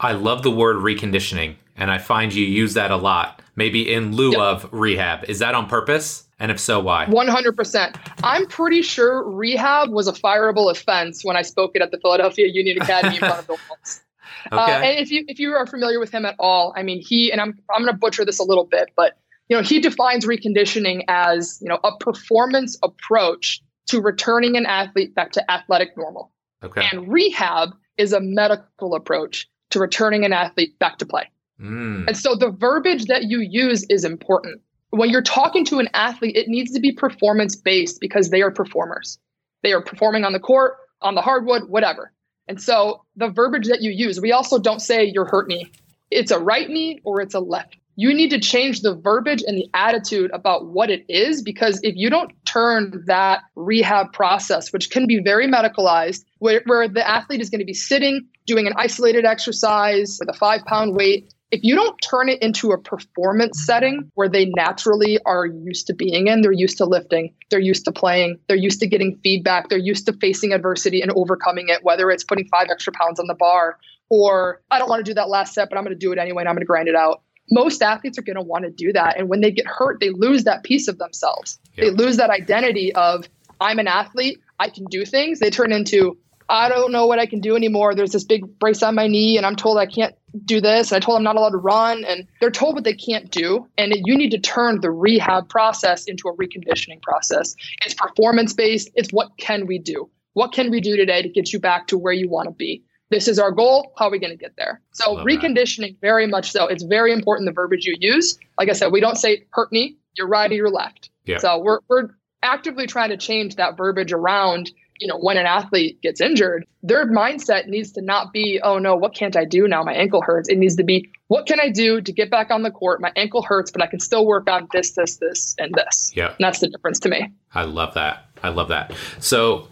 I 0.00 0.12
love 0.12 0.42
the 0.42 0.50
word 0.50 0.76
reconditioning, 0.76 1.56
and 1.76 1.90
I 1.90 1.98
find 1.98 2.34
you 2.34 2.44
use 2.44 2.74
that 2.74 2.90
a 2.90 2.96
lot, 2.96 3.42
maybe 3.56 3.92
in 3.92 4.14
lieu 4.14 4.32
yep. 4.32 4.40
of 4.40 4.72
rehab. 4.72 5.24
Is 5.28 5.38
that 5.38 5.54
on 5.54 5.68
purpose? 5.68 6.24
And 6.40 6.50
if 6.50 6.58
so, 6.58 6.80
why? 6.80 7.06
100%. 7.06 7.96
I'm 8.24 8.46
pretty 8.48 8.82
sure 8.82 9.22
rehab 9.22 9.90
was 9.90 10.08
a 10.08 10.12
fireable 10.12 10.70
offense 10.70 11.24
when 11.24 11.36
I 11.36 11.42
spoke 11.42 11.72
it 11.74 11.82
at 11.82 11.92
the 11.92 11.98
Philadelphia 11.98 12.48
Union 12.48 12.82
Academy 12.82 13.14
in 13.14 13.20
front 13.20 13.38
of 13.38 13.46
the 13.46 13.56
Wolves. 13.68 14.02
Uh, 14.50 14.62
okay. 14.62 14.72
Uh, 14.72 14.78
and 14.80 14.98
if 14.98 15.10
you 15.10 15.24
if 15.28 15.38
you 15.38 15.52
are 15.52 15.66
familiar 15.66 16.00
with 16.00 16.10
him 16.10 16.24
at 16.24 16.36
all, 16.38 16.72
I 16.76 16.82
mean, 16.82 17.00
he 17.00 17.30
and 17.32 17.40
I'm 17.40 17.58
I'm 17.74 17.82
going 17.82 17.92
to 17.92 17.98
butcher 17.98 18.24
this 18.24 18.38
a 18.38 18.44
little 18.44 18.64
bit, 18.64 18.90
but 18.96 19.18
you 19.48 19.56
know, 19.56 19.62
he 19.62 19.80
defines 19.80 20.26
reconditioning 20.26 21.04
as 21.08 21.58
you 21.60 21.68
know 21.68 21.78
a 21.84 21.96
performance 21.98 22.78
approach 22.82 23.62
to 23.86 24.00
returning 24.00 24.56
an 24.56 24.66
athlete 24.66 25.14
back 25.14 25.32
to 25.32 25.50
athletic 25.50 25.96
normal. 25.96 26.32
Okay. 26.62 26.86
And 26.90 27.12
rehab 27.12 27.70
is 27.98 28.12
a 28.12 28.20
medical 28.20 28.94
approach 28.94 29.48
to 29.70 29.78
returning 29.78 30.24
an 30.24 30.32
athlete 30.32 30.78
back 30.78 30.98
to 30.98 31.06
play. 31.06 31.30
Mm. 31.60 32.06
And 32.08 32.16
so 32.16 32.34
the 32.34 32.50
verbiage 32.50 33.06
that 33.06 33.24
you 33.24 33.40
use 33.40 33.84
is 33.84 34.04
important. 34.04 34.60
When 34.90 35.10
you're 35.10 35.22
talking 35.22 35.64
to 35.66 35.78
an 35.78 35.88
athlete, 35.92 36.36
it 36.36 36.48
needs 36.48 36.72
to 36.72 36.80
be 36.80 36.92
performance 36.92 37.56
based 37.56 38.00
because 38.00 38.30
they 38.30 38.42
are 38.42 38.50
performers. 38.50 39.18
They 39.62 39.72
are 39.72 39.82
performing 39.82 40.24
on 40.24 40.32
the 40.32 40.40
court, 40.40 40.76
on 41.02 41.14
the 41.14 41.20
hardwood, 41.20 41.68
whatever. 41.68 42.12
And 42.48 42.60
so 42.60 43.04
the 43.16 43.28
verbiage 43.28 43.68
that 43.68 43.82
you 43.82 43.90
use, 43.90 44.20
we 44.20 44.32
also 44.32 44.58
don't 44.58 44.80
say 44.80 45.04
you're 45.04 45.24
hurt 45.24 45.48
knee. 45.48 45.70
It's 46.10 46.30
a 46.30 46.38
right 46.38 46.68
knee 46.68 47.00
or 47.04 47.20
it's 47.20 47.34
a 47.34 47.40
left. 47.40 47.76
You 47.96 48.12
need 48.12 48.30
to 48.30 48.40
change 48.40 48.80
the 48.80 48.94
verbiage 48.94 49.42
and 49.46 49.56
the 49.56 49.68
attitude 49.72 50.30
about 50.32 50.66
what 50.66 50.90
it 50.90 51.04
is 51.08 51.42
because 51.42 51.78
if 51.82 51.94
you 51.96 52.10
don't 52.10 52.32
turn 52.44 53.04
that 53.06 53.42
rehab 53.54 54.12
process, 54.12 54.72
which 54.72 54.90
can 54.90 55.06
be 55.06 55.20
very 55.22 55.46
medicalized, 55.46 56.24
where, 56.38 56.62
where 56.66 56.88
the 56.88 57.08
athlete 57.08 57.40
is 57.40 57.50
going 57.50 57.60
to 57.60 57.64
be 57.64 57.74
sitting, 57.74 58.26
doing 58.46 58.66
an 58.66 58.72
isolated 58.76 59.24
exercise 59.24 60.18
with 60.18 60.28
a 60.28 60.36
five 60.36 60.64
pound 60.64 60.96
weight, 60.96 61.32
if 61.50 61.60
you 61.62 61.74
don't 61.76 61.96
turn 61.98 62.28
it 62.28 62.42
into 62.42 62.72
a 62.72 62.78
performance 62.78 63.64
setting 63.64 64.10
where 64.14 64.28
they 64.28 64.46
naturally 64.56 65.18
are 65.24 65.46
used 65.46 65.86
to 65.86 65.94
being 65.94 66.26
in, 66.26 66.40
they're 66.40 66.52
used 66.52 66.78
to 66.78 66.84
lifting, 66.84 67.32
they're 67.50 67.60
used 67.60 67.84
to 67.84 67.92
playing, 67.92 68.38
they're 68.48 68.56
used 68.56 68.80
to 68.80 68.86
getting 68.86 69.16
feedback, 69.22 69.68
they're 69.68 69.78
used 69.78 70.06
to 70.06 70.12
facing 70.14 70.52
adversity 70.52 71.00
and 71.00 71.12
overcoming 71.12 71.68
it, 71.68 71.84
whether 71.84 72.10
it's 72.10 72.24
putting 72.24 72.48
five 72.48 72.68
extra 72.70 72.92
pounds 72.92 73.20
on 73.20 73.26
the 73.26 73.34
bar 73.34 73.78
or 74.08 74.62
I 74.70 74.78
don't 74.78 74.88
want 74.88 75.04
to 75.04 75.10
do 75.10 75.14
that 75.14 75.28
last 75.28 75.54
set, 75.54 75.68
but 75.70 75.78
I'm 75.78 75.84
going 75.84 75.94
to 75.94 75.98
do 75.98 76.12
it 76.12 76.18
anyway 76.18 76.42
and 76.42 76.48
I'm 76.48 76.54
going 76.54 76.62
to 76.62 76.66
grind 76.66 76.88
it 76.88 76.96
out. 76.96 77.22
Most 77.50 77.82
athletes 77.82 78.18
are 78.18 78.22
going 78.22 78.36
to 78.36 78.42
want 78.42 78.64
to 78.64 78.70
do 78.70 78.92
that. 78.92 79.18
And 79.18 79.28
when 79.28 79.40
they 79.40 79.50
get 79.50 79.66
hurt, 79.66 80.00
they 80.00 80.10
lose 80.10 80.44
that 80.44 80.64
piece 80.64 80.88
of 80.88 80.98
themselves. 80.98 81.58
Yep. 81.76 81.84
They 81.84 82.04
lose 82.04 82.16
that 82.16 82.30
identity 82.30 82.94
of, 82.94 83.28
I'm 83.60 83.78
an 83.78 83.86
athlete, 83.86 84.40
I 84.58 84.70
can 84.70 84.86
do 84.86 85.04
things. 85.04 85.40
They 85.40 85.50
turn 85.50 85.70
into, 85.72 86.18
I 86.48 86.68
don't 86.68 86.90
know 86.90 87.06
what 87.06 87.18
I 87.18 87.26
can 87.26 87.40
do 87.40 87.54
anymore. 87.54 87.94
There's 87.94 88.12
this 88.12 88.24
big 88.24 88.58
brace 88.58 88.82
on 88.82 88.94
my 88.94 89.06
knee, 89.06 89.36
and 89.36 89.46
I'm 89.46 89.56
told 89.56 89.78
I 89.78 89.86
can't 89.86 90.14
do 90.44 90.60
this. 90.60 90.90
And 90.90 90.96
I 90.96 91.00
told 91.04 91.16
them 91.16 91.20
I'm 91.26 91.34
not 91.34 91.36
allowed 91.36 91.50
to 91.50 91.58
run. 91.58 92.04
And 92.04 92.26
they're 92.40 92.50
told 92.50 92.74
what 92.74 92.84
they 92.84 92.94
can't 92.94 93.30
do. 93.30 93.66
And 93.78 93.92
it, 93.92 94.00
you 94.04 94.16
need 94.16 94.30
to 94.30 94.38
turn 94.38 94.80
the 94.80 94.90
rehab 94.90 95.48
process 95.48 96.04
into 96.04 96.28
a 96.28 96.36
reconditioning 96.36 97.02
process. 97.02 97.54
It's 97.84 97.94
performance 97.94 98.52
based. 98.52 98.90
It's 98.94 99.10
what 99.10 99.36
can 99.38 99.66
we 99.66 99.78
do? 99.78 100.10
What 100.32 100.52
can 100.52 100.70
we 100.70 100.80
do 100.80 100.96
today 100.96 101.22
to 101.22 101.28
get 101.28 101.52
you 101.52 101.60
back 101.60 101.86
to 101.88 101.98
where 101.98 102.12
you 102.12 102.28
want 102.28 102.48
to 102.48 102.54
be? 102.54 102.82
This 103.10 103.28
is 103.28 103.38
our 103.38 103.52
goal. 103.52 103.92
How 103.96 104.06
are 104.06 104.10
we 104.10 104.18
going 104.18 104.32
to 104.32 104.36
get 104.36 104.56
there? 104.56 104.80
So 104.92 105.18
reconditioning, 105.18 105.92
that. 105.92 106.00
very 106.00 106.26
much 106.26 106.50
so. 106.50 106.66
It's 106.66 106.82
very 106.82 107.12
important 107.12 107.46
the 107.46 107.52
verbiage 107.52 107.84
you 107.84 107.94
use. 108.00 108.38
Like 108.58 108.68
I 108.68 108.72
said, 108.72 108.90
we 108.90 109.00
don't 109.00 109.16
say 109.16 109.44
hurt 109.50 109.70
knee, 109.70 109.96
you're 110.16 110.26
right 110.26 110.50
or 110.50 110.54
you're 110.54 110.70
left. 110.70 111.10
Yeah. 111.24 111.38
So 111.38 111.58
we're 111.58 111.80
we're 111.88 112.08
actively 112.42 112.86
trying 112.86 113.10
to 113.10 113.16
change 113.16 113.56
that 113.56 113.76
verbiage 113.76 114.12
around 114.12 114.72
you 115.04 115.08
know, 115.08 115.18
when 115.18 115.36
an 115.36 115.44
athlete 115.44 116.00
gets 116.00 116.18
injured, 116.18 116.64
their 116.82 117.06
mindset 117.06 117.66
needs 117.66 117.92
to 117.92 118.00
not 118.00 118.32
be, 118.32 118.58
oh 118.64 118.78
no, 118.78 118.96
what 118.96 119.14
can't 119.14 119.36
I 119.36 119.44
do 119.44 119.68
now? 119.68 119.82
My 119.82 119.92
ankle 119.92 120.22
hurts. 120.22 120.48
It 120.48 120.56
needs 120.56 120.76
to 120.76 120.82
be, 120.82 121.10
what 121.28 121.44
can 121.44 121.60
I 121.60 121.68
do 121.68 122.00
to 122.00 122.10
get 122.10 122.30
back 122.30 122.50
on 122.50 122.62
the 122.62 122.70
court? 122.70 123.02
My 123.02 123.12
ankle 123.14 123.42
hurts, 123.42 123.70
but 123.70 123.82
I 123.82 123.86
can 123.86 124.00
still 124.00 124.24
work 124.24 124.48
on 124.48 124.66
this, 124.72 124.92
this, 124.92 125.18
this, 125.18 125.56
and 125.58 125.74
this. 125.74 126.10
Yeah. 126.16 126.28
And 126.28 126.36
that's 126.38 126.60
the 126.60 126.68
difference 126.68 127.00
to 127.00 127.10
me. 127.10 127.34
I 127.54 127.64
love 127.64 127.92
that. 127.94 128.24
I 128.42 128.48
love 128.48 128.68
that. 128.68 128.94
So, 129.20 129.68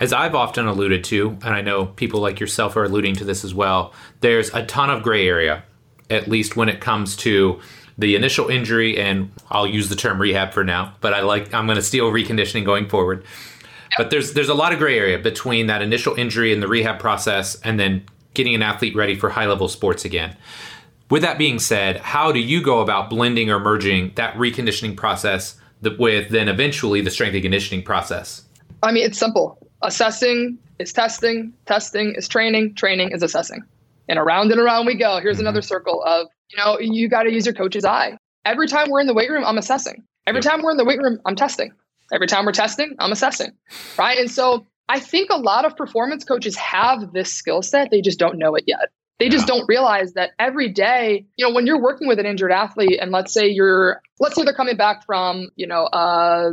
as 0.00 0.12
I've 0.12 0.34
often 0.34 0.66
alluded 0.66 1.04
to, 1.04 1.28
and 1.44 1.54
I 1.54 1.60
know 1.60 1.86
people 1.86 2.18
like 2.18 2.40
yourself 2.40 2.74
are 2.74 2.82
alluding 2.82 3.14
to 3.16 3.24
this 3.24 3.44
as 3.44 3.54
well, 3.54 3.94
there's 4.18 4.52
a 4.52 4.66
ton 4.66 4.90
of 4.90 5.04
gray 5.04 5.28
area, 5.28 5.62
at 6.10 6.26
least 6.26 6.56
when 6.56 6.68
it 6.68 6.80
comes 6.80 7.14
to 7.18 7.60
the 7.98 8.16
initial 8.16 8.48
injury 8.48 8.98
and 8.98 9.30
I'll 9.48 9.66
use 9.66 9.88
the 9.88 9.94
term 9.94 10.20
rehab 10.20 10.52
for 10.52 10.64
now, 10.64 10.96
but 11.00 11.14
I 11.14 11.20
like 11.20 11.54
I'm 11.54 11.66
going 11.66 11.76
to 11.76 11.82
steal 11.82 12.10
reconditioning 12.10 12.64
going 12.64 12.88
forward. 12.88 13.24
But 13.96 14.10
there's 14.10 14.32
there's 14.32 14.48
a 14.48 14.54
lot 14.54 14.72
of 14.72 14.78
gray 14.78 14.98
area 14.98 15.18
between 15.18 15.66
that 15.66 15.82
initial 15.82 16.14
injury 16.14 16.52
and 16.52 16.62
the 16.62 16.68
rehab 16.68 16.98
process 16.98 17.60
and 17.62 17.78
then 17.78 18.04
getting 18.34 18.54
an 18.54 18.62
athlete 18.62 18.96
ready 18.96 19.14
for 19.14 19.30
high 19.30 19.46
level 19.46 19.68
sports 19.68 20.04
again. 20.04 20.36
With 21.10 21.22
that 21.22 21.36
being 21.36 21.58
said, 21.58 21.98
how 21.98 22.32
do 22.32 22.40
you 22.40 22.62
go 22.62 22.80
about 22.80 23.10
blending 23.10 23.50
or 23.50 23.58
merging 23.58 24.12
that 24.14 24.34
reconditioning 24.34 24.96
process 24.96 25.56
with 25.98 26.30
then 26.30 26.48
eventually 26.48 27.02
the 27.02 27.10
strength 27.10 27.34
and 27.34 27.42
conditioning 27.42 27.84
process? 27.84 28.42
I 28.82 28.92
mean, 28.92 29.04
it's 29.04 29.18
simple. 29.18 29.58
Assessing 29.82 30.58
is 30.78 30.92
testing, 30.92 31.52
testing 31.66 32.14
is 32.16 32.28
training, 32.28 32.74
training 32.74 33.10
is 33.10 33.22
assessing. 33.22 33.62
And 34.08 34.18
around 34.18 34.50
and 34.52 34.60
around 34.60 34.86
we 34.86 34.94
go. 34.94 35.20
Here's 35.20 35.36
mm-hmm. 35.36 35.42
another 35.42 35.62
circle 35.62 36.02
of, 36.04 36.28
you 36.50 36.56
know, 36.56 36.78
you 36.78 37.08
got 37.08 37.24
to 37.24 37.32
use 37.32 37.46
your 37.46 37.54
coach's 37.54 37.84
eye. 37.84 38.16
Every 38.44 38.66
time 38.66 38.90
we're 38.90 39.00
in 39.00 39.06
the 39.06 39.14
weight 39.14 39.30
room, 39.30 39.44
I'm 39.44 39.58
assessing. 39.58 40.02
Every 40.26 40.40
yep. 40.42 40.50
time 40.50 40.62
we're 40.62 40.70
in 40.70 40.76
the 40.76 40.84
weight 40.84 41.00
room, 41.00 41.20
I'm 41.26 41.36
testing. 41.36 41.72
Every 42.12 42.26
time 42.26 42.44
we're 42.44 42.52
testing, 42.52 42.94
I'm 42.98 43.12
assessing. 43.12 43.52
Right. 43.98 44.18
And 44.18 44.30
so 44.30 44.66
I 44.88 45.00
think 45.00 45.30
a 45.30 45.38
lot 45.38 45.64
of 45.64 45.76
performance 45.76 46.24
coaches 46.24 46.56
have 46.56 47.12
this 47.12 47.32
skill 47.32 47.62
set. 47.62 47.90
They 47.90 48.02
just 48.02 48.18
don't 48.18 48.38
know 48.38 48.54
it 48.54 48.64
yet. 48.66 48.90
They 49.18 49.28
just 49.28 49.46
don't 49.46 49.64
realize 49.68 50.14
that 50.14 50.32
every 50.38 50.68
day, 50.68 51.26
you 51.36 51.46
know, 51.46 51.54
when 51.54 51.66
you're 51.66 51.80
working 51.80 52.08
with 52.08 52.18
an 52.18 52.26
injured 52.26 52.50
athlete 52.50 52.98
and 53.00 53.12
let's 53.12 53.32
say 53.32 53.48
you're, 53.48 54.00
let's 54.18 54.34
say 54.34 54.42
they're 54.42 54.52
coming 54.52 54.76
back 54.76 55.06
from, 55.06 55.48
you 55.54 55.66
know, 55.66 55.84
uh, 55.84 56.50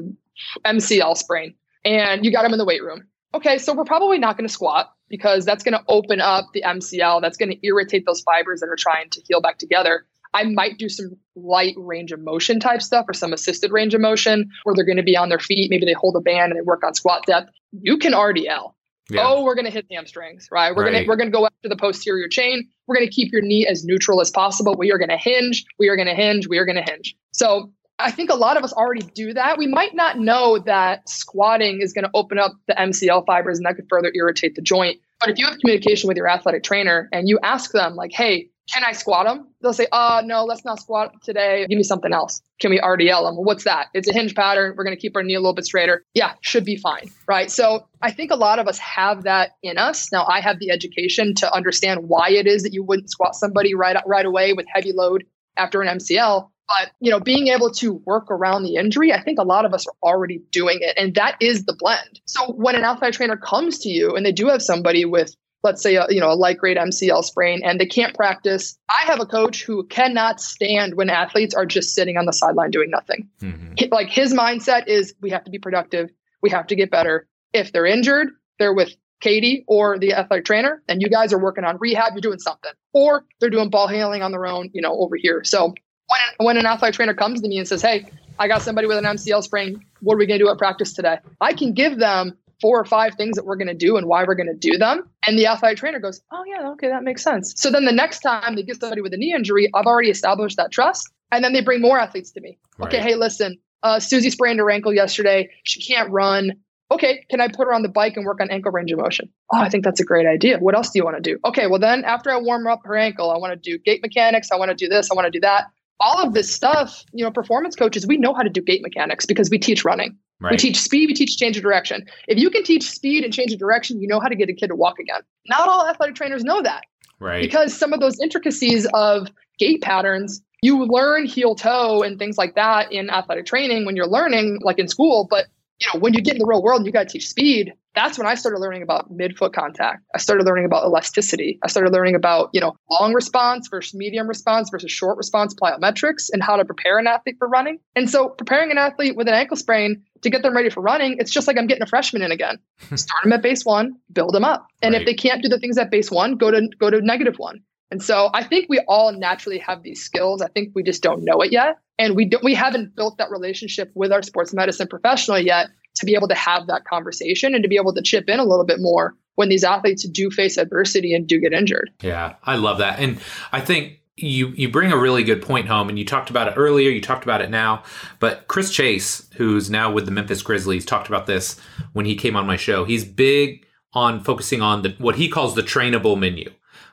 MCL 0.66 1.18
sprain 1.18 1.56
and 1.84 2.24
you 2.24 2.32
got 2.32 2.44
them 2.44 2.54
in 2.54 2.60
the 2.60 2.66
weight 2.66 2.84
room. 2.84 3.08
Okay. 3.34 3.58
So 3.58 3.74
we're 3.74 3.86
probably 3.86 4.20
not 4.20 4.38
going 4.38 4.48
to 4.48 4.54
squat 4.54 4.94
because 5.10 5.46
that's 5.46 5.64
going 5.64 5.74
to 5.74 5.84
open 5.88 6.22
up 6.22 6.46
the 6.54 6.62
MCL. 6.62 7.22
That's 7.22 7.38
going 7.38 7.50
to 7.50 7.68
irritate 7.68 8.06
those 8.06 8.22
fibers 8.22 8.60
that 8.62 8.68
are 8.68 8.78
trying 8.78 9.10
to 9.10 9.22
heal 9.28 9.42
back 9.42 9.58
together. 9.58 10.06
I 10.34 10.44
might 10.44 10.78
do 10.78 10.90
some 10.90 11.18
light 11.36 11.76
range 11.78 12.12
of 12.12 12.20
motion 12.20 12.60
type 12.60 12.82
stuff 12.82 13.06
or 13.08 13.14
some 13.14 13.34
assisted 13.34 13.72
range 13.72 13.94
of 13.94 14.02
motion 14.02 14.50
where 14.64 14.76
they're 14.76 14.86
going 14.86 14.98
to 14.98 15.04
be 15.04 15.18
on 15.18 15.30
their 15.30 15.40
feet. 15.40 15.70
Maybe 15.70 15.86
they 15.86 15.94
hold 15.94 16.16
a 16.16 16.22
band 16.22 16.52
and 16.52 16.60
they 16.60 16.66
work 16.66 16.84
on 16.84 16.94
squat 16.94 17.26
depth. 17.26 17.52
You 17.72 17.98
can 17.98 18.14
RDL. 18.14 18.74
Yeah. 19.10 19.24
Oh, 19.26 19.44
we're 19.44 19.56
going 19.56 19.66
to 19.66 19.72
hit 19.72 19.88
the 19.90 19.96
hamstrings, 19.96 20.50
right? 20.52 20.76
We're 20.76 20.84
right. 20.84 20.92
going 20.92 21.04
to 21.04 21.08
we're 21.08 21.16
going 21.16 21.32
to 21.32 21.36
go 21.36 21.46
after 21.46 21.68
the 21.68 21.76
posterior 21.76 22.28
chain. 22.28 22.68
We're 22.86 22.96
going 22.96 23.08
to 23.08 23.14
keep 23.14 23.32
your 23.32 23.42
knee 23.42 23.66
as 23.66 23.84
neutral 23.84 24.22
as 24.22 24.30
possible. 24.30 24.76
We 24.78 24.92
are 24.92 25.00
going 25.00 25.10
to 25.10 25.18
hinge. 25.18 25.66
We 25.80 25.90
are 25.90 25.96
going 25.96 26.08
to 26.08 26.14
hinge. 26.14 26.48
We 26.48 26.60
are 26.60 26.66
going 26.66 26.76
to 26.76 26.90
hinge. 26.90 27.16
So 27.34 27.72
I 27.98 28.12
think 28.12 28.30
a 28.30 28.36
lot 28.36 28.56
of 28.56 28.64
us 28.64 28.72
already 28.72 29.02
do 29.02 29.34
that. 29.34 29.58
We 29.58 29.68
might 29.68 29.96
not 29.96 30.20
know 30.20 30.60
that 30.60 31.10
squatting 31.10 31.82
is 31.82 31.92
going 31.92 32.06
to 32.06 32.12
open 32.14 32.38
up 32.38 32.54
the 32.68 32.74
MCL 32.76 33.26
fibers 33.26 33.58
and 33.58 33.66
that 33.66 33.76
could 33.76 33.88
further 33.90 34.12
irritate 34.14 34.56
the 34.56 34.62
joint. 34.62 35.00
But 35.20 35.30
if 35.30 35.38
you 35.38 35.46
have 35.48 35.58
communication 35.60 36.08
with 36.08 36.16
your 36.16 36.30
athletic 36.30 36.64
trainer 36.64 37.10
and 37.12 37.28
you 37.28 37.40
ask 37.44 37.72
them, 37.72 37.96
like, 37.96 38.12
hey, 38.14 38.50
can 38.72 38.84
I 38.84 38.92
squat 38.92 39.26
them? 39.26 39.48
They'll 39.62 39.74
say, 39.74 39.88
uh, 39.92 40.22
no, 40.26 40.46
let's 40.46 40.64
not 40.64 40.80
squat 40.80 41.14
today. 41.24 41.66
Give 41.68 41.78
me 41.78 41.84
something 41.84 42.14
else. 42.14 42.42
Can 42.60 42.72
we 42.72 42.80
RDL 42.80 43.24
them? 43.24 43.36
What's 43.36 43.64
that? 43.64 43.88
It's 43.94 44.08
a 44.08 44.14
hinge 44.14 44.36
pattern. 44.36 44.76
We're 44.78 44.84
going 44.84 44.96
to 44.96 45.02
keep 45.02 45.16
our 45.16 45.24
knee 45.24 45.34
a 45.34 45.40
little 45.40 45.54
bit 45.54 45.66
straighter. 45.66 46.04
Yeah, 46.14 46.34
should 46.42 46.66
be 46.66 46.76
fine. 46.76 47.10
Right. 47.28 47.50
So 47.50 47.88
I 48.02 48.12
think 48.12 48.32
a 48.32 48.36
lot 48.36 48.60
of 48.60 48.68
us 48.68 48.78
have 48.80 49.24
that 49.24 49.52
in 49.64 49.78
us. 49.78 50.12
Now 50.12 50.26
I 50.28 50.42
have 50.42 50.60
the 50.60 50.72
education 50.72 51.34
to 51.36 51.54
understand 51.54 52.08
why 52.08 52.30
it 52.30 52.48
is 52.48 52.64
that 52.64 52.74
you 52.74 52.84
wouldn't 52.84 53.10
squat 53.10 53.36
somebody 53.36 53.74
right, 53.74 53.98
right 54.06 54.26
away 54.26 54.54
with 54.54 54.66
heavy 54.74 54.92
load 54.94 55.26
after 55.58 55.82
an 55.82 55.98
MCL. 55.98 56.50
But 56.68 56.92
you 57.00 57.10
know, 57.10 57.20
being 57.20 57.48
able 57.48 57.72
to 57.72 57.94
work 58.06 58.30
around 58.30 58.64
the 58.64 58.76
injury, 58.76 59.12
I 59.12 59.24
think 59.24 59.40
a 59.40 59.44
lot 59.44 59.66
of 59.66 59.74
us 59.74 59.88
are 59.88 59.94
already 60.04 60.40
doing 60.52 60.78
it, 60.82 60.94
and 60.98 61.16
that 61.16 61.36
is 61.42 61.66
the 61.66 61.76
blend. 61.78 62.22
So 62.26 62.52
when 62.54 62.76
an 62.76 62.84
athletic 62.84 63.16
trainer 63.16 63.38
comes 63.38 63.80
to 63.80 63.90
you 63.90 64.16
and 64.16 64.24
they 64.24 64.32
do 64.32 64.48
have 64.50 64.62
somebody 64.62 65.04
with 65.04 65.36
let's 65.64 65.82
say 65.82 65.96
a, 65.96 66.06
you 66.10 66.20
know 66.20 66.32
a 66.32 66.36
light 66.36 66.58
grade 66.58 66.78
MCL 66.78 67.24
sprain 67.24 67.62
and 67.64 67.80
they 67.80 67.86
can't 67.86 68.16
practice. 68.16 68.78
I 68.90 69.06
have 69.06 69.20
a 69.20 69.26
coach 69.26 69.64
who 69.64 69.86
cannot 69.88 70.40
stand 70.42 70.96
when 70.96 71.10
athletes 71.10 71.54
are 71.54 71.66
just 71.66 71.94
sitting 71.94 72.18
on 72.18 72.26
the 72.26 72.34
sideline 72.34 72.72
doing 72.72 72.90
nothing. 72.90 73.30
Mm-hmm. 73.42 73.92
Like 73.92 74.10
his 74.10 74.34
mindset 74.34 74.88
is 74.88 75.14
we 75.22 75.30
have 75.32 75.44
to 75.46 75.52
be 75.52 75.60
productive, 75.60 76.10
we 76.42 76.50
have 76.50 76.68
to 76.68 76.76
get 76.76 76.92
better. 76.92 77.28
If 77.54 77.72
they're 77.72 77.86
injured, 77.86 78.30
they're 78.60 78.74
with 78.74 78.96
Katie 79.20 79.66
or 79.68 80.00
the 80.00 80.14
athletic 80.14 80.46
trainer, 80.46 80.82
and 80.88 81.02
you 81.02 81.10
guys 81.10 81.34
are 81.34 81.40
working 81.40 81.64
on 81.64 81.78
rehab, 81.80 82.14
you're 82.14 82.22
doing 82.22 82.40
something. 82.40 82.72
Or 82.94 83.26
they're 83.40 83.50
doing 83.50 83.70
ball 83.70 83.88
handling 83.88 84.22
on 84.22 84.32
their 84.32 84.46
own, 84.46 84.70
you 84.74 84.82
know, 84.82 84.94
over 84.94 85.16
here. 85.16 85.44
So 85.44 85.74
when 86.08 86.48
when 86.48 86.58
an 86.58 86.66
athletic 86.66 86.96
trainer 86.96 87.14
comes 87.14 87.42
to 87.42 87.48
me 87.48 87.58
and 87.58 87.68
says, 87.68 87.82
"Hey, 87.82 88.06
I 88.38 88.48
got 88.48 88.62
somebody 88.62 88.88
with 88.88 88.98
an 88.98 89.06
MCL 89.06 89.44
sprain. 89.44 89.84
What 90.02 90.16
are 90.16 90.18
we 90.18 90.26
going 90.26 90.40
to 90.40 90.46
do 90.46 90.50
at 90.50 90.58
practice 90.58 90.94
today?" 90.94 91.18
I 91.42 91.54
can 91.54 91.74
give 91.74 91.98
them 91.98 92.38
four 92.62 92.80
or 92.80 92.86
five 92.86 93.16
things 93.16 93.36
that 93.36 93.46
we're 93.46 93.56
going 93.56 93.68
to 93.68 93.74
do 93.74 93.98
and 93.98 94.08
why 94.08 94.24
we're 94.24 94.36
going 94.36 94.48
to 94.48 94.72
do 94.72 94.78
them. 94.78 95.10
And 95.26 95.38
the 95.38 95.48
athletic 95.48 95.78
trainer 95.78 96.00
goes, 96.00 96.22
Oh, 96.32 96.44
yeah, 96.46 96.70
okay, 96.72 96.90
that 96.90 97.04
makes 97.04 97.24
sense. 97.24 97.54
So 97.58 97.72
then 97.72 97.86
the 97.86 97.92
next 97.92 98.20
time 98.20 98.56
they 98.56 98.64
get 98.64 98.80
somebody 98.80 99.02
with 99.02 99.14
a 99.14 99.18
knee 99.18 99.34
injury, 99.34 99.70
I've 99.74 99.86
already 99.86 100.10
established 100.10 100.58
that 100.58 100.72
trust. 100.72 101.10
And 101.32 101.44
then 101.44 101.54
they 101.54 101.62
bring 101.62 101.82
more 101.82 102.00
athletes 102.00 102.32
to 102.32 102.42
me. 102.42 102.58
Right. 102.78 102.88
Okay, 102.88 103.02
hey, 103.02 103.16
listen, 103.16 103.58
uh, 103.84 104.00
Susie 104.00 104.30
sprained 104.30 104.60
her 104.60 104.70
ankle 104.70 104.94
yesterday. 104.94 105.50
She 105.64 105.82
can't 105.82 106.10
run. 106.10 106.54
Okay, 106.92 107.24
can 107.30 107.40
I 107.40 107.48
put 107.48 107.68
her 107.68 107.74
on 107.74 107.84
the 107.84 107.90
bike 107.90 108.18
and 108.18 108.26
work 108.26 108.42
on 108.42 108.50
ankle 108.50 108.72
range 108.72 108.92
of 108.92 108.98
motion? 108.98 109.30
Oh, 109.54 109.60
I 109.60 109.70
think 109.70 109.84
that's 109.84 110.00
a 110.00 110.04
great 110.04 110.26
idea. 110.26 110.58
What 110.58 110.76
else 110.76 110.90
do 110.90 110.98
you 110.98 111.06
want 111.06 111.18
to 111.18 111.22
do? 111.22 111.38
Okay, 111.46 111.68
well, 111.68 111.80
then 111.80 112.04
after 112.04 112.32
I 112.32 112.38
warm 112.38 112.66
up 112.66 112.82
her 112.86 112.98
ankle, 112.98 113.30
I 113.30 113.38
want 113.38 113.54
to 113.54 113.60
do 113.72 113.78
gait 113.78 114.02
mechanics. 114.02 114.50
I 114.52 114.56
want 114.56 114.70
to 114.70 114.76
do 114.76 114.88
this. 114.88 115.12
I 115.12 115.14
want 115.14 115.26
to 115.26 115.32
do 115.32 115.42
that. 115.42 115.66
All 116.00 116.18
of 116.26 116.34
this 116.34 116.54
stuff, 116.54 117.04
you 117.14 117.24
know, 117.24 117.30
performance 117.30 117.76
coaches, 117.76 118.08
we 118.08 118.18
know 118.18 118.34
how 118.34 118.42
to 118.42 118.50
do 118.50 118.62
gait 118.62 118.82
mechanics 118.82 119.26
because 119.26 119.50
we 119.52 119.60
teach 119.60 119.86
running. 119.86 120.18
Right. 120.42 120.52
We 120.52 120.58
teach 120.58 120.80
speed, 120.80 121.08
we 121.08 121.14
teach 121.14 121.38
change 121.38 121.58
of 121.58 121.64
direction. 121.64 122.06
If 122.28 122.38
you 122.38 122.50
can 122.50 122.64
teach 122.64 122.90
speed 122.90 123.24
and 123.26 123.34
change 123.34 123.52
of 123.52 123.60
direction, 123.60 124.02
you 124.02 124.08
know 124.08 124.20
how 124.20 124.30
to 124.30 124.36
get 124.36 124.48
a 124.50 124.54
kid 124.54 124.68
to 124.68 124.76
walk 124.76 124.98
again. 125.00 125.22
Not 125.48 125.68
all 125.68 125.86
athletic 125.86 126.16
trainers 126.16 126.44
know 126.44 126.62
that. 126.62 126.84
Right. 127.20 127.42
Because 127.42 127.78
some 127.78 127.92
of 127.92 128.00
those 128.00 128.20
intricacies 128.20 128.88
of 128.94 129.28
gait 129.58 129.82
patterns, 129.82 130.42
you 130.62 130.86
learn 130.86 131.26
heel 131.26 131.56
toe 131.56 132.04
and 132.04 132.18
things 132.18 132.38
like 132.38 132.56
that 132.56 132.92
in 132.92 133.10
athletic 133.10 133.46
training 133.46 133.86
when 133.86 133.98
you're 133.98 134.08
learning, 134.08 134.60
like 134.62 134.80
in 134.80 134.88
school. 134.88 135.28
But 135.30 135.48
you 135.80 135.88
know, 135.94 136.00
when 136.00 136.14
you 136.14 136.22
get 136.22 136.36
in 136.36 136.40
the 136.40 136.46
real 136.46 136.64
world 136.64 136.80
and 136.80 136.86
you 136.86 136.92
got 136.92 137.08
to 137.08 137.14
teach 137.14 137.28
speed, 137.28 137.74
that's 137.96 138.18
when 138.18 138.28
I 138.28 138.36
started 138.36 138.60
learning 138.60 138.84
about 138.84 139.12
midfoot 139.12 139.54
contact. 139.54 140.04
I 140.14 140.20
started 140.20 140.46
learning 140.46 140.66
about 140.66 140.86
elasticity. 140.86 141.60
I 141.64 141.68
started 141.68 141.92
learning 141.92 142.16
about, 142.16 142.50
you 142.54 142.62
know, 142.62 142.76
long 142.90 143.14
response 143.14 143.68
versus 143.68 143.94
medium 143.94 144.28
response 144.28 144.70
versus 144.70 144.92
short 144.92 145.18
response 145.18 145.56
plyometrics 145.56 146.30
and 146.32 146.44
how 146.44 146.56
to 146.56 146.66
prepare 146.66 147.00
an 147.00 147.08
athlete 147.08 147.36
for 147.40 147.48
running. 147.48 147.80
And 147.96 148.10
so 148.10 148.30
preparing 148.30 148.72
an 148.72 148.78
athlete 148.78 149.16
with 149.16 149.28
an 149.28 149.34
ankle 149.34 149.58
sprain 149.58 150.04
to 150.22 150.30
get 150.30 150.44
them 150.44 150.56
ready 150.56 150.70
for 150.70 150.82
running, 150.82 151.18
it's 151.20 151.32
just 151.32 151.48
like 151.48 151.58
I'm 151.58 151.68
getting 151.68 151.84
a 151.84 151.88
freshman 151.88 152.22
in 152.22 152.32
again. 152.32 152.60
Start 152.96 153.24
them 153.24 153.34
at 153.34 153.42
base 153.42 153.66
one, 153.66 153.96
build 154.12 154.34
them 154.34 154.46
up. 154.46 154.68
And 154.82 154.94
right. 154.94 155.02
if 155.02 155.06
they 155.06 155.14
can't 155.14 155.42
do 155.42 155.50
the 155.50 155.60
things 155.60 155.78
at 155.78 155.90
base 155.90 156.12
one, 156.12 156.36
go 156.36 156.52
to 156.52 156.70
go 156.80 156.90
to 156.90 157.02
negative 157.02 157.36
one. 157.38 157.62
And 157.92 158.04
so 158.04 158.30
I 158.34 158.44
think 158.44 158.68
we 158.70 158.80
all 158.88 159.12
naturally 159.12 159.58
have 159.60 159.82
these 159.82 160.04
skills. 160.04 160.44
I 160.44 160.48
think 160.48 160.74
we 160.76 160.84
just 160.84 161.02
don't 161.02 161.24
know 161.24 161.42
it 161.42 161.52
yet. 161.52 161.80
And 161.98 162.16
we 162.16 162.26
don't 162.26 162.44
we 162.44 162.54
haven't 162.54 162.96
built 162.96 163.18
that 163.18 163.32
relationship 163.32 163.92
with 163.96 164.12
our 164.12 164.22
sports 164.22 164.54
medicine 164.54 164.88
professional 164.88 165.40
yet 165.40 165.70
to 165.96 166.06
be 166.06 166.16
able 166.16 166.28
to 166.28 166.36
have 166.36 166.68
that 166.68 166.86
conversation 166.86 167.54
and 167.54 167.64
to 167.64 167.70
be 167.70 167.76
able 167.76 167.94
to 167.94 168.02
chip 168.02 168.30
in 168.30 168.40
a 168.40 168.46
little 168.46 168.66
bit 168.66 168.80
more 168.80 169.16
when 169.36 169.50
these 169.50 169.64
athletes 169.64 170.08
do 170.08 170.30
face 170.30 170.58
adversity 170.58 171.14
and 171.14 171.28
do 171.28 171.40
get 171.40 171.54
injured. 171.54 171.90
Yeah, 172.02 172.36
I 172.44 172.56
love 172.56 172.80
that. 172.80 173.00
And 173.00 173.20
I 173.52 173.62
think 173.62 174.00
you 174.24 174.50
you 174.50 174.70
bring 174.70 174.92
a 174.92 174.98
really 174.98 175.24
good 175.24 175.42
point 175.42 175.68
home 175.68 175.90
and 175.90 175.98
you 175.98 176.06
talked 176.06 176.30
about 176.30 176.48
it 176.48 176.56
earlier 176.58 176.90
you 176.90 177.02
talked 177.02 177.24
about 177.24 177.42
it 177.42 177.50
now 177.50 177.84
but 178.20 178.48
chris 178.48 178.70
chase 178.70 179.30
who's 179.38 179.70
now 179.70 179.92
with 179.92 180.06
the 180.06 180.12
memphis 180.12 180.42
grizzlies 180.42 180.86
talked 180.86 181.08
about 181.08 181.26
this 181.26 181.60
when 181.94 182.06
he 182.06 182.16
came 182.16 182.36
on 182.36 182.46
my 182.46 182.58
show. 182.58 182.84
He's 182.84 183.06
big 183.06 183.66
on 183.94 184.24
focusing 184.24 184.62
on 184.62 184.82
the 184.82 184.94
what 184.98 185.16
he 185.16 185.30
calls 185.30 185.56
the 185.56 185.64
trainable 185.64 186.20
menu 186.20 186.52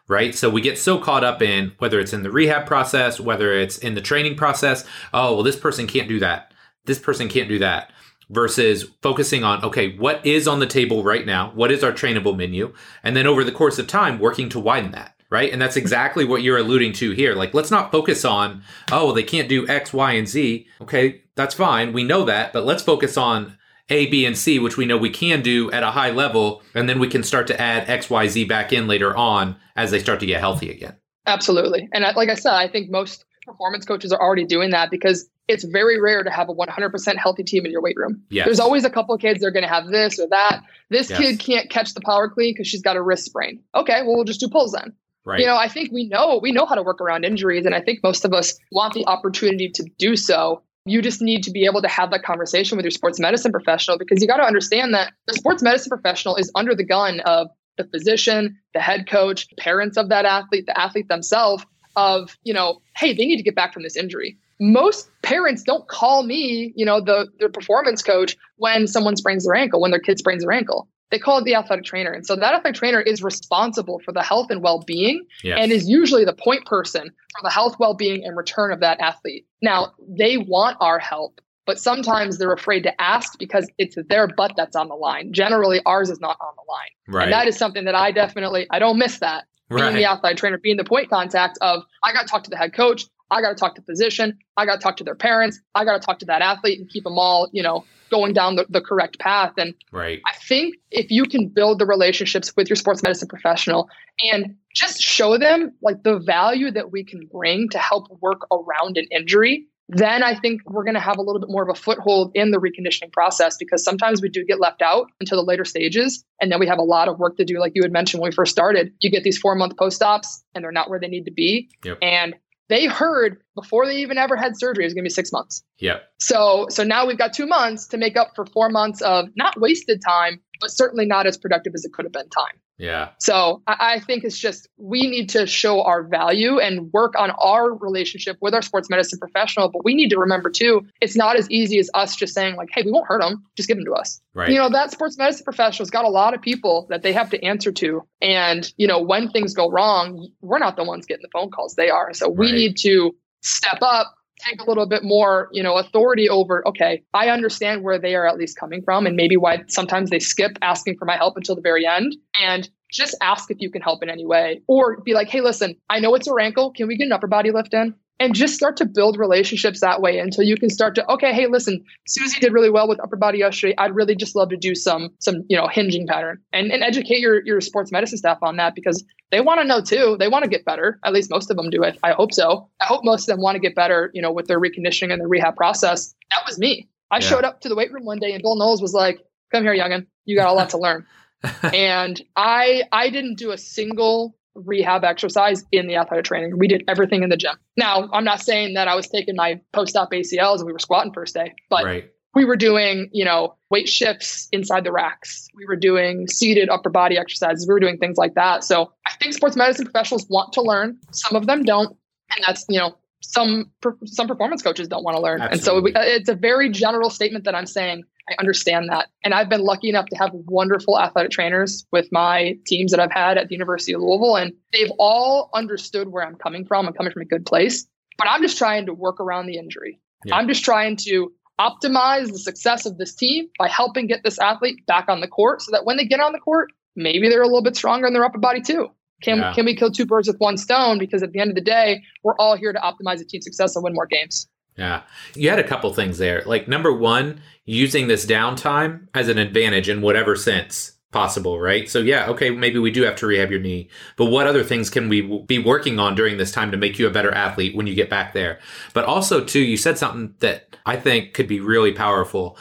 right? 0.09 0.37
So 0.37 0.49
we 0.49 0.61
get 0.61 0.79
so 0.79 1.01
caught 1.01 1.25
up 1.25 1.43
in 1.43 1.73
whether 1.79 1.99
it's 1.99 2.13
in 2.13 2.23
the 2.23 2.31
rehab 2.31 2.65
process 2.65 3.19
whether 3.19 3.53
it's 3.53 3.77
in 3.79 3.95
the 3.95 4.01
training 4.01 4.37
process. 4.37 4.85
Oh 5.13 5.35
well 5.35 5.43
this 5.43 5.59
person 5.59 5.87
can't 5.87 6.09
do 6.09 6.21
that. 6.21 6.53
This 6.85 7.01
person 7.01 7.29
can't 7.29 7.49
do 7.49 7.59
that 7.59 7.91
versus 8.29 8.87
focusing 9.03 9.45
on 9.45 9.63
okay 9.65 9.97
what 9.97 10.25
is 10.27 10.49
on 10.49 10.59
the 10.59 10.67
table 10.67 11.05
right 11.05 11.27
now 11.27 11.53
what 11.55 11.71
is 11.71 11.85
our 11.85 11.93
trainable 11.93 12.37
menu 12.37 12.73
and 13.03 13.17
then 13.17 13.27
over 13.27 13.45
the 13.45 13.53
course 13.53 13.79
of 13.79 13.87
time 13.87 14.19
working 14.19 14.49
to 14.49 14.59
widen 14.59 14.91
that 14.91 15.17
right? 15.31 15.53
And 15.53 15.61
that's 15.61 15.77
exactly 15.77 16.25
what 16.25 16.43
you're 16.43 16.59
alluding 16.59 16.93
to 16.95 17.11
here. 17.13 17.35
Like, 17.35 17.55
let's 17.55 17.71
not 17.71 17.91
focus 17.91 18.25
on, 18.25 18.63
oh, 18.93 19.13
they 19.13 19.23
can't 19.23 19.49
do 19.49 19.67
X, 19.69 19.93
Y, 19.93 20.13
and 20.13 20.29
Z. 20.29 20.67
Okay, 20.81 21.23
that's 21.35 21.55
fine. 21.55 21.93
We 21.93 22.05
know 22.05 22.25
that, 22.25 22.53
but 22.53 22.65
let's 22.65 22.83
focus 22.83 23.17
on 23.17 23.59
A, 23.91 24.07
B, 24.07 24.25
and 24.25 24.37
C, 24.37 24.59
which 24.59 24.77
we 24.77 24.87
know 24.87 24.97
we 24.97 25.11
can 25.11 25.43
do 25.43 25.71
at 25.73 25.83
a 25.83 25.91
high 25.91 26.11
level. 26.11 26.63
And 26.75 26.89
then 26.89 26.99
we 26.99 27.09
can 27.09 27.23
start 27.23 27.47
to 27.49 27.61
add 27.61 27.89
X, 27.89 28.09
Y, 28.09 28.27
Z 28.29 28.45
back 28.45 28.73
in 28.73 28.87
later 28.87 29.17
on 29.17 29.57
as 29.75 29.91
they 29.91 29.99
start 29.99 30.21
to 30.21 30.27
get 30.27 30.41
healthy 30.41 30.71
again. 30.71 30.97
Absolutely. 31.27 31.89
And 31.93 32.05
like 32.17 32.29
I 32.29 32.35
said, 32.35 32.55
I 32.55 32.69
think 32.69 32.91
most 32.91 33.25
performance 33.45 33.85
coaches 33.85 34.13
are 34.13 34.21
already 34.21 34.45
doing 34.45 34.71
that 34.71 34.91
because 34.91 35.29
it's 35.49 35.65
very 35.65 36.01
rare 36.01 36.23
to 36.23 36.31
have 36.31 36.49
a 36.49 36.55
100% 36.55 37.17
healthy 37.17 37.45
team 37.45 37.65
in 37.65 37.73
your 37.73 37.81
weight 37.81 37.97
room. 37.97 38.23
Yes. 38.31 38.47
There's 38.47 38.61
always 38.61 38.85
a 38.85 38.91
couple 38.91 39.15
of 39.15 39.21
kids 39.21 39.41
that 39.41 39.47
are 39.47 39.53
going 39.53 39.63
to 39.63 39.69
have 39.69 39.89
this 39.89 40.19
or 40.19 40.27
that. 40.29 40.63
This 40.91 41.11
yes. 41.11 41.19
kid 41.19 41.39
can't 41.39 41.71
catch 41.71 41.95
the 41.95 42.01
power 42.01 42.29
clean 42.29 42.55
because 42.55 42.67
she's 42.67 42.83
got 42.83 42.97
a 42.97 43.03
wrist 43.03 43.27
sprain. 43.27 43.61
Okay, 43.75 44.03
well, 44.03 44.17
we'll 44.17 44.25
just 44.25 44.41
do 44.41 44.49
pulls 44.49 44.73
then. 44.73 44.93
Right. 45.25 45.41
You 45.41 45.47
know, 45.47 45.57
I 45.57 45.69
think 45.69 45.91
we 45.93 46.09
know 46.09 46.39
we 46.41 46.53
know 46.53 46.67
how 46.67 46.77
to 46.77 46.83
work 46.83 47.01
around 47.01 47.25
injuries, 47.25 47.67
and 47.67 47.75
I 47.75 47.81
think 47.81 48.01
most 48.03 48.25
of 48.25 48.33
us 48.33 48.57
want 48.71 48.95
the 48.95 49.05
opportunity 49.07 49.69
to 49.71 49.85
do 49.99 50.15
so. 50.15 50.63
You 50.85 51.03
just 51.03 51.21
need 51.21 51.43
to 51.43 51.51
be 51.51 51.65
able 51.65 51.83
to 51.83 51.89
have 51.89 52.13
that 52.13 52.23
conversation 52.23 52.77
with 52.77 52.85
your 52.85 52.93
sports 52.93 53.19
medicine 53.19 53.51
professional 53.51 53.99
because 53.99 54.23
you 54.23 54.29
got 54.29 54.37
to 54.37 54.45
understand 54.45 54.95
that 54.95 55.13
the 55.27 55.35
sports 55.35 55.65
medicine 55.65 55.91
professional 55.91 56.37
is 56.37 56.51
under 56.55 56.77
the 56.77 56.85
gun 56.85 57.19
of 57.21 57.49
the 57.77 57.85
physician, 57.85 58.57
the 58.73 58.81
head 58.81 59.11
coach, 59.11 59.49
parents 59.59 59.97
of 59.97 60.09
that 60.11 60.25
athlete, 60.25 60.67
the 60.67 60.79
athlete 60.79 61.09
themselves 61.09 61.67
of, 61.97 62.37
you 62.45 62.55
know, 62.55 62.81
hey, 62.97 63.13
they 63.13 63.27
need 63.27 63.37
to 63.37 63.43
get 63.43 63.57
back 63.57 63.73
from 63.73 63.83
this 63.83 63.97
injury. 63.97 64.39
Most 64.59 65.11
parents 65.23 65.63
don't 65.63 65.87
call 65.89 66.23
me, 66.23 66.73
you 66.77 66.87
know, 66.87 67.01
the, 67.01 67.29
the 67.41 67.49
performance 67.49 68.03
coach 68.03 68.37
when 68.57 68.87
someone 68.87 69.17
sprains 69.17 69.45
their 69.45 69.55
ankle, 69.55 69.81
when 69.81 69.91
their 69.91 70.01
kid 70.01 70.19
sprains 70.19 70.43
their 70.43 70.53
ankle 70.53 70.89
they 71.11 71.19
call 71.19 71.39
it 71.39 71.45
the 71.45 71.55
athletic 71.55 71.85
trainer. 71.85 72.13
And 72.13 72.27
so 72.27 72.35
that 72.37 72.55
athletic 72.55 72.79
trainer 72.79 73.01
is 73.01 73.23
responsible 73.23 74.01
for 74.05 74.13
the 74.13 74.23
health 74.23 74.49
and 74.51 74.63
well 74.63 74.83
being 74.87 75.25
yes. 75.43 75.59
and 75.61 75.71
is 75.71 75.89
usually 75.89 76.25
the 76.25 76.33
point 76.33 76.67
person 76.67 77.05
for 77.05 77.43
the 77.43 77.51
health, 77.51 77.77
well 77.79 77.95
being, 77.95 78.25
and 78.25 78.37
return 78.37 78.73
of 78.73 78.81
that 78.81 78.99
athlete. 79.01 79.47
Now, 79.63 79.93
they 80.09 80.37
want 80.37 80.77
our 80.81 80.99
help, 80.99 81.41
but 81.65 81.79
sometimes 81.79 82.39
they're 82.39 82.53
afraid 82.53 82.83
to 82.83 83.01
ask 83.01 83.39
because 83.39 83.71
it's 83.79 83.97
their 84.09 84.27
butt 84.27 84.55
that's 84.57 84.75
on 84.75 84.89
the 84.89 84.95
line. 84.95 85.33
Generally, 85.33 85.81
ours 85.87 86.11
is 86.11 86.21
not 86.21 86.37
on 86.41 86.55
the 86.57 86.71
line. 86.71 86.89
Right. 87.09 87.25
And 87.25 87.33
that 87.33 87.47
is 87.47 87.57
something 87.57 87.85
that 87.85 87.95
I 87.95 88.11
definitely, 88.11 88.67
I 88.71 88.79
don't 88.79 88.99
miss 88.99 89.21
that. 89.21 89.45
Being 89.69 89.95
the 89.95 90.05
athletic 90.05 90.39
trainer, 90.39 90.59
being 90.59 90.77
the 90.77 90.85
point 90.85 91.11
contact 91.11 91.59
of, 91.61 91.83
I 92.05 92.13
got 92.13 92.23
to 92.23 92.29
talk 92.29 92.45
to 92.45 92.51
the 92.51 92.57
head 92.57 92.73
coach. 92.73 93.07
I 93.31 93.41
got 93.41 93.51
to 93.51 93.55
talk 93.55 93.75
to 93.75 93.81
the 93.81 93.87
physician. 93.87 94.39
I 94.57 94.67
got 94.67 94.77
to 94.77 94.81
talk 94.81 94.97
to 94.99 95.05
their 95.05 95.15
parents. 95.15 95.61
I 95.75 95.85
got 95.85 96.01
to 96.01 96.05
talk 96.05 96.19
to 96.21 96.27
that 96.27 96.43
athlete 96.43 96.79
and 96.79 96.89
keep 96.89 97.05
them 97.05 97.19
all, 97.19 97.49
you 97.53 97.63
know, 97.63 97.85
going 98.11 98.33
down 98.33 98.57
the, 98.57 98.67
the 98.69 98.81
correct 98.81 99.19
path. 99.19 99.53
And 99.57 99.75
right. 99.93 100.21
I 100.27 100.37
think 100.37 100.77
if 100.91 101.11
you 101.11 101.25
can 101.25 101.49
build 101.49 101.79
the 101.79 101.87
relationships 101.87 102.53
with 102.57 102.69
your 102.69 102.77
sports 102.77 103.03
medicine 103.03 103.29
professional 103.29 103.89
and 104.23 104.57
just 104.75 105.01
show 105.01 105.39
them 105.39 105.73
like 105.83 106.03
the 106.03 106.19
value 106.19 106.71
that 106.71 106.93
we 106.93 107.05
can 107.05 107.29
bring 107.33 107.69
to 107.71 107.79
help 107.79 108.07
work 108.21 108.47
around 108.53 108.97
an 108.97 109.07
injury, 109.11 109.67
then 109.89 110.23
I 110.23 110.39
think 110.39 110.63
we're 110.67 110.83
going 110.83 110.95
to 110.95 111.01
have 111.01 111.17
a 111.17 111.23
little 111.23 111.41
bit 111.41 111.49
more 111.49 111.63
of 111.63 111.69
a 111.69 111.81
foothold 111.81 112.33
in 112.35 112.51
the 112.51 112.59
reconditioning 112.59 113.13
process 113.13 113.57
because 113.57 113.85
sometimes 113.85 114.21
we 114.21 114.29
do 114.29 114.45
get 114.45 114.61
left 114.61 114.83
out 114.83 115.07
until 115.21 115.39
the 115.39 115.45
later 115.45 115.65
stages. 115.65 116.25
And 116.41 116.51
then 116.51 116.59
we 116.59 116.67
have 116.67 116.79
a 116.79 116.83
lot 116.83 117.09
of 117.09 117.19
work 117.19 117.37
to 117.37 117.45
do. 117.45 117.61
Like 117.61 117.73
you 117.75 117.83
had 117.83 117.93
mentioned 117.93 118.21
when 118.21 118.31
we 118.31 118.35
first 118.35 118.51
started, 118.51 118.93
you 119.01 119.11
get 119.11 119.23
these 119.23 119.39
four 119.39 119.55
month 119.55 119.77
post 119.77 120.03
ops 120.03 120.43
and 120.55 120.65
they're 120.65 120.73
not 120.73 120.91
where 120.91 120.99
they 120.99 121.09
need 121.09 121.25
to 121.27 121.33
be. 121.33 121.71
Yep. 121.85 121.99
And 122.03 122.35
they 122.69 122.87
heard 122.87 123.43
before 123.55 123.87
they 123.87 123.97
even 123.97 124.19
ever 124.19 124.37
had 124.37 124.59
surgery 124.59 124.85
it 124.85 124.87
was 124.87 124.95
going 124.95 125.05
to 125.05 125.09
be 125.09 125.11
six 125.11 125.33
months. 125.33 125.63
Yeah. 125.79 125.99
So 126.19 126.67
so 126.71 126.85
now 126.85 127.07
we've 127.07 127.19
got 127.19 127.33
two 127.33 127.47
months 127.47 127.87
to 127.89 127.97
make 127.97 128.17
up 128.17 128.33
for 128.35 128.47
four 128.47 128.69
months 128.69 129.03
of 129.03 129.29
not 129.37 129.61
wasted 129.61 130.01
time, 130.07 130.41
but 130.61 130.71
certainly 130.71 131.07
not 131.07 131.27
as 131.27 131.37
productive 131.37 131.73
as 131.75 131.85
it 131.85 131.93
could 131.93 132.05
have 132.05 132.13
been 132.13 132.29
time. 132.29 132.61
Yeah. 132.79 133.11
So 133.19 133.63
I, 133.67 133.95
I, 133.95 134.01
think 134.01 134.25
it's 134.25 134.39
just 134.39 134.69
we 134.77 135.07
need 135.07 135.31
to 135.31 135.47
show 135.47 135.83
our 135.83 136.03
value 136.03 136.59
and 136.59 136.93
work 136.93 137.15
on 137.19 137.31
our 137.31 137.73
relationship 137.73 138.37
with 138.43 138.53
our 138.53 138.61
sports 138.61 138.91
medicine 138.91 139.19
professional. 139.19 139.71
But 139.71 139.85
we 139.85 139.95
need 139.95 140.11
to 140.11 140.19
remember 140.19 140.51
too, 140.51 140.87
it's 141.01 141.17
not 141.17 141.37
as 141.37 141.51
easy 141.51 141.79
as 141.79 141.89
us 141.95 142.17
just 142.17 142.35
saying 142.35 142.57
like, 142.57 142.69
"Hey, 142.73 142.83
we 142.85 142.93
won't 142.93 143.07
hurt 143.07 143.23
them. 143.23 143.43
Just 143.57 143.69
give 143.69 143.79
them 143.79 143.87
to 143.87 143.93
us." 143.93 144.21
Right. 144.35 144.51
You 144.51 144.57
know, 144.57 144.69
that 144.69 144.91
sports 144.91 145.17
medicine 145.17 145.45
professional's 145.45 145.91
got 145.91 146.05
a 146.05 146.11
lot 146.11 146.35
of 146.35 146.43
people 146.43 146.87
that 146.91 147.03
they 147.03 147.13
have 147.15 147.31
to 147.31 147.43
answer 147.43 147.73
to, 147.73 148.03
and 148.21 148.71
you 148.77 148.87
know, 148.87 149.01
when 149.01 149.31
things 149.31 149.55
go 149.55 149.71
wrong, 149.71 150.29
we're 150.43 150.59
not 150.59 150.77
the 150.77 150.85
ones 150.85 151.07
getting 151.07 151.23
the 151.23 151.31
phone 151.33 151.51
calls; 151.51 151.75
they 151.77 151.89
are. 151.89 152.13
So 152.13 152.29
we 152.29 152.47
right. 152.47 152.55
need 152.55 152.77
to 152.79 153.15
step 153.43 153.79
up 153.81 154.16
take 154.39 154.61
a 154.61 154.65
little 154.65 154.87
bit 154.87 155.03
more, 155.03 155.49
you 155.53 155.63
know, 155.63 155.77
authority 155.77 156.29
over, 156.29 156.67
okay, 156.69 157.03
I 157.15 157.29
understand 157.29 157.83
where 157.83 157.99
they 157.99 158.15
are 158.15 158.27
at 158.27 158.37
least 158.37 158.59
coming 158.59 158.83
from 158.83 159.07
and 159.07 159.17
maybe 159.17 159.37
why 159.37 159.65
sometimes 159.69 160.11
they 160.11 160.19
skip 160.19 160.59
asking 160.63 160.97
for 160.99 161.05
my 161.05 161.17
help 161.17 161.37
until 161.37 161.55
the 161.55 161.63
very 161.63 161.87
end. 161.87 162.17
And 162.41 162.69
just 162.91 163.15
ask 163.21 163.51
if 163.51 163.59
you 163.61 163.71
can 163.71 163.83
help 163.83 164.03
in 164.03 164.11
any 164.11 164.27
way 164.27 164.63
or 164.69 165.01
be 165.01 165.15
like, 165.15 165.29
hey, 165.29 165.41
listen, 165.41 165.77
I 165.91 166.01
know 166.01 166.15
it's 166.15 166.29
a 166.29 166.35
ankle. 166.41 166.73
Can 166.73 166.87
we 166.87 166.97
get 166.97 167.07
an 167.07 167.13
upper 167.13 167.27
body 167.27 167.51
lift 167.51 167.75
in? 167.75 167.95
and 168.19 168.35
just 168.35 168.55
start 168.55 168.77
to 168.79 168.87
build 168.87 169.19
relationships 169.19 169.81
that 169.81 170.01
way 170.01 170.19
until 170.19 170.45
you 170.45 170.57
can 170.57 170.71
start 170.71 170.95
to 170.95 171.11
okay 171.11 171.33
hey 171.33 171.47
listen 171.47 171.85
susie 172.07 172.41
did 172.41 172.53
really 172.53 172.71
well 172.71 172.89
with 172.89 173.01
upper 173.01 173.17
body 173.17 173.39
yesterday 173.39 173.75
i'd 173.79 173.95
really 173.95 174.15
just 174.15 174.35
love 174.35 174.49
to 174.49 174.57
do 174.57 174.75
some 174.75 175.11
some 175.21 175.43
you 175.49 175.57
know 175.57 175.69
hinging 175.69 176.07
pattern 176.07 176.39
and, 176.53 176.71
and 176.71 176.83
educate 176.83 177.19
your 177.19 177.45
your 177.45 177.61
sports 177.61 177.93
medicine 177.93 178.19
staff 178.19 178.39
on 178.43 178.57
that 178.57 178.75
because 178.75 179.05
they 179.31 179.41
want 179.41 179.61
to 179.61 179.67
know 179.67 179.81
too 179.81 180.17
they 180.19 180.29
want 180.29 180.45
to 180.45 180.51
get 180.51 180.65
better 180.65 180.99
at 181.05 181.13
least 181.13 181.31
most 181.31 181.51
of 181.51 181.57
them 181.57 181.71
do 181.71 181.83
it 181.83 181.99
i 182.03 182.13
hope 182.13 182.33
so 182.33 182.69
i 182.81 182.85
hope 182.85 183.05
most 183.05 183.29
of 183.29 183.35
them 183.35 183.43
want 183.43 183.55
to 183.55 183.61
get 183.61 183.75
better 183.75 184.11
you 184.15 184.23
know 184.23 184.33
with 184.33 184.47
their 184.47 184.61
reconditioning 184.61 185.13
and 185.13 185.21
their 185.21 185.29
rehab 185.29 185.57
process 185.57 186.15
that 186.31 186.43
was 186.47 186.59
me 186.59 186.89
i 187.11 187.17
yeah. 187.17 187.21
showed 187.21 187.45
up 187.45 187.61
to 187.61 187.69
the 187.69 187.77
weight 187.77 187.93
room 187.93 188.05
one 188.05 188.19
day 188.19 188.33
and 188.33 188.43
bill 188.43 188.57
knowles 188.57 188.81
was 188.81 188.95
like 188.95 189.21
come 189.53 189.63
here 189.63 189.75
youngin 189.75 190.07
you 190.25 190.37
got 190.37 190.49
a 190.49 190.53
lot 190.53 190.71
to 190.71 190.79
learn 190.79 191.07
and 191.75 192.23
i 192.37 192.83
i 192.93 193.11
didn't 193.11 193.37
do 193.37 193.51
a 193.51 193.59
single 193.59 194.37
rehab 194.65 195.05
exercise 195.05 195.65
in 195.71 195.87
the 195.87 195.97
athletic 195.97 196.25
training. 196.25 196.59
We 196.59 196.69
did 196.69 196.85
everything 196.89 197.23
in 197.23 197.29
the 197.29 197.37
gym. 197.37 197.57
Now, 197.77 198.09
I'm 198.13 198.25
not 198.25 198.41
saying 198.41 198.75
that 198.75 198.89
I 198.89 198.95
was 198.95 199.07
taking 199.09 199.37
my 199.37 199.61
post-op 199.73 200.11
ACLs 200.11 200.59
and 200.59 200.67
we 200.67 200.73
were 200.73 200.79
squatting 200.79 201.13
first 201.13 201.35
day, 201.35 201.55
but 201.69 201.85
right. 201.85 202.11
We 202.37 202.45
were 202.45 202.55
doing, 202.55 203.09
you 203.13 203.25
know, 203.25 203.55
weight 203.71 203.89
shifts 203.89 204.47
inside 204.53 204.85
the 204.85 204.93
racks. 204.93 205.49
We 205.55 205.65
were 205.65 205.75
doing 205.75 206.29
seated 206.29 206.69
upper 206.69 206.91
body 206.91 207.17
exercises. 207.17 207.67
We 207.67 207.73
were 207.73 207.81
doing 207.81 207.97
things 207.97 208.19
like 208.19 208.35
that. 208.35 208.63
So 208.63 208.93
I 209.07 209.15
think 209.15 209.33
sports 209.33 209.57
medicine 209.57 209.87
professionals 209.87 210.27
want 210.29 210.53
to 210.53 210.61
learn. 210.61 210.99
Some 211.13 211.35
of 211.35 211.47
them 211.47 211.63
don't. 211.63 211.97
And 212.37 212.45
that's, 212.47 212.67
you 212.69 212.79
know, 212.79 212.95
some 213.23 213.71
some 214.05 214.29
performance 214.29 214.63
coaches 214.63 214.87
don't 214.87 215.03
want 215.03 215.17
to 215.17 215.23
learn. 215.23 215.41
Absolutely. 215.41 215.95
And 215.95 216.05
so 216.05 216.13
it's 216.13 216.29
a 216.29 216.35
very 216.35 216.69
general 216.69 217.09
statement 217.09 217.45
that 217.45 217.55
I'm 217.55 217.65
saying 217.65 218.05
I 218.29 218.35
understand 218.39 218.91
that. 218.91 219.09
And 219.25 219.33
I've 219.33 219.49
been 219.49 219.63
lucky 219.63 219.89
enough 219.89 220.05
to 220.11 220.17
have 220.17 220.33
wonderful 220.35 221.01
athletic 221.01 221.31
trainers 221.33 221.87
with 221.91 222.07
my 222.13 222.59
teams 222.67 222.91
that 222.91 223.01
I've 223.01 223.13
had 223.13 223.39
at 223.39 223.49
the 223.49 223.55
University 223.55 223.95
of 223.95 224.03
Louisville. 224.03 224.37
And 224.37 224.53
they've 224.75 224.93
all 224.99 225.49
understood 225.55 226.09
where 226.09 226.23
I'm 226.23 226.37
coming 226.37 226.67
from. 226.67 226.87
I'm 226.87 226.93
coming 226.93 227.13
from 227.13 227.23
a 227.23 227.27
good 227.27 227.47
place, 227.47 227.87
but 228.19 228.29
I'm 228.29 228.43
just 228.43 228.59
trying 228.59 228.85
to 228.87 228.93
work 228.93 229.21
around 229.21 229.47
the 229.47 229.57
injury. 229.57 229.99
Yeah. 230.27 230.37
I'm 230.37 230.49
just 230.49 230.65
trying 230.65 230.97
to 230.97 231.33
optimize 231.59 232.31
the 232.31 232.39
success 232.39 232.87
of 232.87 232.99
this 232.99 233.15
team 233.15 233.49
by 233.59 233.69
helping 233.69 234.07
get 234.07 234.23
this 234.23 234.39
athlete 234.39 234.85
back 234.87 235.09
on 235.09 235.21
the 235.21 235.29
court 235.29 235.63
so 235.63 235.71
that 235.73 235.85
when 235.85 235.97
they 235.97 236.05
get 236.05 236.21
on 236.21 236.33
the 236.33 236.39
court, 236.39 236.71
maybe 236.95 237.29
they're 237.29 237.43
a 237.43 237.47
little 237.47 237.63
bit 237.63 237.77
stronger 237.77 238.07
in 238.07 238.13
their 238.13 238.25
upper 238.25 238.39
body 238.39 238.61
too. 238.61 238.89
Can, 239.23 239.39
yeah. 239.39 239.55
can 239.55 239.65
we 239.65 239.75
kill 239.75 239.91
two 239.91 240.05
birds 240.05 240.29
with 240.29 240.37
one 240.39 240.59
stone? 240.59 240.99
Because 240.99 241.23
at 241.23 241.33
the 241.33 241.41
end 241.41 241.51
of 241.51 241.55
the 241.55 241.63
day, 241.63 242.03
we're 242.23 242.37
all 242.37 242.57
here 242.57 242.73
to 242.73 242.79
optimize 242.79 243.19
the 243.19 243.25
team's 243.25 243.45
success 243.45 243.75
and 243.75 243.83
win 243.83 243.95
more 243.95 244.07
games. 244.07 244.47
Yeah. 244.77 245.03
You 245.35 245.49
had 245.49 245.59
a 245.59 245.67
couple 245.67 245.93
things 245.95 246.19
there. 246.19 246.43
Like 246.45 246.69
number 246.69 246.93
one, 246.93 247.41
using 247.65 248.09
this 248.09 248.27
downtime 248.27 249.09
as 249.15 249.29
an 249.29 249.39
advantage 249.39 249.89
in 249.89 250.03
whatever 250.03 250.37
sense 250.37 250.96
possible, 251.13 251.59
right? 251.61 251.89
So 251.89 252.01
yeah, 252.01 252.27
okay, 252.29 252.51
maybe 252.51 252.79
we 252.79 252.91
do 252.91 253.03
have 253.03 253.17
to 253.17 253.27
rehab 253.27 253.51
your 253.51 253.61
knee, 253.61 253.89
but 254.17 254.27
what 254.27 254.47
other 254.47 254.63
things 254.63 254.91
can 254.91 255.09
we 255.09 255.23
be 255.47 255.59
working 255.59 255.99
on 255.99 256.15
during 256.15 256.37
this 256.37 256.53
time 256.53 256.71
to 256.71 256.77
make 256.77 256.99
you 256.99 257.07
a 257.07 257.13
better 257.13 257.33
athlete 257.33 257.77
when 257.77 257.87
you 257.87 257.95
get 257.95 258.11
back 258.11 258.33
there? 258.33 258.59
But 258.93 259.05
also 259.05 259.43
too, 259.43 259.61
you 259.61 259.77
said 259.77 259.99
something 259.99 260.35
that 260.41 260.77
I 260.85 260.97
think 260.97 261.33
could 261.33 261.49
be 261.49 261.61
really 261.61 261.93
powerful. 261.93 262.59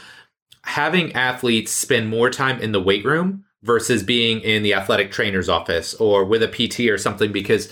Having 0.64 1.14
athletes 1.14 1.72
spend 1.72 2.10
more 2.10 2.30
time 2.30 2.60
in 2.60 2.72
the 2.72 2.82
weight 2.82 3.06
room 3.06 3.46
versus 3.64 4.04
being 4.04 4.42
in 4.42 4.64
the 4.64 4.74
athletic 4.74 5.12
trainer's 5.12 5.50
office 5.50 5.94
or 5.96 6.24
with 6.24 6.44
a 6.44 6.48
PT 6.48 6.82
or 6.82 6.98
something 6.98 7.32
because 7.32 7.72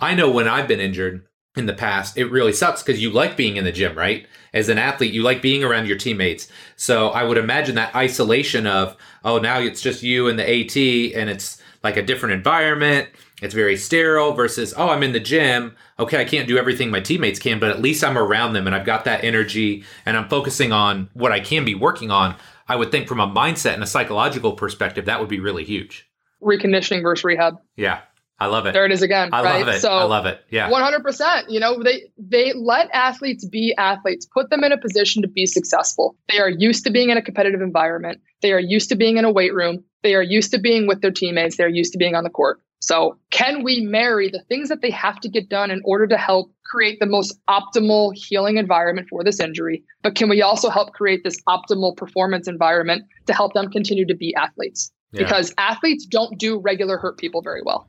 I 0.00 0.14
know 0.14 0.30
when 0.30 0.48
I've 0.48 0.68
been 0.68 0.80
injured, 0.80 1.26
in 1.56 1.66
the 1.66 1.74
past, 1.74 2.16
it 2.16 2.30
really 2.30 2.52
sucks 2.52 2.82
because 2.82 3.02
you 3.02 3.10
like 3.10 3.36
being 3.36 3.56
in 3.56 3.64
the 3.64 3.72
gym, 3.72 3.96
right? 3.96 4.26
As 4.54 4.68
an 4.68 4.78
athlete, 4.78 5.12
you 5.12 5.22
like 5.22 5.42
being 5.42 5.62
around 5.62 5.86
your 5.86 5.98
teammates. 5.98 6.48
So 6.76 7.08
I 7.08 7.24
would 7.24 7.36
imagine 7.38 7.74
that 7.74 7.94
isolation 7.94 8.66
of, 8.66 8.96
oh, 9.24 9.38
now 9.38 9.58
it's 9.60 9.82
just 9.82 10.02
you 10.02 10.28
and 10.28 10.38
the 10.38 10.44
AT 10.44 10.76
and 11.14 11.28
it's 11.28 11.60
like 11.82 11.96
a 11.96 12.02
different 12.02 12.34
environment. 12.34 13.08
It's 13.42 13.54
very 13.54 13.76
sterile 13.76 14.32
versus, 14.32 14.72
oh, 14.76 14.88
I'm 14.88 15.02
in 15.02 15.12
the 15.12 15.20
gym. 15.20 15.76
Okay, 15.98 16.20
I 16.20 16.24
can't 16.24 16.48
do 16.48 16.56
everything 16.56 16.90
my 16.90 17.00
teammates 17.00 17.38
can, 17.38 17.58
but 17.58 17.70
at 17.70 17.82
least 17.82 18.04
I'm 18.04 18.16
around 18.16 18.52
them 18.52 18.66
and 18.66 18.74
I've 18.74 18.86
got 18.86 19.04
that 19.04 19.24
energy 19.24 19.84
and 20.06 20.16
I'm 20.16 20.28
focusing 20.28 20.72
on 20.72 21.10
what 21.12 21.32
I 21.32 21.40
can 21.40 21.64
be 21.64 21.74
working 21.74 22.10
on. 22.10 22.36
I 22.68 22.76
would 22.76 22.90
think 22.90 23.08
from 23.08 23.20
a 23.20 23.26
mindset 23.26 23.74
and 23.74 23.82
a 23.82 23.86
psychological 23.86 24.52
perspective, 24.52 25.06
that 25.06 25.20
would 25.20 25.28
be 25.28 25.40
really 25.40 25.64
huge. 25.64 26.08
Reconditioning 26.40 27.02
versus 27.02 27.24
rehab. 27.24 27.58
Yeah. 27.76 28.00
I 28.42 28.46
love 28.46 28.66
it. 28.66 28.72
There 28.72 28.84
it 28.84 28.92
is 28.92 29.02
again. 29.02 29.30
I 29.32 29.42
right? 29.42 29.58
love 29.64 29.74
it. 29.74 29.80
So 29.80 29.90
I 29.90 30.04
love 30.04 30.26
it. 30.26 30.44
Yeah. 30.50 30.68
100%. 30.68 31.44
You 31.48 31.60
know, 31.60 31.82
they 31.82 32.10
they 32.18 32.52
let 32.52 32.90
athletes 32.92 33.46
be 33.46 33.74
athletes, 33.78 34.26
put 34.26 34.50
them 34.50 34.64
in 34.64 34.72
a 34.72 34.78
position 34.78 35.22
to 35.22 35.28
be 35.28 35.46
successful. 35.46 36.16
They 36.28 36.40
are 36.40 36.50
used 36.50 36.84
to 36.84 36.90
being 36.90 37.10
in 37.10 37.16
a 37.16 37.22
competitive 37.22 37.60
environment. 37.60 38.20
They 38.40 38.52
are 38.52 38.60
used 38.60 38.88
to 38.88 38.96
being 38.96 39.16
in 39.16 39.24
a 39.24 39.30
weight 39.30 39.54
room. 39.54 39.84
They 40.02 40.14
are 40.14 40.22
used 40.22 40.50
to 40.50 40.58
being 40.58 40.88
with 40.88 41.00
their 41.00 41.12
teammates. 41.12 41.56
They're 41.56 41.68
used 41.68 41.92
to 41.92 41.98
being 41.98 42.16
on 42.16 42.24
the 42.24 42.30
court. 42.30 42.60
So, 42.80 43.16
can 43.30 43.62
we 43.62 43.80
marry 43.80 44.28
the 44.28 44.42
things 44.48 44.68
that 44.68 44.82
they 44.82 44.90
have 44.90 45.20
to 45.20 45.28
get 45.28 45.48
done 45.48 45.70
in 45.70 45.80
order 45.84 46.08
to 46.08 46.18
help 46.18 46.52
create 46.64 46.98
the 46.98 47.06
most 47.06 47.38
optimal 47.48 48.12
healing 48.12 48.56
environment 48.56 49.06
for 49.08 49.22
this 49.22 49.38
injury? 49.38 49.84
But 50.02 50.16
can 50.16 50.28
we 50.28 50.42
also 50.42 50.68
help 50.68 50.92
create 50.92 51.22
this 51.22 51.40
optimal 51.48 51.96
performance 51.96 52.48
environment 52.48 53.04
to 53.26 53.34
help 53.34 53.54
them 53.54 53.70
continue 53.70 54.04
to 54.06 54.16
be 54.16 54.34
athletes? 54.34 54.90
Yeah. 55.12 55.22
Because 55.22 55.54
athletes 55.58 56.06
don't 56.06 56.36
do 56.38 56.58
regular 56.58 56.98
hurt 56.98 57.18
people 57.18 57.40
very 57.40 57.62
well. 57.64 57.86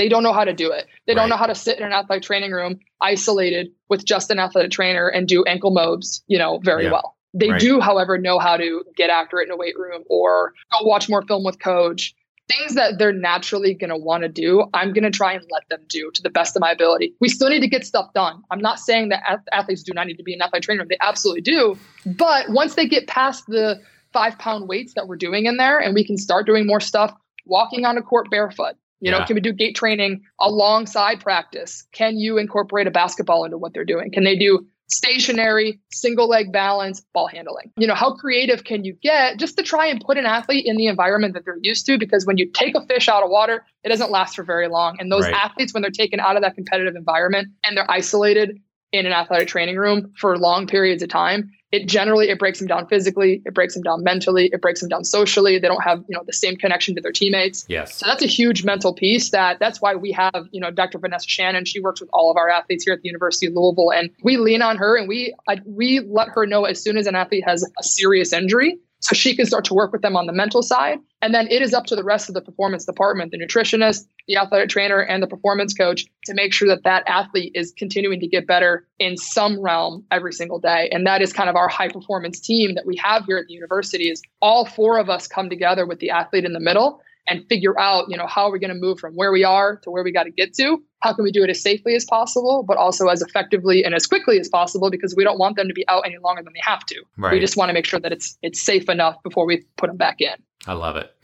They 0.00 0.08
don't 0.08 0.22
know 0.22 0.32
how 0.32 0.44
to 0.44 0.54
do 0.54 0.72
it. 0.72 0.86
They 1.06 1.12
right. 1.12 1.20
don't 1.20 1.28
know 1.28 1.36
how 1.36 1.44
to 1.44 1.54
sit 1.54 1.76
in 1.76 1.84
an 1.84 1.92
athletic 1.92 2.22
training 2.22 2.52
room 2.52 2.80
isolated 3.02 3.70
with 3.90 4.02
just 4.02 4.30
an 4.30 4.38
athletic 4.38 4.70
trainer 4.70 5.08
and 5.08 5.28
do 5.28 5.44
ankle 5.44 5.72
mobs, 5.72 6.22
you 6.26 6.38
know, 6.38 6.58
very 6.64 6.84
yeah. 6.84 6.92
well. 6.92 7.18
They 7.34 7.50
right. 7.50 7.60
do, 7.60 7.80
however, 7.80 8.16
know 8.16 8.38
how 8.38 8.56
to 8.56 8.82
get 8.96 9.10
after 9.10 9.40
it 9.40 9.48
in 9.48 9.50
a 9.50 9.58
weight 9.58 9.78
room 9.78 10.04
or 10.08 10.54
go 10.72 10.86
watch 10.86 11.10
more 11.10 11.20
film 11.20 11.44
with 11.44 11.58
coach. 11.58 12.14
Things 12.48 12.76
that 12.76 12.98
they're 12.98 13.12
naturally 13.12 13.74
going 13.74 13.90
to 13.90 13.96
want 13.98 14.22
to 14.22 14.30
do, 14.30 14.64
I'm 14.72 14.94
going 14.94 15.04
to 15.04 15.10
try 15.10 15.34
and 15.34 15.44
let 15.50 15.68
them 15.68 15.84
do 15.86 16.10
to 16.14 16.22
the 16.22 16.30
best 16.30 16.56
of 16.56 16.60
my 16.60 16.70
ability. 16.70 17.14
We 17.20 17.28
still 17.28 17.50
need 17.50 17.60
to 17.60 17.68
get 17.68 17.84
stuff 17.84 18.10
done. 18.14 18.42
I'm 18.50 18.60
not 18.60 18.78
saying 18.78 19.10
that 19.10 19.42
athletes 19.52 19.82
do 19.82 19.92
not 19.92 20.06
need 20.06 20.16
to 20.16 20.22
be 20.22 20.32
an 20.32 20.40
athletic 20.40 20.64
trainer. 20.64 20.86
They 20.88 20.96
absolutely 21.02 21.42
do. 21.42 21.76
But 22.06 22.48
once 22.48 22.74
they 22.74 22.88
get 22.88 23.06
past 23.06 23.44
the 23.48 23.78
five 24.14 24.38
pound 24.38 24.66
weights 24.66 24.94
that 24.94 25.08
we're 25.08 25.16
doing 25.16 25.44
in 25.44 25.58
there 25.58 25.78
and 25.78 25.94
we 25.94 26.06
can 26.06 26.16
start 26.16 26.46
doing 26.46 26.66
more 26.66 26.80
stuff, 26.80 27.12
walking 27.44 27.84
on 27.84 27.98
a 27.98 28.02
court 28.02 28.30
barefoot, 28.30 28.76
you 29.00 29.10
know, 29.10 29.24
can 29.24 29.34
we 29.34 29.40
do 29.40 29.52
gait 29.52 29.74
training 29.74 30.22
alongside 30.40 31.20
practice? 31.20 31.86
Can 31.92 32.18
you 32.18 32.38
incorporate 32.38 32.86
a 32.86 32.90
basketball 32.90 33.44
into 33.44 33.58
what 33.58 33.72
they're 33.72 33.84
doing? 33.84 34.10
Can 34.12 34.24
they 34.24 34.36
do 34.36 34.66
stationary, 34.88 35.80
single 35.90 36.28
leg 36.28 36.52
balance, 36.52 37.00
ball 37.14 37.28
handling? 37.28 37.72
You 37.76 37.86
know, 37.86 37.94
how 37.94 38.14
creative 38.14 38.64
can 38.64 38.84
you 38.84 38.94
get 39.02 39.38
just 39.38 39.56
to 39.56 39.62
try 39.62 39.86
and 39.86 40.00
put 40.00 40.18
an 40.18 40.26
athlete 40.26 40.66
in 40.66 40.76
the 40.76 40.86
environment 40.86 41.34
that 41.34 41.44
they're 41.44 41.58
used 41.62 41.86
to? 41.86 41.96
Because 41.96 42.26
when 42.26 42.36
you 42.36 42.50
take 42.52 42.74
a 42.76 42.84
fish 42.86 43.08
out 43.08 43.22
of 43.22 43.30
water, 43.30 43.64
it 43.84 43.88
doesn't 43.88 44.10
last 44.10 44.36
for 44.36 44.44
very 44.44 44.68
long. 44.68 44.96
And 44.98 45.10
those 45.10 45.24
right. 45.24 45.34
athletes, 45.34 45.72
when 45.72 45.82
they're 45.82 45.90
taken 45.90 46.20
out 46.20 46.36
of 46.36 46.42
that 46.42 46.54
competitive 46.54 46.96
environment 46.96 47.48
and 47.64 47.76
they're 47.76 47.90
isolated 47.90 48.60
in 48.92 49.06
an 49.06 49.12
athletic 49.12 49.48
training 49.48 49.76
room 49.76 50.12
for 50.16 50.36
long 50.36 50.66
periods 50.66 51.02
of 51.02 51.08
time, 51.08 51.52
it 51.72 51.86
generally 51.86 52.28
it 52.28 52.38
breaks 52.38 52.58
them 52.58 52.66
down 52.66 52.86
physically 52.88 53.42
it 53.44 53.54
breaks 53.54 53.74
them 53.74 53.82
down 53.82 54.02
mentally 54.02 54.50
it 54.52 54.60
breaks 54.60 54.80
them 54.80 54.88
down 54.88 55.04
socially. 55.04 55.58
They 55.58 55.68
don't 55.68 55.82
have 55.82 56.04
you 56.08 56.16
know 56.16 56.22
the 56.26 56.32
same 56.32 56.56
connection 56.56 56.94
to 56.96 57.00
their 57.00 57.12
teammates. 57.12 57.64
Yes. 57.68 57.96
So 57.96 58.06
that's 58.06 58.22
a 58.22 58.26
huge 58.26 58.64
mental 58.64 58.92
piece 58.92 59.30
that 59.30 59.58
that's 59.58 59.80
why 59.80 59.94
we 59.94 60.12
have 60.12 60.48
you 60.50 60.60
know 60.60 60.70
dr 60.70 60.98
vanessa 60.98 61.28
shannon. 61.28 61.64
She 61.64 61.80
works 61.80 62.00
with 62.00 62.10
all 62.12 62.30
of 62.30 62.36
our 62.36 62.48
athletes 62.48 62.84
here 62.84 62.94
at 62.94 63.02
the 63.02 63.08
university 63.08 63.46
of 63.46 63.52
louisville 63.54 63.92
and 63.92 64.10
we 64.22 64.36
lean 64.36 64.62
on 64.62 64.76
her 64.78 64.96
and 64.96 65.08
we 65.08 65.34
uh, 65.46 65.56
we 65.64 66.00
let 66.00 66.28
her 66.30 66.46
know 66.46 66.64
as 66.64 66.82
soon 66.82 66.96
as 66.96 67.06
an 67.06 67.14
athlete 67.14 67.44
has 67.46 67.68
a 67.78 67.82
serious 67.82 68.32
injury 68.32 68.78
so 69.00 69.14
she 69.14 69.34
can 69.34 69.46
start 69.46 69.64
to 69.64 69.74
work 69.74 69.92
with 69.92 70.02
them 70.02 70.16
on 70.16 70.26
the 70.26 70.32
mental 70.32 70.62
side. 70.62 70.98
And 71.22 71.34
then 71.34 71.48
it 71.48 71.62
is 71.62 71.74
up 71.74 71.86
to 71.86 71.96
the 71.96 72.04
rest 72.04 72.28
of 72.28 72.34
the 72.34 72.40
performance 72.40 72.84
department, 72.84 73.32
the 73.32 73.38
nutritionist, 73.38 74.06
the 74.28 74.36
athletic 74.36 74.68
trainer, 74.68 75.00
and 75.00 75.22
the 75.22 75.26
performance 75.26 75.74
coach 75.74 76.06
to 76.26 76.34
make 76.34 76.52
sure 76.52 76.68
that 76.68 76.84
that 76.84 77.02
athlete 77.06 77.52
is 77.54 77.72
continuing 77.76 78.20
to 78.20 78.26
get 78.26 78.46
better 78.46 78.86
in 78.98 79.16
some 79.16 79.60
realm 79.60 80.04
every 80.10 80.32
single 80.32 80.58
day. 80.58 80.88
And 80.92 81.06
that 81.06 81.22
is 81.22 81.32
kind 81.32 81.50
of 81.50 81.56
our 81.56 81.68
high 81.68 81.88
performance 81.88 82.40
team 82.40 82.74
that 82.74 82.86
we 82.86 82.96
have 82.96 83.24
here 83.24 83.38
at 83.38 83.46
the 83.46 83.54
university 83.54 84.10
is 84.10 84.22
all 84.40 84.66
four 84.66 84.98
of 84.98 85.10
us 85.10 85.26
come 85.26 85.50
together 85.50 85.86
with 85.86 85.98
the 85.98 86.10
athlete 86.10 86.44
in 86.44 86.52
the 86.52 86.60
middle 86.60 87.02
and 87.28 87.46
figure 87.48 87.78
out, 87.78 88.06
you 88.08 88.16
know, 88.16 88.26
how 88.26 88.46
are 88.46 88.52
we 88.52 88.58
going 88.58 88.72
to 88.72 88.78
move 88.78 88.98
from 88.98 89.14
where 89.14 89.32
we 89.32 89.44
are 89.44 89.76
to 89.76 89.90
where 89.90 90.02
we 90.02 90.12
got 90.12 90.24
to 90.24 90.30
get 90.30 90.54
to? 90.54 90.82
How 91.00 91.12
can 91.12 91.24
we 91.24 91.32
do 91.32 91.42
it 91.42 91.50
as 91.50 91.62
safely 91.62 91.94
as 91.94 92.04
possible, 92.04 92.64
but 92.66 92.76
also 92.76 93.08
as 93.08 93.22
effectively 93.22 93.84
and 93.84 93.94
as 93.94 94.06
quickly 94.06 94.38
as 94.38 94.48
possible 94.48 94.90
because 94.90 95.14
we 95.16 95.24
don't 95.24 95.38
want 95.38 95.56
them 95.56 95.68
to 95.68 95.74
be 95.74 95.86
out 95.88 96.02
any 96.06 96.18
longer 96.18 96.42
than 96.42 96.52
they 96.52 96.60
have 96.62 96.84
to. 96.86 97.02
Right. 97.16 97.32
We 97.32 97.40
just 97.40 97.56
want 97.56 97.68
to 97.68 97.72
make 97.72 97.86
sure 97.86 98.00
that 98.00 98.12
it's 98.12 98.36
it's 98.42 98.62
safe 98.62 98.88
enough 98.88 99.22
before 99.22 99.46
we 99.46 99.64
put 99.76 99.88
them 99.88 99.96
back 99.96 100.20
in. 100.20 100.34
I 100.66 100.74
love 100.74 100.96
it. 100.96 101.14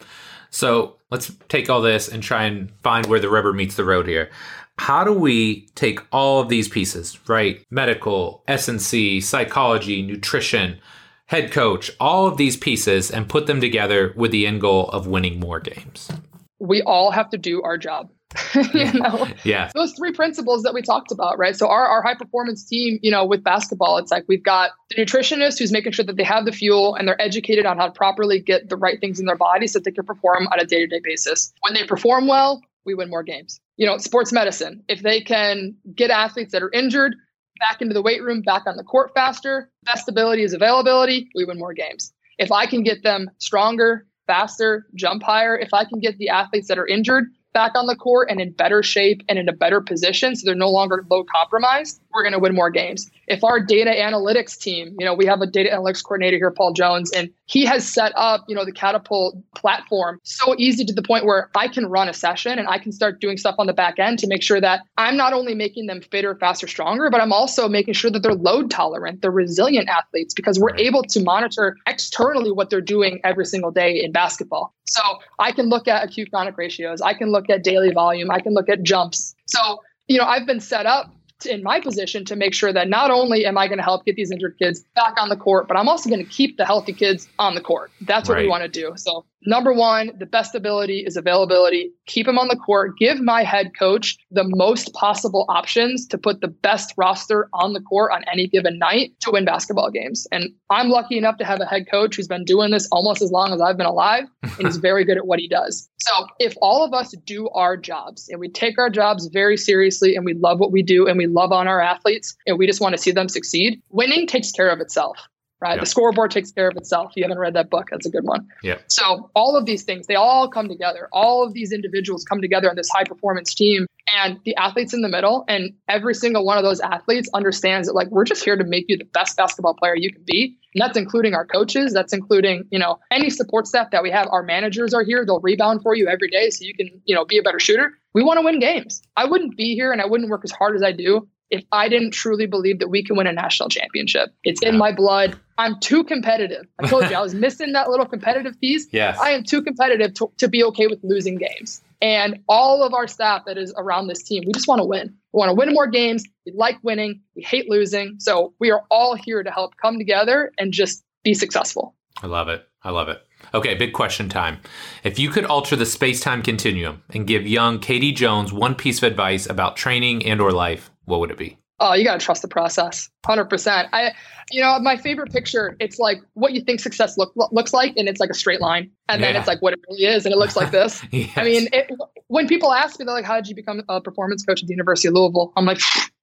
So 0.50 0.96
let's 1.10 1.30
take 1.48 1.68
all 1.68 1.82
this 1.82 2.08
and 2.08 2.22
try 2.22 2.44
and 2.44 2.70
find 2.82 3.06
where 3.06 3.20
the 3.20 3.28
rubber 3.28 3.52
meets 3.52 3.76
the 3.76 3.84
road 3.84 4.06
here. 4.06 4.30
How 4.78 5.04
do 5.04 5.12
we 5.12 5.68
take 5.74 6.00
all 6.12 6.40
of 6.40 6.48
these 6.48 6.68
pieces, 6.68 7.18
right? 7.28 7.64
Medical, 7.70 8.44
S&C, 8.46 9.20
psychology, 9.20 10.02
nutrition, 10.02 10.78
head 11.26 11.52
coach, 11.52 11.90
all 12.00 12.26
of 12.26 12.36
these 12.36 12.56
pieces 12.56 13.10
and 13.10 13.28
put 13.28 13.46
them 13.46 13.60
together 13.60 14.12
with 14.16 14.30
the 14.30 14.46
end 14.46 14.60
goal 14.60 14.88
of 14.88 15.06
winning 15.06 15.38
more 15.38 15.60
games? 15.60 16.10
We 16.58 16.82
all 16.82 17.10
have 17.10 17.30
to 17.30 17.38
do 17.38 17.62
our 17.62 17.76
job. 17.76 18.10
you 18.74 18.92
know? 18.92 19.28
Yeah. 19.44 19.70
Those 19.74 19.92
three 19.92 20.12
principles 20.12 20.62
that 20.64 20.74
we 20.74 20.82
talked 20.82 21.12
about 21.12 21.38
right? 21.38 21.56
So 21.56 21.68
our, 21.68 21.86
our 21.86 22.02
high 22.02 22.14
performance 22.14 22.64
team 22.64 22.98
you 23.02 23.10
know 23.10 23.24
with 23.24 23.42
basketball 23.42 23.98
it's 23.98 24.10
like 24.10 24.24
we've 24.28 24.42
got 24.42 24.72
the 24.90 24.96
nutritionist 24.96 25.58
who's 25.58 25.72
making 25.72 25.92
sure 25.92 26.04
that 26.04 26.16
they 26.16 26.24
have 26.24 26.44
the 26.44 26.52
fuel 26.52 26.94
and 26.94 27.06
they're 27.06 27.20
educated 27.20 27.66
on 27.66 27.78
how 27.78 27.86
to 27.86 27.92
properly 27.92 28.40
get 28.40 28.68
the 28.68 28.76
right 28.76 29.00
things 29.00 29.20
in 29.20 29.26
their 29.26 29.36
body 29.36 29.66
so 29.66 29.78
that 29.78 29.84
they 29.84 29.92
can 29.92 30.04
perform 30.04 30.48
on 30.48 30.60
a 30.60 30.64
day-to-day 30.64 31.00
basis. 31.02 31.52
When 31.62 31.74
they 31.74 31.84
perform 31.84 32.26
well 32.26 32.60
we 32.84 32.94
win 32.94 33.10
more 33.10 33.22
games. 33.22 33.60
You 33.76 33.86
know 33.86 33.98
sports 33.98 34.32
medicine 34.32 34.82
if 34.88 35.02
they 35.02 35.20
can 35.20 35.76
get 35.94 36.10
athletes 36.10 36.52
that 36.52 36.62
are 36.62 36.70
injured 36.72 37.14
back 37.58 37.80
into 37.80 37.94
the 37.94 38.02
weight 38.02 38.22
room 38.22 38.42
back 38.42 38.62
on 38.66 38.76
the 38.76 38.84
court 38.84 39.12
faster. 39.14 39.70
Best 39.84 40.08
ability 40.08 40.42
is 40.42 40.52
availability. 40.52 41.28
We 41.34 41.44
win 41.44 41.58
more 41.58 41.74
games. 41.74 42.12
If 42.38 42.52
i 42.52 42.66
can 42.66 42.82
get 42.82 43.02
them 43.02 43.30
stronger 43.38 44.06
faster 44.26 44.86
jump 44.94 45.22
higher 45.22 45.56
if 45.56 45.72
i 45.72 45.84
can 45.84 46.00
get 46.00 46.18
the 46.18 46.28
athletes 46.28 46.68
that 46.68 46.78
are 46.78 46.86
injured 46.86 47.26
back 47.56 47.72
on 47.74 47.86
the 47.86 47.96
court 47.96 48.28
and 48.30 48.38
in 48.38 48.52
better 48.52 48.82
shape 48.82 49.22
and 49.30 49.38
in 49.38 49.48
a 49.48 49.52
better 49.52 49.80
position 49.80 50.36
so 50.36 50.44
they're 50.44 50.54
no 50.54 50.68
longer 50.68 51.02
load 51.10 51.26
compromised, 51.34 52.02
we're 52.12 52.22
going 52.22 52.34
to 52.34 52.38
win 52.38 52.54
more 52.54 52.68
games. 52.68 53.10
If 53.28 53.42
our 53.42 53.60
data 53.60 53.90
analytics 53.90 54.58
team, 54.60 54.94
you 54.98 55.06
know, 55.06 55.14
we 55.14 55.24
have 55.24 55.40
a 55.40 55.46
data 55.46 55.70
analytics 55.70 56.04
coordinator 56.04 56.36
here, 56.36 56.50
Paul 56.50 56.74
Jones, 56.74 57.10
and 57.12 57.30
he 57.46 57.64
has 57.64 57.90
set 57.90 58.12
up, 58.14 58.44
you 58.46 58.54
know, 58.54 58.66
the 58.66 58.72
Catapult 58.72 59.36
platform 59.54 60.20
so 60.22 60.54
easy 60.58 60.84
to 60.84 60.92
the 60.92 61.02
point 61.02 61.24
where 61.24 61.48
I 61.56 61.68
can 61.68 61.86
run 61.86 62.10
a 62.10 62.12
session 62.12 62.58
and 62.58 62.68
I 62.68 62.78
can 62.78 62.92
start 62.92 63.22
doing 63.22 63.38
stuff 63.38 63.54
on 63.58 63.66
the 63.66 63.72
back 63.72 63.98
end 63.98 64.18
to 64.18 64.26
make 64.26 64.42
sure 64.42 64.60
that 64.60 64.82
I'm 64.98 65.16
not 65.16 65.32
only 65.32 65.54
making 65.54 65.86
them 65.86 66.02
fitter, 66.02 66.34
faster, 66.34 66.68
stronger, 66.68 67.08
but 67.08 67.22
I'm 67.22 67.32
also 67.32 67.70
making 67.70 67.94
sure 67.94 68.10
that 68.10 68.22
they're 68.22 68.34
load 68.34 68.70
tolerant, 68.70 69.22
they're 69.22 69.30
resilient 69.30 69.88
athletes 69.88 70.34
because 70.34 70.58
we're 70.58 70.76
able 70.76 71.04
to 71.04 71.22
monitor 71.22 71.74
externally 71.86 72.52
what 72.52 72.68
they're 72.68 72.82
doing 72.82 73.18
every 73.24 73.46
single 73.46 73.70
day 73.70 74.02
in 74.04 74.12
basketball. 74.12 74.74
So 74.86 75.02
I 75.38 75.52
can 75.52 75.68
look 75.68 75.88
at 75.88 76.04
acute 76.04 76.30
chronic 76.30 76.56
ratios, 76.56 77.00
I 77.00 77.14
can 77.14 77.30
look 77.30 77.50
at 77.50 77.64
daily 77.64 77.92
volume, 77.92 78.30
I 78.30 78.40
can 78.40 78.54
look 78.54 78.68
at 78.68 78.82
jumps. 78.82 79.34
So, 79.46 79.82
you 80.06 80.18
know, 80.18 80.24
I've 80.24 80.46
been 80.46 80.60
set 80.60 80.86
up 80.86 81.12
in 81.44 81.62
my 81.62 81.80
position 81.80 82.24
to 82.24 82.36
make 82.36 82.54
sure 82.54 82.72
that 82.72 82.88
not 82.88 83.10
only 83.10 83.44
am 83.44 83.58
I 83.58 83.66
going 83.66 83.78
to 83.78 83.84
help 83.84 84.06
get 84.06 84.16
these 84.16 84.30
injured 84.30 84.56
kids 84.58 84.84
back 84.94 85.14
on 85.18 85.28
the 85.28 85.36
court, 85.36 85.68
but 85.68 85.76
I'm 85.76 85.88
also 85.88 86.08
going 86.08 86.24
to 86.24 86.30
keep 86.30 86.56
the 86.56 86.64
healthy 86.64 86.92
kids 86.92 87.28
on 87.38 87.54
the 87.54 87.60
court. 87.60 87.90
That's 88.00 88.28
what 88.28 88.36
right. 88.36 88.44
we 88.44 88.48
want 88.48 88.62
to 88.62 88.68
do. 88.68 88.92
So 88.96 89.26
Number 89.44 89.72
one, 89.72 90.12
the 90.18 90.26
best 90.26 90.54
ability 90.54 91.04
is 91.06 91.16
availability. 91.16 91.92
Keep 92.06 92.26
him 92.26 92.38
on 92.38 92.48
the 92.48 92.56
court. 92.56 92.98
Give 92.98 93.20
my 93.20 93.44
head 93.44 93.72
coach 93.78 94.16
the 94.30 94.44
most 94.44 94.92
possible 94.94 95.44
options 95.48 96.06
to 96.08 96.18
put 96.18 96.40
the 96.40 96.48
best 96.48 96.94
roster 96.96 97.48
on 97.52 97.72
the 97.72 97.80
court 97.80 98.12
on 98.12 98.24
any 98.32 98.48
given 98.48 98.78
night 98.78 99.12
to 99.20 99.30
win 99.30 99.44
basketball 99.44 99.90
games. 99.90 100.26
And 100.32 100.50
I'm 100.70 100.88
lucky 100.88 101.18
enough 101.18 101.36
to 101.38 101.44
have 101.44 101.60
a 101.60 101.66
head 101.66 101.86
coach 101.90 102.16
who's 102.16 102.26
been 102.26 102.44
doing 102.44 102.70
this 102.70 102.88
almost 102.90 103.22
as 103.22 103.30
long 103.30 103.52
as 103.52 103.60
I've 103.60 103.76
been 103.76 103.86
alive, 103.86 104.24
and 104.42 104.66
he's 104.66 104.76
very 104.86 105.04
good 105.04 105.16
at 105.16 105.26
what 105.26 105.38
he 105.38 105.48
does. 105.48 105.88
So 105.98 106.26
if 106.38 106.54
all 106.60 106.84
of 106.84 106.92
us 106.92 107.14
do 107.24 107.48
our 107.50 107.76
jobs 107.76 108.28
and 108.28 108.40
we 108.40 108.48
take 108.48 108.78
our 108.78 108.90
jobs 108.90 109.26
very 109.26 109.56
seriously 109.56 110.16
and 110.16 110.24
we 110.24 110.34
love 110.34 110.58
what 110.58 110.72
we 110.72 110.82
do 110.82 111.06
and 111.06 111.18
we 111.18 111.26
love 111.26 111.52
on 111.52 111.68
our 111.68 111.80
athletes 111.80 112.36
and 112.46 112.58
we 112.58 112.66
just 112.66 112.80
want 112.80 112.94
to 112.94 113.00
see 113.00 113.10
them 113.10 113.28
succeed, 113.28 113.80
winning 113.90 114.26
takes 114.26 114.50
care 114.50 114.70
of 114.70 114.80
itself 114.80 115.18
right? 115.60 115.74
Yep. 115.74 115.80
The 115.80 115.86
scoreboard 115.86 116.30
takes 116.30 116.52
care 116.52 116.68
of 116.68 116.76
itself. 116.76 117.10
If 117.10 117.16
you 117.16 117.24
haven't 117.24 117.38
read 117.38 117.54
that 117.54 117.70
book, 117.70 117.88
that's 117.90 118.06
a 118.06 118.10
good 118.10 118.24
one. 118.24 118.46
Yeah. 118.62 118.78
So 118.88 119.30
all 119.34 119.56
of 119.56 119.66
these 119.66 119.84
things, 119.84 120.06
they 120.06 120.14
all 120.14 120.48
come 120.48 120.68
together. 120.68 121.08
All 121.12 121.44
of 121.44 121.52
these 121.54 121.72
individuals 121.72 122.24
come 122.24 122.40
together 122.40 122.68
in 122.68 122.76
this 122.76 122.88
high 122.88 123.04
performance 123.04 123.54
team 123.54 123.86
and 124.14 124.38
the 124.44 124.54
athletes 124.56 124.94
in 124.94 125.02
the 125.02 125.08
middle. 125.08 125.44
And 125.48 125.72
every 125.88 126.14
single 126.14 126.44
one 126.44 126.58
of 126.58 126.64
those 126.64 126.80
athletes 126.80 127.28
understands 127.34 127.88
that 127.88 127.94
like 127.94 128.08
we're 128.08 128.24
just 128.24 128.44
here 128.44 128.56
to 128.56 128.64
make 128.64 128.84
you 128.88 128.96
the 128.96 129.04
best 129.04 129.36
basketball 129.36 129.74
player 129.74 129.96
you 129.96 130.12
can 130.12 130.22
be. 130.24 130.56
And 130.74 130.82
that's 130.82 130.96
including 130.96 131.34
our 131.34 131.46
coaches. 131.46 131.92
That's 131.92 132.12
including, 132.12 132.64
you 132.70 132.78
know, 132.78 132.98
any 133.10 133.30
support 133.30 133.66
staff 133.66 133.90
that 133.92 134.02
we 134.02 134.10
have. 134.10 134.28
Our 134.30 134.42
managers 134.42 134.92
are 134.92 135.02
here. 135.02 135.24
They'll 135.24 135.40
rebound 135.40 135.82
for 135.82 135.94
you 135.94 136.06
every 136.08 136.28
day 136.28 136.50
so 136.50 136.64
you 136.64 136.74
can, 136.74 137.00
you 137.04 137.14
know, 137.14 137.24
be 137.24 137.38
a 137.38 137.42
better 137.42 137.58
shooter. 137.58 137.92
We 138.14 138.22
want 138.22 138.38
to 138.38 138.44
win 138.44 138.60
games. 138.60 139.02
I 139.16 139.24
wouldn't 139.24 139.56
be 139.56 139.74
here 139.74 139.92
and 139.92 140.00
I 140.00 140.06
wouldn't 140.06 140.30
work 140.30 140.42
as 140.44 140.52
hard 140.52 140.76
as 140.76 140.82
I 140.82 140.92
do 140.92 141.28
if 141.50 141.64
I 141.72 141.88
didn't 141.88 142.12
truly 142.12 142.46
believe 142.46 142.80
that 142.80 142.88
we 142.88 143.02
can 143.02 143.16
win 143.16 143.26
a 143.26 143.32
national 143.32 143.68
championship. 143.68 144.32
It's 144.44 144.62
in 144.62 144.76
my 144.76 144.92
blood. 144.92 145.38
I'm 145.58 145.78
too 145.80 146.04
competitive. 146.04 146.66
I 146.78 146.88
told 146.88 147.08
you 147.08 147.16
I 147.16 147.20
was 147.20 147.34
missing 147.46 147.72
that 147.72 147.88
little 147.88 148.06
competitive 148.06 148.60
piece. 148.60 148.88
Yes. 148.90 149.18
I 149.18 149.30
am 149.30 149.44
too 149.44 149.62
competitive 149.62 150.14
to, 150.14 150.30
to 150.38 150.48
be 150.48 150.64
okay 150.64 150.86
with 150.86 151.00
losing 151.02 151.36
games. 151.36 151.82
And 152.02 152.40
all 152.48 152.82
of 152.82 152.92
our 152.92 153.08
staff 153.08 153.44
that 153.46 153.56
is 153.56 153.72
around 153.76 154.08
this 154.08 154.22
team, 154.22 154.42
we 154.46 154.52
just 154.52 154.68
want 154.68 154.80
to 154.80 154.84
win. 154.84 155.14
We 155.32 155.38
want 155.38 155.50
to 155.50 155.54
win 155.54 155.72
more 155.72 155.86
games. 155.86 156.24
We 156.44 156.52
like 156.52 156.78
winning. 156.82 157.20
We 157.34 157.42
hate 157.42 157.70
losing. 157.70 158.16
So 158.18 158.52
we 158.58 158.70
are 158.70 158.82
all 158.90 159.14
here 159.14 159.42
to 159.42 159.50
help 159.50 159.76
come 159.76 159.98
together 159.98 160.52
and 160.58 160.72
just 160.72 161.04
be 161.22 161.32
successful. 161.32 161.94
I 162.22 162.26
love 162.26 162.48
it. 162.48 162.66
I 162.82 162.90
love 162.90 163.08
it. 163.08 163.22
Okay, 163.54 163.74
big 163.74 163.92
question 163.92 164.28
time. 164.28 164.58
If 165.04 165.18
you 165.18 165.30
could 165.30 165.44
alter 165.44 165.76
the 165.76 165.86
space-time 165.86 166.42
continuum 166.42 167.02
and 167.12 167.26
give 167.26 167.46
young 167.46 167.78
Katie 167.78 168.12
Jones 168.12 168.52
one 168.52 168.74
piece 168.74 168.98
of 168.98 169.04
advice 169.04 169.48
about 169.48 169.76
training 169.76 170.24
and 170.26 170.40
or 170.40 170.52
life, 170.52 170.90
what 171.06 171.20
would 171.20 171.30
it 171.30 171.38
be? 171.38 171.58
Oh, 171.78 171.92
you 171.92 172.04
got 172.04 172.18
to 172.18 172.24
trust 172.24 172.40
the 172.40 172.48
process. 172.48 173.10
100%. 173.26 173.88
I 173.92 174.12
you 174.50 174.62
know, 174.62 174.78
my 174.78 174.96
favorite 174.96 175.32
picture, 175.32 175.76
it's 175.80 175.98
like 175.98 176.18
what 176.34 176.52
you 176.52 176.62
think 176.62 176.80
success 176.80 177.18
look, 177.18 177.32
looks 177.34 177.72
like 177.72 177.94
and 177.96 178.08
it's 178.08 178.20
like 178.20 178.30
a 178.30 178.34
straight 178.34 178.60
line. 178.60 178.90
And 179.08 179.20
yeah. 179.20 179.28
then 179.28 179.36
it's 179.36 179.48
like 179.48 179.60
what 179.60 179.72
it 179.72 179.80
really 179.88 180.04
is 180.04 180.24
and 180.24 180.32
it 180.32 180.38
looks 180.38 180.56
like 180.56 180.70
this. 180.70 181.02
yes. 181.10 181.30
I 181.36 181.44
mean, 181.44 181.68
it, 181.72 181.90
when 182.28 182.46
people 182.46 182.72
ask 182.72 182.98
me 182.98 183.04
they're 183.04 183.14
like 183.14 183.24
how 183.24 183.36
did 183.36 183.48
you 183.48 183.54
become 183.54 183.82
a 183.88 184.00
performance 184.00 184.44
coach 184.44 184.62
at 184.62 184.68
the 184.68 184.72
University 184.72 185.08
of 185.08 185.14
Louisville? 185.14 185.52
I'm 185.56 185.64
like 185.64 185.80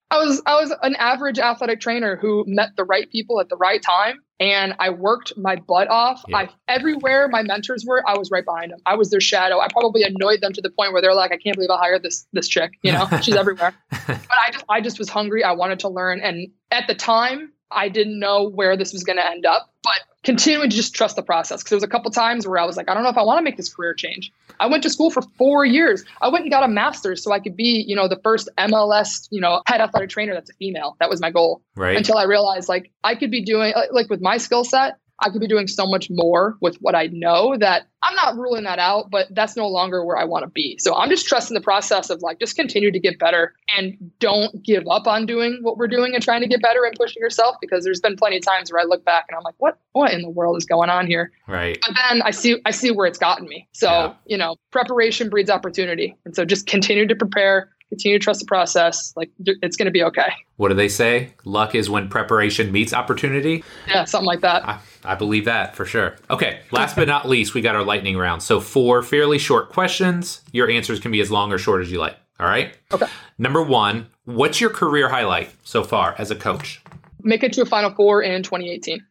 I 0.09 0.17
was 0.17 0.41
I 0.45 0.59
was 0.59 0.73
an 0.83 0.95
average 0.97 1.39
athletic 1.39 1.79
trainer 1.79 2.15
who 2.15 2.45
met 2.47 2.75
the 2.77 2.83
right 2.83 3.09
people 3.11 3.39
at 3.39 3.49
the 3.49 3.57
right 3.57 3.81
time 3.81 4.19
and 4.43 4.75
I 4.77 4.89
worked 4.89 5.37
my 5.37 5.55
butt 5.55 5.89
off. 5.89 6.21
Yeah. 6.27 6.37
I 6.37 6.49
everywhere 6.67 7.29
my 7.29 7.43
mentors 7.43 7.85
were, 7.87 8.03
I 8.05 8.17
was 8.17 8.29
right 8.29 8.43
behind 8.43 8.73
them. 8.73 8.79
I 8.85 8.95
was 8.95 9.09
their 9.09 9.21
shadow. 9.21 9.59
I 9.59 9.69
probably 9.71 10.03
annoyed 10.03 10.41
them 10.41 10.51
to 10.51 10.61
the 10.61 10.69
point 10.69 10.91
where 10.91 11.01
they're 11.01 11.15
like, 11.15 11.31
I 11.31 11.37
can't 11.37 11.55
believe 11.55 11.69
I 11.69 11.77
hired 11.77 12.03
this 12.03 12.27
this 12.33 12.49
chick. 12.49 12.73
You 12.81 12.91
know, 12.91 13.07
she's 13.21 13.35
everywhere. 13.35 13.73
But 13.89 14.19
I 14.31 14.51
just 14.51 14.65
I 14.67 14.81
just 14.81 14.99
was 14.99 15.07
hungry. 15.07 15.45
I 15.45 15.53
wanted 15.53 15.79
to 15.79 15.87
learn. 15.87 16.19
And 16.19 16.49
at 16.71 16.87
the 16.87 16.95
time, 16.95 17.53
I 17.73 17.89
didn't 17.89 18.19
know 18.19 18.49
where 18.49 18.77
this 18.77 18.93
was 18.93 19.03
going 19.03 19.17
to 19.17 19.25
end 19.25 19.45
up, 19.45 19.71
but 19.83 20.01
continuing 20.23 20.69
to 20.69 20.75
just 20.75 20.95
trust 20.95 21.15
the 21.15 21.23
process. 21.23 21.61
Because 21.61 21.69
there 21.71 21.77
was 21.77 21.83
a 21.83 21.87
couple 21.87 22.09
times 22.11 22.47
where 22.47 22.57
I 22.57 22.65
was 22.65 22.77
like, 22.77 22.89
I 22.89 22.93
don't 22.93 23.03
know 23.03 23.09
if 23.09 23.17
I 23.17 23.23
want 23.23 23.39
to 23.39 23.43
make 23.43 23.57
this 23.57 23.73
career 23.73 23.93
change. 23.93 24.31
I 24.59 24.67
went 24.67 24.83
to 24.83 24.89
school 24.89 25.09
for 25.09 25.21
four 25.37 25.65
years. 25.65 26.03
I 26.21 26.29
went 26.29 26.43
and 26.43 26.51
got 26.51 26.63
a 26.63 26.67
master's 26.67 27.23
so 27.23 27.31
I 27.31 27.39
could 27.39 27.55
be, 27.55 27.83
you 27.87 27.95
know, 27.95 28.07
the 28.07 28.19
first 28.23 28.49
MLS, 28.57 29.27
you 29.31 29.41
know, 29.41 29.61
head 29.67 29.81
athletic 29.81 30.09
trainer 30.09 30.33
that's 30.33 30.49
a 30.49 30.53
female. 30.53 30.95
That 30.99 31.09
was 31.09 31.19
my 31.19 31.31
goal. 31.31 31.61
Right. 31.75 31.97
Until 31.97 32.17
I 32.17 32.23
realized 32.23 32.69
like 32.69 32.91
I 33.03 33.15
could 33.15 33.31
be 33.31 33.43
doing 33.43 33.73
like 33.91 34.09
with 34.09 34.21
my 34.21 34.37
skill 34.37 34.63
set, 34.63 34.97
I 35.19 35.29
could 35.29 35.41
be 35.41 35.47
doing 35.47 35.67
so 35.67 35.85
much 35.85 36.09
more 36.09 36.57
with 36.59 36.77
what 36.77 36.95
I 36.95 37.07
know 37.07 37.55
that 37.57 37.87
I'm 38.01 38.15
not 38.15 38.35
ruling 38.35 38.63
that 38.63 38.79
out, 38.79 39.09
but 39.09 39.27
that's 39.31 39.55
no 39.55 39.67
longer 39.67 40.03
where 40.03 40.17
I 40.17 40.25
want 40.25 40.43
to 40.43 40.49
be. 40.49 40.77
So 40.79 40.95
I'm 40.95 41.09
just 41.09 41.27
trusting 41.27 41.55
the 41.55 41.61
process 41.61 42.09
of 42.09 42.21
like 42.21 42.39
just 42.39 42.55
continue 42.55 42.91
to 42.91 42.99
get 42.99 43.19
better 43.19 43.53
and 43.77 43.95
don't 44.19 44.61
give 44.63 44.83
up 44.89 45.07
on 45.07 45.25
doing 45.25 45.59
what 45.61 45.77
we're 45.77 45.87
doing 45.87 46.13
and 46.13 46.23
trying 46.23 46.41
to 46.41 46.47
get 46.47 46.61
better 46.61 46.83
and 46.83 46.95
pushing 46.95 47.21
yourself 47.21 47.55
because 47.61 47.83
there's 47.85 48.01
been 48.01 48.17
plenty 48.17 48.37
of 48.37 48.43
times 48.43 48.71
where 48.71 48.81
I 48.81 48.85
look 48.85 49.05
back 49.05 49.25
and 49.29 49.37
I'm 49.37 49.43
like, 49.43 49.55
what 49.59 49.79
what 49.93 50.11
in 50.11 50.21
the 50.21 50.29
world 50.29 50.57
is 50.57 50.65
going 50.65 50.89
on 50.89 51.07
here? 51.07 51.31
Right. 51.47 51.77
But 51.85 51.95
then 52.09 52.21
I 52.23 52.31
see 52.31 52.59
I 52.65 52.71
see 52.71 52.91
where 52.91 53.05
it's 53.05 53.19
gotten 53.19 53.47
me. 53.47 53.67
So, 53.71 53.87
yeah. 53.87 54.13
you 54.25 54.37
know, 54.37 54.57
preparation 54.71 55.29
breeds 55.29 55.49
opportunity. 55.49 56.17
And 56.25 56.35
so 56.35 56.43
just 56.43 56.67
continue 56.67 57.07
to 57.07 57.15
prepare, 57.15 57.69
continue 57.89 58.19
to 58.19 58.23
trust 58.23 58.41
the 58.41 58.45
process. 58.45 59.13
Like 59.15 59.29
it's 59.39 59.77
going 59.77 59.85
to 59.85 59.91
be 59.91 60.03
okay. 60.03 60.33
What 60.57 60.69
do 60.69 60.75
they 60.75 60.89
say? 60.89 61.33
Luck 61.45 61.75
is 61.75 61.89
when 61.89 62.09
preparation 62.09 62.71
meets 62.71 62.93
opportunity. 62.93 63.63
Yeah, 63.87 64.03
something 64.05 64.27
like 64.27 64.41
that. 64.41 64.67
I, 64.67 64.79
I 65.05 65.15
believe 65.15 65.45
that 65.45 65.75
for 65.75 65.85
sure. 65.85 66.15
Okay, 66.29 66.59
last 66.71 66.95
but 66.95 67.07
not 67.07 67.27
least, 67.27 67.53
we 67.53 67.61
got 67.61 67.75
our 67.75 67.83
lightning 67.83 68.17
round. 68.17 68.41
So 68.43 68.59
four 68.59 69.01
fairly 69.03 69.37
short 69.37 69.69
questions. 69.69 70.41
Your 70.51 70.69
answers 70.69 70.99
can 70.99 71.11
be 71.11 71.19
as 71.21 71.29
long 71.31 71.51
or 71.51 71.57
short 71.57 71.81
as 71.81 71.91
you 71.91 71.99
like. 71.99 72.17
All 72.39 72.47
right. 72.47 72.75
Okay. 72.91 73.05
Number 73.37 73.61
one, 73.61 74.07
what's 74.25 74.59
your 74.59 74.69
career 74.69 75.09
highlight 75.09 75.51
so 75.63 75.83
far 75.83 76.15
as 76.17 76.31
a 76.31 76.35
coach? 76.35 76.81
Make 77.21 77.43
it 77.43 77.53
to 77.53 77.61
a 77.61 77.65
Final 77.65 77.91
Four 77.93 78.21
in 78.23 78.43
2018. 78.43 79.05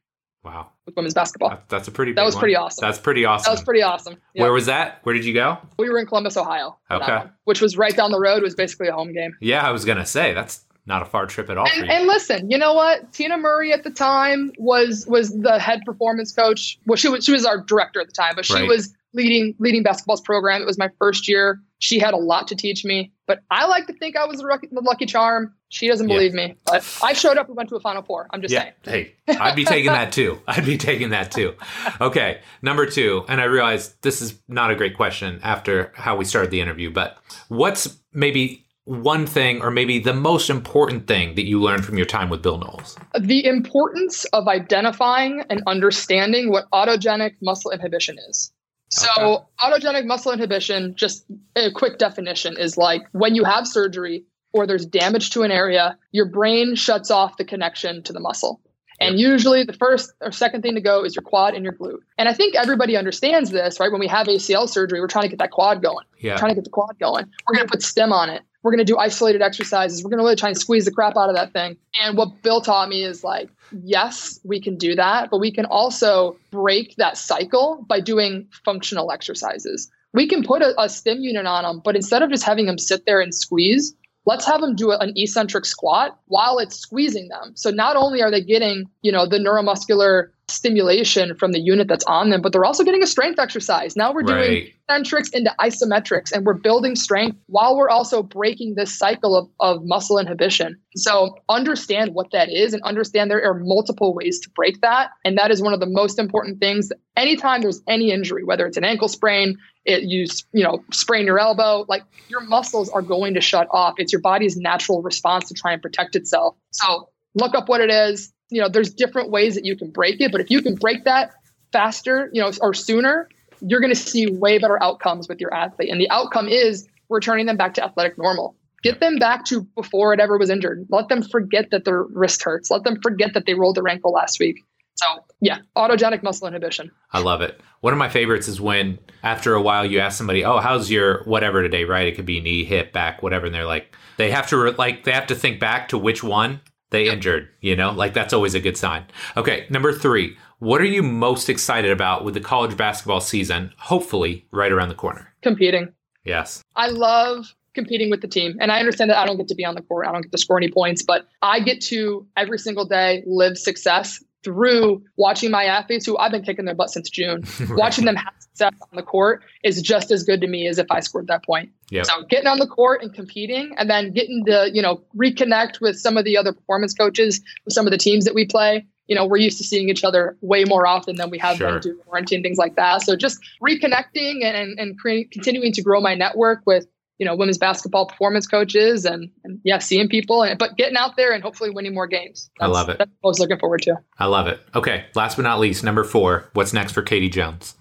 Wow. 0.44 0.70
With 0.86 0.96
women's 0.96 1.14
basketball. 1.14 1.50
That, 1.50 1.68
that's 1.68 1.86
a 1.86 1.92
pretty 1.92 2.12
That 2.12 2.24
was 2.24 2.34
one. 2.34 2.40
pretty 2.40 2.56
awesome. 2.56 2.84
That's 2.84 2.98
pretty 2.98 3.24
awesome. 3.24 3.44
That 3.48 3.52
was 3.52 3.62
pretty 3.62 3.82
awesome. 3.82 4.14
Yep. 4.34 4.42
Where 4.42 4.52
was 4.52 4.66
that? 4.66 4.98
Where 5.04 5.14
did 5.14 5.24
you 5.24 5.32
go? 5.32 5.58
We 5.78 5.88
were 5.88 5.98
in 5.98 6.06
Columbus, 6.06 6.36
Ohio. 6.36 6.76
Okay. 6.90 7.16
One, 7.18 7.30
which 7.44 7.60
was 7.60 7.76
right 7.76 7.94
down 7.96 8.10
the 8.10 8.18
road. 8.18 8.38
It 8.38 8.42
was 8.42 8.56
basically 8.56 8.88
a 8.88 8.92
home 8.92 9.12
game. 9.12 9.36
Yeah, 9.40 9.64
I 9.66 9.70
was 9.70 9.84
going 9.84 9.98
to 9.98 10.04
say 10.06 10.32
that's 10.34 10.64
not 10.86 11.02
a 11.02 11.04
far 11.04 11.26
trip 11.26 11.48
at 11.48 11.56
all. 11.56 11.68
And, 11.72 11.90
and, 11.90 12.06
listen, 12.06 12.50
you 12.50 12.58
know 12.58 12.74
what? 12.74 13.12
Tina 13.12 13.36
Murray 13.38 13.72
at 13.72 13.84
the 13.84 13.90
time 13.90 14.52
was 14.58 15.06
was 15.06 15.30
the 15.40 15.58
head 15.58 15.82
performance 15.86 16.32
coach. 16.32 16.78
Well, 16.86 16.96
she 16.96 17.08
was 17.08 17.24
she 17.24 17.32
was 17.32 17.44
our 17.44 17.58
director 17.58 18.00
at 18.00 18.08
the 18.08 18.12
time, 18.12 18.34
but 18.34 18.44
she 18.44 18.54
right. 18.54 18.68
was 18.68 18.94
leading 19.14 19.54
leading 19.58 19.82
basketball's 19.82 20.20
program. 20.20 20.60
It 20.60 20.66
was 20.66 20.78
my 20.78 20.90
first 20.98 21.28
year. 21.28 21.60
She 21.78 21.98
had 21.98 22.14
a 22.14 22.18
lot 22.18 22.46
to 22.48 22.54
teach 22.54 22.84
me, 22.84 23.12
but 23.26 23.40
I 23.50 23.66
like 23.66 23.86
to 23.88 23.92
think 23.92 24.16
I 24.16 24.24
was 24.24 24.38
the 24.38 24.80
lucky, 24.82 25.06
charm. 25.06 25.52
She 25.68 25.88
doesn't 25.88 26.06
believe 26.06 26.34
yeah. 26.34 26.48
me, 26.48 26.54
but 26.64 26.84
I 27.02 27.12
showed 27.12 27.38
up 27.38 27.48
and 27.48 27.56
went 27.56 27.68
to 27.70 27.76
a 27.76 27.80
Final 27.80 28.02
Four. 28.02 28.28
I'm 28.30 28.40
just 28.40 28.52
yeah. 28.52 28.70
saying. 28.84 29.10
Hey, 29.26 29.36
I'd 29.38 29.56
be 29.56 29.64
taking 29.64 29.92
that 29.92 30.12
too. 30.12 30.40
I'd 30.46 30.64
be 30.64 30.78
taking 30.78 31.10
that 31.10 31.32
too. 31.32 31.54
Okay, 32.00 32.40
number 32.60 32.86
two, 32.86 33.24
and 33.28 33.40
I 33.40 33.44
realize 33.44 33.94
this 34.02 34.22
is 34.22 34.40
not 34.48 34.70
a 34.70 34.76
great 34.76 34.96
question 34.96 35.40
after 35.42 35.92
how 35.94 36.16
we 36.16 36.24
started 36.24 36.50
the 36.50 36.60
interview, 36.60 36.90
but 36.90 37.18
what's 37.48 37.98
maybe 38.12 38.64
one 38.84 39.26
thing 39.26 39.62
or 39.62 39.70
maybe 39.70 39.98
the 39.98 40.14
most 40.14 40.50
important 40.50 41.06
thing 41.06 41.34
that 41.36 41.44
you 41.44 41.60
learned 41.60 41.84
from 41.84 41.96
your 41.96 42.06
time 42.06 42.28
with 42.28 42.42
Bill 42.42 42.58
Knowles? 42.58 42.96
The 43.18 43.44
importance 43.44 44.24
of 44.26 44.48
identifying 44.48 45.44
and 45.50 45.62
understanding 45.66 46.50
what 46.50 46.68
autogenic 46.70 47.34
muscle 47.40 47.70
inhibition 47.70 48.18
is. 48.28 48.52
So, 48.90 49.08
okay. 49.18 49.44
autogenic 49.62 50.04
muscle 50.04 50.32
inhibition, 50.32 50.94
just 50.96 51.24
a 51.56 51.70
quick 51.70 51.98
definition, 51.98 52.58
is 52.58 52.76
like 52.76 53.02
when 53.12 53.34
you 53.34 53.44
have 53.44 53.66
surgery 53.66 54.24
or 54.52 54.66
there's 54.66 54.84
damage 54.84 55.30
to 55.30 55.42
an 55.42 55.50
area, 55.50 55.96
your 56.10 56.26
brain 56.26 56.74
shuts 56.74 57.10
off 57.10 57.38
the 57.38 57.44
connection 57.44 58.02
to 58.02 58.12
the 58.12 58.20
muscle. 58.20 58.60
And 59.00 59.18
usually 59.18 59.64
the 59.64 59.72
first 59.72 60.12
or 60.20 60.30
second 60.30 60.62
thing 60.62 60.74
to 60.74 60.80
go 60.80 61.04
is 61.04 61.16
your 61.16 61.22
quad 61.22 61.54
and 61.54 61.64
your 61.64 61.72
glute. 61.72 61.98
And 62.18 62.28
I 62.28 62.34
think 62.34 62.54
everybody 62.54 62.96
understands 62.96 63.50
this, 63.50 63.80
right? 63.80 63.90
When 63.90 63.98
we 63.98 64.06
have 64.06 64.28
ACL 64.28 64.68
surgery, 64.68 65.00
we're 65.00 65.08
trying 65.08 65.24
to 65.24 65.28
get 65.28 65.38
that 65.40 65.50
quad 65.50 65.82
going. 65.82 66.04
Yeah. 66.20 66.34
We're 66.34 66.38
trying 66.38 66.50
to 66.50 66.54
get 66.54 66.64
the 66.64 66.70
quad 66.70 66.98
going. 67.00 67.28
We're 67.48 67.56
going 67.56 67.66
to 67.66 67.70
put 67.70 67.82
stim 67.82 68.12
on 68.12 68.30
it. 68.30 68.42
We're 68.62 68.70
going 68.70 68.84
to 68.84 68.92
do 68.92 68.96
isolated 68.96 69.42
exercises. 69.42 70.02
We're 70.02 70.10
going 70.10 70.18
to 70.18 70.24
really 70.24 70.36
try 70.36 70.48
and 70.48 70.58
squeeze 70.58 70.84
the 70.84 70.92
crap 70.92 71.16
out 71.16 71.28
of 71.28 71.34
that 71.34 71.52
thing. 71.52 71.76
And 72.00 72.16
what 72.16 72.42
Bill 72.42 72.60
taught 72.60 72.88
me 72.88 73.04
is 73.04 73.24
like, 73.24 73.50
yes, 73.82 74.38
we 74.44 74.60
can 74.60 74.76
do 74.76 74.94
that, 74.94 75.30
but 75.30 75.38
we 75.38 75.50
can 75.50 75.66
also 75.66 76.36
break 76.50 76.96
that 76.96 77.16
cycle 77.16 77.84
by 77.88 78.00
doing 78.00 78.48
functional 78.64 79.10
exercises. 79.10 79.90
We 80.14 80.28
can 80.28 80.44
put 80.44 80.62
a, 80.62 80.80
a 80.80 80.88
stim 80.88 81.20
unit 81.20 81.46
on 81.46 81.64
them, 81.64 81.82
but 81.84 81.96
instead 81.96 82.22
of 82.22 82.30
just 82.30 82.44
having 82.44 82.66
them 82.66 82.78
sit 82.78 83.06
there 83.06 83.20
and 83.20 83.34
squeeze, 83.34 83.94
let's 84.24 84.46
have 84.46 84.60
them 84.60 84.74
do 84.74 84.92
an 84.92 85.12
eccentric 85.16 85.64
squat 85.64 86.18
while 86.26 86.58
it's 86.58 86.76
squeezing 86.76 87.28
them. 87.28 87.52
So 87.54 87.70
not 87.70 87.96
only 87.96 88.22
are 88.22 88.30
they 88.30 88.42
getting, 88.42 88.84
you 89.02 89.12
know, 89.12 89.26
the 89.26 89.38
neuromuscular 89.38 90.28
stimulation 90.48 91.34
from 91.34 91.52
the 91.52 91.60
unit 91.60 91.88
that's 91.88 92.04
on 92.04 92.30
them, 92.30 92.42
but 92.42 92.52
they're 92.52 92.64
also 92.64 92.84
getting 92.84 93.02
a 93.02 93.06
strength 93.06 93.38
exercise. 93.38 93.96
Now 93.96 94.12
we're 94.12 94.22
doing 94.22 94.38
right. 94.38 94.74
eccentrics 94.88 95.30
into 95.30 95.52
isometrics 95.60 96.30
and 96.30 96.44
we're 96.44 96.58
building 96.58 96.94
strength 96.94 97.38
while 97.46 97.76
we're 97.76 97.88
also 97.88 98.22
breaking 98.22 98.74
this 98.76 98.96
cycle 98.96 99.36
of, 99.36 99.48
of 99.60 99.82
muscle 99.84 100.18
inhibition. 100.18 100.78
So 100.94 101.38
understand 101.48 102.14
what 102.14 102.32
that 102.32 102.50
is 102.50 102.74
and 102.74 102.82
understand 102.82 103.30
there 103.30 103.42
are 103.42 103.60
multiple 103.60 104.14
ways 104.14 104.40
to 104.40 104.50
break 104.50 104.80
that. 104.82 105.10
And 105.24 105.38
that 105.38 105.50
is 105.50 105.62
one 105.62 105.72
of 105.72 105.80
the 105.80 105.86
most 105.88 106.18
important 106.18 106.60
things. 106.60 106.90
Anytime 107.16 107.62
there's 107.62 107.82
any 107.88 108.10
injury, 108.10 108.44
whether 108.44 108.66
it's 108.66 108.76
an 108.76 108.84
ankle 108.84 109.08
sprain, 109.08 109.56
it 109.84 110.02
you 110.02 110.26
you 110.52 110.62
know 110.62 110.84
sprain 110.92 111.26
your 111.26 111.38
elbow, 111.38 111.84
like 111.88 112.02
your 112.28 112.40
muscles 112.40 112.88
are 112.90 113.02
going 113.02 113.34
to 113.34 113.40
shut 113.40 113.68
off. 113.70 113.94
It's 113.98 114.12
your 114.12 114.22
body's 114.22 114.56
natural 114.56 115.02
response 115.02 115.48
to 115.48 115.54
try 115.54 115.72
and 115.72 115.82
protect 115.82 116.16
itself. 116.16 116.56
So 116.70 117.08
look 117.34 117.54
up 117.54 117.68
what 117.68 117.80
it 117.80 117.90
is, 117.90 118.32
you 118.52 118.60
know, 118.60 118.68
there's 118.68 118.92
different 118.92 119.30
ways 119.30 119.54
that 119.54 119.64
you 119.64 119.76
can 119.76 119.90
break 119.90 120.20
it, 120.20 120.30
but 120.30 120.40
if 120.40 120.50
you 120.50 120.60
can 120.60 120.74
break 120.74 121.04
that 121.04 121.32
faster, 121.72 122.30
you 122.32 122.42
know, 122.42 122.52
or 122.60 122.74
sooner, 122.74 123.28
you're 123.60 123.80
going 123.80 123.92
to 123.92 123.98
see 123.98 124.26
way 124.26 124.58
better 124.58 124.80
outcomes 124.82 125.28
with 125.28 125.40
your 125.40 125.52
athlete. 125.54 125.88
And 125.90 126.00
the 126.00 126.10
outcome 126.10 126.48
is 126.48 126.86
returning 127.08 127.46
them 127.46 127.56
back 127.56 127.74
to 127.74 127.84
athletic 127.84 128.18
normal. 128.18 128.56
Get 128.82 129.00
them 129.00 129.18
back 129.18 129.46
to 129.46 129.62
before 129.62 130.12
it 130.12 130.20
ever 130.20 130.36
was 130.36 130.50
injured. 130.50 130.86
Let 130.90 131.08
them 131.08 131.22
forget 131.22 131.70
that 131.70 131.84
their 131.84 132.02
wrist 132.02 132.42
hurts. 132.42 132.70
Let 132.70 132.84
them 132.84 133.00
forget 133.00 133.34
that 133.34 133.46
they 133.46 133.54
rolled 133.54 133.76
their 133.76 133.88
ankle 133.88 134.12
last 134.12 134.38
week. 134.38 134.62
So, 134.96 135.24
yeah, 135.40 135.58
autogenic 135.76 136.22
muscle 136.22 136.46
inhibition. 136.46 136.90
I 137.12 137.20
love 137.20 137.40
it. 137.40 137.60
One 137.80 137.92
of 137.92 137.98
my 137.98 138.08
favorites 138.08 138.46
is 138.46 138.60
when 138.60 138.98
after 139.22 139.54
a 139.54 139.62
while 139.62 139.84
you 139.84 139.98
ask 139.98 140.16
somebody, 140.16 140.44
"Oh, 140.44 140.58
how's 140.58 140.90
your 140.90 141.24
whatever 141.24 141.62
today?" 141.62 141.84
Right? 141.84 142.06
It 142.06 142.14
could 142.14 142.26
be 142.26 142.40
knee, 142.40 142.64
hip, 142.64 142.92
back, 142.92 143.22
whatever, 143.22 143.46
and 143.46 143.54
they're 143.54 143.66
like, 143.66 143.94
they 144.16 144.30
have 144.30 144.48
to 144.48 144.70
like 144.72 145.04
they 145.04 145.12
have 145.12 145.26
to 145.28 145.34
think 145.34 145.58
back 145.58 145.88
to 145.88 145.98
which 145.98 146.22
one 146.22 146.60
they 146.90 147.06
yep. 147.06 147.14
injured, 147.14 147.48
you 147.60 147.74
know, 147.74 147.90
like 147.90 148.14
that's 148.14 148.32
always 148.32 148.54
a 148.54 148.60
good 148.60 148.76
sign. 148.76 149.04
Okay, 149.36 149.66
number 149.70 149.92
three, 149.92 150.36
what 150.58 150.80
are 150.80 150.84
you 150.84 151.02
most 151.02 151.48
excited 151.48 151.90
about 151.90 152.24
with 152.24 152.34
the 152.34 152.40
college 152.40 152.76
basketball 152.76 153.20
season, 153.20 153.72
hopefully 153.78 154.46
right 154.52 154.70
around 154.70 154.90
the 154.90 154.94
corner? 154.94 155.34
Competing. 155.42 155.92
Yes. 156.24 156.62
I 156.76 156.88
love 156.88 157.54
competing 157.74 158.10
with 158.10 158.20
the 158.20 158.28
team. 158.28 158.56
And 158.60 158.70
I 158.70 158.78
understand 158.78 159.10
that 159.10 159.16
I 159.16 159.26
don't 159.26 159.38
get 159.38 159.48
to 159.48 159.54
be 159.54 159.64
on 159.64 159.74
the 159.74 159.82
court, 159.82 160.06
I 160.06 160.12
don't 160.12 160.22
get 160.22 160.30
to 160.32 160.38
score 160.38 160.58
any 160.58 160.70
points, 160.70 161.02
but 161.02 161.26
I 161.40 161.60
get 161.60 161.80
to 161.82 162.26
every 162.36 162.58
single 162.58 162.84
day 162.84 163.24
live 163.26 163.58
success 163.58 164.22
through 164.42 165.02
watching 165.16 165.50
my 165.50 165.64
athletes 165.64 166.06
who 166.06 166.16
I've 166.18 166.32
been 166.32 166.42
kicking 166.42 166.64
their 166.64 166.74
butt 166.74 166.90
since 166.90 167.08
June. 167.08 167.44
right. 167.60 167.70
Watching 167.70 168.04
them 168.04 168.16
have 168.16 168.34
success 168.38 168.72
on 168.80 168.96
the 168.96 169.02
court 169.02 169.42
is 169.64 169.80
just 169.80 170.10
as 170.10 170.22
good 170.22 170.40
to 170.40 170.46
me 170.46 170.66
as 170.66 170.78
if 170.78 170.86
I 170.90 171.00
scored 171.00 171.26
that 171.28 171.44
point. 171.44 171.70
Yep. 171.90 172.06
So 172.06 172.22
getting 172.28 172.46
on 172.46 172.58
the 172.58 172.66
court 172.66 173.02
and 173.02 173.12
competing 173.12 173.74
and 173.76 173.88
then 173.88 174.12
getting 174.12 174.44
to, 174.46 174.70
you 174.72 174.82
know, 174.82 175.02
reconnect 175.16 175.80
with 175.80 175.98
some 175.98 176.16
of 176.16 176.24
the 176.24 176.36
other 176.36 176.52
performance 176.52 176.94
coaches 176.94 177.40
with 177.64 177.74
some 177.74 177.86
of 177.86 177.90
the 177.90 177.98
teams 177.98 178.24
that 178.24 178.34
we 178.34 178.46
play. 178.46 178.86
You 179.08 179.16
know, 179.16 179.26
we're 179.26 179.38
used 179.38 179.58
to 179.58 179.64
seeing 179.64 179.88
each 179.88 180.04
other 180.04 180.36
way 180.40 180.64
more 180.64 180.86
often 180.86 181.16
than 181.16 181.28
we 181.28 181.36
have 181.38 181.56
sure. 181.56 181.72
been 181.72 181.80
doing 181.80 181.98
quarantine, 182.06 182.42
things 182.42 182.56
like 182.56 182.76
that. 182.76 183.02
So 183.02 183.16
just 183.16 183.40
reconnecting 183.62 184.44
and, 184.44 184.56
and, 184.56 184.78
and 184.78 184.98
creating, 184.98 185.28
continuing 185.32 185.72
to 185.72 185.82
grow 185.82 186.00
my 186.00 186.14
network 186.14 186.62
with 186.64 186.86
you 187.18 187.26
know 187.26 187.36
women's 187.36 187.58
basketball 187.58 188.06
performance 188.06 188.46
coaches 188.46 189.04
and, 189.04 189.30
and 189.44 189.60
yeah 189.64 189.78
seeing 189.78 190.08
people 190.08 190.42
and 190.42 190.58
but 190.58 190.76
getting 190.76 190.96
out 190.96 191.16
there 191.16 191.32
and 191.32 191.42
hopefully 191.42 191.70
winning 191.70 191.94
more 191.94 192.06
games. 192.06 192.50
That's, 192.58 192.68
i 192.68 192.72
love 192.72 192.88
it. 192.88 192.98
that's 192.98 193.10
what 193.20 193.28
i 193.28 193.30
was 193.30 193.38
looking 193.38 193.58
forward 193.58 193.82
to. 193.82 193.96
I 194.18 194.26
love 194.26 194.46
it. 194.46 194.60
Okay 194.74 195.04
last 195.14 195.36
but 195.36 195.42
not 195.42 195.60
least 195.60 195.84
number 195.84 196.04
four 196.04 196.50
what's 196.54 196.72
next 196.72 196.92
for 196.92 197.02
katie 197.02 197.28
jones? 197.28 197.76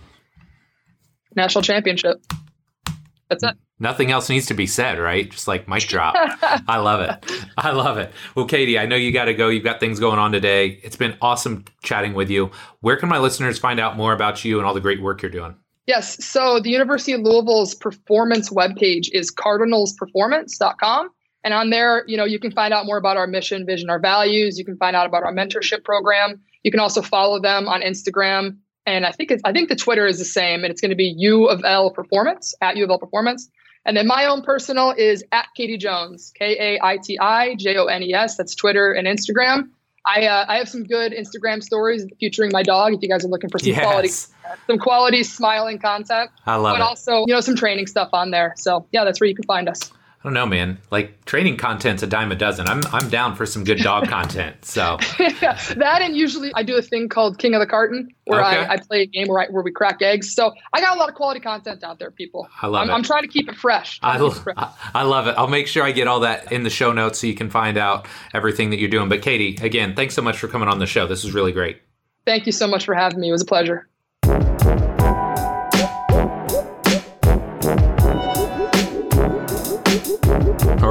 National 1.36 1.62
championship. 1.62 2.22
That's 3.30 3.44
it. 3.44 3.56
Nothing 3.80 4.12
else 4.12 4.30
needs 4.30 4.46
to 4.48 4.54
be 4.54 4.68
said 4.68 5.00
right? 5.00 5.30
Just 5.30 5.48
like 5.48 5.68
mic 5.68 5.84
drop. 5.84 6.14
I 6.68 6.78
love 6.78 7.02
it. 7.02 7.32
I 7.58 7.72
love 7.72 7.98
it. 7.98 8.12
Well 8.36 8.46
katie 8.46 8.78
i 8.78 8.86
know 8.86 8.96
you 8.96 9.12
got 9.12 9.26
to 9.26 9.34
go. 9.34 9.50
You've 9.50 9.64
got 9.64 9.80
things 9.80 10.00
going 10.00 10.20
on 10.20 10.32
today. 10.32 10.80
It's 10.84 10.98
been 10.98 11.18
awesome 11.22 11.66
chatting 11.84 12.14
with 12.14 12.30
you. 12.30 12.52
Where 12.82 12.98
can 12.98 13.10
my 13.10 13.20
listeners 13.20 13.58
find 13.58 13.80
out 13.80 13.98
more 13.98 14.14
about 14.14 14.44
you 14.44 14.58
and 14.58 14.68
all 14.68 14.74
the 14.74 14.82
great 14.82 15.02
work 15.02 15.22
you're 15.22 15.32
doing 15.32 15.56
Yes. 15.88 16.24
So 16.24 16.60
the 16.60 16.70
University 16.70 17.14
of 17.14 17.22
Louisville's 17.22 17.74
performance 17.74 18.50
webpage 18.50 19.10
is 19.14 19.34
cardinalsperformance.com. 19.34 21.10
And 21.44 21.54
on 21.54 21.72
there, 21.72 22.04
you 22.08 22.18
know, 22.18 22.26
you 22.26 22.40
can 22.40 22.52
find 22.52 22.74
out 22.74 22.86
more 22.86 22.98
about 22.98 23.18
our 23.18 23.26
mission, 23.26 23.66
vision, 23.66 23.90
our 23.90 24.00
values. 24.00 24.60
You 24.60 24.66
can 24.66 24.78
find 24.78 24.96
out 24.96 25.08
about 25.08 25.24
our 25.24 25.34
mentorship 25.34 25.84
program. 25.84 26.40
You 26.64 26.72
can 26.72 26.80
also 26.80 27.02
follow 27.02 27.42
them 27.42 27.68
on 27.68 27.82
Instagram. 27.82 28.58
And 28.86 29.06
I 29.06 29.12
think 29.12 29.32
it's, 29.32 29.42
I 29.44 29.52
think 29.52 29.70
the 29.70 29.76
Twitter 29.76 30.08
is 30.08 30.20
the 30.20 30.26
same, 30.26 30.64
and 30.64 30.72
it's 30.72 30.82
going 30.82 30.90
to 30.90 30.96
be 30.96 31.14
U 31.18 31.46
of 31.46 31.62
L 31.66 31.92
Performance 31.92 32.54
at 32.62 32.78
U 32.78 32.84
of 32.84 32.90
L 32.90 33.00
Performance. 33.00 33.50
And 33.86 33.98
then 33.98 34.06
my 34.06 34.26
own 34.26 34.44
personal 34.44 34.92
is 34.92 35.24
at 35.32 35.48
Katie 35.56 35.78
Jones, 35.78 36.32
K 36.38 36.58
A 36.60 36.86
I 36.86 36.98
T 36.98 37.18
I 37.20 37.56
J 37.56 37.78
O 37.78 37.86
N 37.86 38.04
E 38.04 38.14
S. 38.14 38.38
That's 38.38 38.56
Twitter 38.56 38.92
and 38.92 39.08
Instagram. 39.08 39.70
I 40.06 40.26
uh, 40.26 40.46
I 40.48 40.58
have 40.58 40.68
some 40.68 40.84
good 40.84 41.12
Instagram 41.12 41.62
stories 41.62 42.06
featuring 42.20 42.52
my 42.52 42.64
dog. 42.64 42.94
If 42.94 43.02
you 43.02 43.10
guys 43.10 43.24
are 43.24 43.28
looking 43.28 43.50
for 43.50 43.60
some 43.60 43.70
yes. 43.70 43.82
quality, 43.82 44.08
some 44.08 44.80
quality 44.80 45.24
smiling 45.24 45.78
content, 45.80 46.32
I 46.46 46.56
love 46.56 46.74
but 46.74 46.82
it. 46.82 46.84
also 46.84 47.26
you 47.28 47.34
know 47.34 47.42
some 47.42 47.56
training 47.56 47.88
stuff 47.88 48.10
on 48.14 48.32
there. 48.32 48.54
So 48.58 48.86
yeah, 48.92 49.04
that's 49.04 49.20
where 49.22 49.28
you 49.28 49.36
can 49.36 49.46
find 49.46 49.70
us. 49.70 49.92
I 50.22 50.28
don't 50.28 50.36
know, 50.36 50.46
man. 50.46 50.78
Like 50.92 51.26
training 51.26 51.58
content's 51.58 52.04
a 52.04 52.08
dime 52.08 52.32
a 52.32 52.36
dozen. 52.36 52.68
I'm 52.68 52.82
I'm 52.92 53.10
down 53.10 53.36
for 53.36 53.48
some 53.48 53.64
good 53.64 53.80
dog 53.80 54.08
content. 54.08 54.64
So 54.64 55.00
yeah, 55.20 55.60
that 55.78 56.04
and 56.04 56.16
usually 56.16 56.52
I 56.54 56.62
do 56.62 56.78
a 56.78 56.82
thing 56.82 57.10
called 57.10 57.40
King 57.40 57.56
of 57.56 57.60
the 57.60 57.66
Carton 57.66 58.14
where 58.26 58.40
okay. 58.42 58.58
I, 58.58 58.74
I 58.74 58.78
play 58.78 59.02
a 59.02 59.06
game 59.08 59.28
where 59.28 59.40
I, 59.40 59.48
where 59.48 59.64
we 59.64 59.72
crack 59.72 60.00
eggs. 60.04 60.36
So 60.36 60.54
I 60.74 60.82
got 60.82 60.96
a 60.96 61.00
lot 61.00 61.10
of 61.10 61.16
quality 61.16 61.40
content 61.40 61.84
out 61.84 61.98
there, 61.98 62.12
people. 62.12 62.48
I 62.62 62.68
love 62.68 62.84
I'm, 62.84 62.90
it. 62.92 62.94
I'm 62.94 63.04
trying 63.04 63.24
to 63.24 63.28
keep 63.28 63.50
it 63.50 63.56
fresh. 63.56 64.00
I, 64.04 64.24
it 64.24 64.34
fresh. 64.34 64.56
I 64.94 65.02
love 65.02 65.26
it. 65.26 65.36
I'll 65.40 65.48
make 65.48 65.66
sure 65.66 65.84
I 65.84 65.92
get 65.92 66.08
all 66.08 66.20
that 66.20 66.52
in 66.52 66.62
the 66.62 66.70
show 66.70 66.94
notes 66.94 67.20
so 67.20 67.26
you 67.26 67.34
can 67.34 67.50
find 67.50 67.78
out 67.78 68.08
everything 68.36 68.70
that 68.70 68.80
you're 68.80 68.90
doing. 68.90 69.10
But 69.10 69.24
Katie, 69.24 69.58
again, 69.66 69.96
thanks 69.96 70.14
so 70.14 70.22
much 70.22 70.38
for 70.38 70.48
coming 70.48 70.68
on 70.68 70.78
the 70.78 70.86
show. 70.86 71.08
This 71.08 71.24
was 71.24 71.34
really 71.34 71.52
great. 71.52 71.82
Thank 72.26 72.46
you 72.46 72.52
so 72.52 72.68
much 72.68 72.86
for 72.86 72.94
having 72.94 73.20
me. 73.20 73.30
It 73.30 73.32
was 73.32 73.42
a 73.42 73.46
pleasure. 73.46 73.88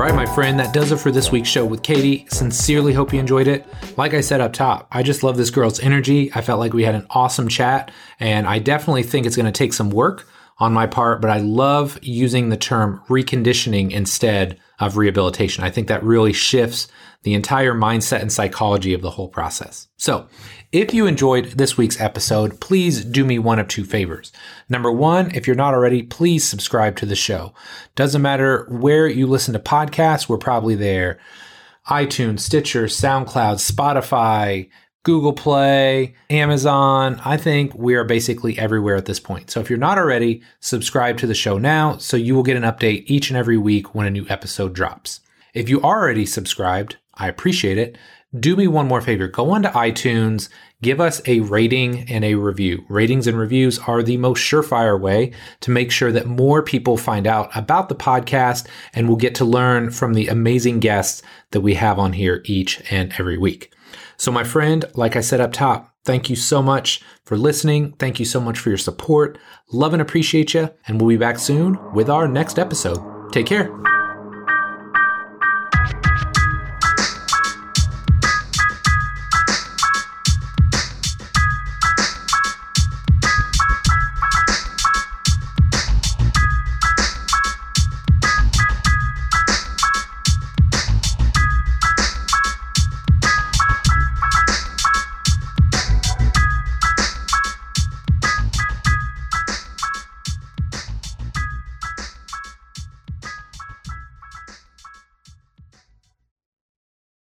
Right, 0.01 0.15
my 0.15 0.25
friend, 0.25 0.59
that 0.59 0.73
does 0.73 0.93
it 0.93 0.97
for 0.97 1.11
this 1.11 1.31
week's 1.31 1.49
show 1.51 1.67
with 1.67 1.83
Katie. 1.83 2.25
Sincerely 2.31 2.95
hope 2.95 3.13
you 3.13 3.21
enjoyed 3.21 3.47
it. 3.47 3.67
Like 3.99 4.15
I 4.15 4.23
said 4.23 4.41
up 4.41 4.55
top, 4.55 4.89
I 4.91 5.03
just 5.03 5.23
love 5.23 5.37
this 5.37 5.51
girl's 5.51 5.79
energy. 5.79 6.33
I 6.35 6.41
felt 6.41 6.59
like 6.59 6.73
we 6.73 6.85
had 6.85 6.95
an 6.95 7.07
awesome 7.11 7.49
chat, 7.49 7.91
and 8.19 8.47
I 8.47 8.61
definitely 8.61 9.03
think 9.03 9.27
it's 9.27 9.37
going 9.37 9.45
to 9.45 9.53
take 9.53 9.75
some 9.75 9.91
work 9.91 10.27
on 10.57 10.73
my 10.73 10.87
part, 10.87 11.21
but 11.21 11.31
I 11.31 11.39
love 11.41 11.99
using 12.01 12.49
the 12.49 12.57
term 12.57 13.03
reconditioning 13.09 13.91
instead 13.91 14.59
of 14.81 14.97
rehabilitation. 14.97 15.63
I 15.63 15.71
think 15.71 15.89
that 15.89 16.03
really 16.03 16.33
shifts 16.33 16.89
the 17.23 17.35
entire 17.35 17.75
mindset 17.75 18.23
and 18.23 18.33
psychology 18.33 18.95
of 18.95 19.03
the 19.03 19.11
whole 19.11 19.29
process. 19.29 19.89
So, 19.97 20.27
if 20.73 20.95
you 20.95 21.07
enjoyed 21.07 21.47
this 21.47 21.77
week's 21.77 22.01
episode, 22.01 22.61
please 22.61 23.05
do 23.05 23.25
me 23.25 23.39
one 23.39 23.59
of 23.59 23.69
two 23.69 23.85
favors. 23.85 24.33
Number 24.69 24.91
one, 24.91 25.35
if 25.35 25.47
you're 25.47 25.57
not 25.57 25.75
already, 25.75 26.03
please 26.03 26.49
subscribe 26.49 26.97
to 26.97 27.07
the 27.07 27.17
show. 27.17 27.53
Doesn't 27.97 28.23
matter 28.23 28.67
where 28.71 29.09
you 29.09 29.27
listen 29.27 29.53
to 29.53 29.59
podcasts, 29.59 30.29
we're 30.29 30.39
probably 30.39 30.77
there. 30.77 31.19
iTunes, 31.89 32.41
Stitcher, 32.41 32.85
SoundCloud, 32.85 33.59
Spotify, 33.59 34.69
Google 35.03 35.33
Play, 35.33 36.15
Amazon. 36.29 37.21
I 37.25 37.39
think 37.39 37.75
we 37.75 37.95
are 37.95 38.05
basically 38.05 38.59
everywhere 38.59 38.97
at 38.97 39.07
this 39.07 39.21
point. 39.21 39.51
So 39.51 39.61
if 39.61 39.71
you're 39.71 39.79
not 39.79 39.97
already, 39.97 40.43
subscribe 40.61 41.17
to 41.19 41.27
the 41.27 41.35
show 41.35 41.57
now 41.57 41.97
so 41.97 42.19
you 42.19 42.35
will 42.35 42.43
get 42.43 42.59
an 42.59 42.65
update 42.65 43.05
each 43.07 43.31
and 43.31 43.37
every 43.37 43.57
week 43.57 43.95
when 43.95 44.07
a 44.07 44.11
new 44.11 44.27
episode 44.29 44.75
drops. 44.75 45.21
If 45.55 45.71
you 45.71 45.81
are 45.81 46.03
already 46.03 46.27
subscribed, 46.27 46.99
I 47.15 47.29
appreciate 47.29 47.79
it. 47.79 47.97
Do 48.39 48.55
me 48.57 48.69
one 48.69 48.87
more 48.87 49.01
favor 49.01 49.27
go 49.27 49.51
onto 49.51 49.71
iTunes, 49.71 50.51
give 50.83 51.01
us 51.01 51.21
a 51.27 51.41
rating 51.41 52.09
and 52.09 52.25
a 52.25 52.35
review. 52.35 52.85
Ratings 52.89 53.27
and 53.27 53.37
reviews 53.37 53.79
are 53.81 54.03
the 54.03 54.19
most 54.19 54.41
surefire 54.41 55.01
way 55.01 55.33
to 55.63 55.71
make 55.71 55.91
sure 55.91 56.13
that 56.13 56.27
more 56.27 56.63
people 56.63 56.97
find 56.97 57.27
out 57.27 57.51
about 57.57 57.89
the 57.89 57.97
podcast 57.97 58.69
and 58.95 59.09
will 59.09 59.17
get 59.17 59.35
to 59.37 59.45
learn 59.45 59.91
from 59.91 60.15
the 60.15 60.29
amazing 60.29 60.79
guests 60.79 61.23
that 61.51 61.63
we 61.63 61.75
have 61.75 61.99
on 61.99 62.13
here 62.13 62.43
each 62.45 62.81
and 62.91 63.13
every 63.19 63.37
week. 63.37 63.73
So, 64.21 64.31
my 64.31 64.45
friend, 64.45 64.85
like 64.93 65.17
I 65.17 65.23
said 65.23 65.41
up 65.41 65.51
top, 65.51 65.95
thank 66.05 66.29
you 66.29 66.37
so 66.37 66.61
much 66.61 67.01
for 67.25 67.39
listening. 67.39 67.93
Thank 67.93 68.21
you 68.21 68.27
so 68.27 68.39
much 68.39 68.59
for 68.59 68.69
your 68.69 68.77
support. 68.77 69.39
Love 69.73 69.95
and 69.95 70.03
appreciate 70.03 70.53
you. 70.53 70.69
And 70.87 71.01
we'll 71.01 71.09
be 71.09 71.17
back 71.17 71.39
soon 71.39 71.79
with 71.95 72.11
our 72.11 72.29
next 72.29 72.59
episode. 72.59 73.01
Take 73.33 73.47
care. 73.47 73.71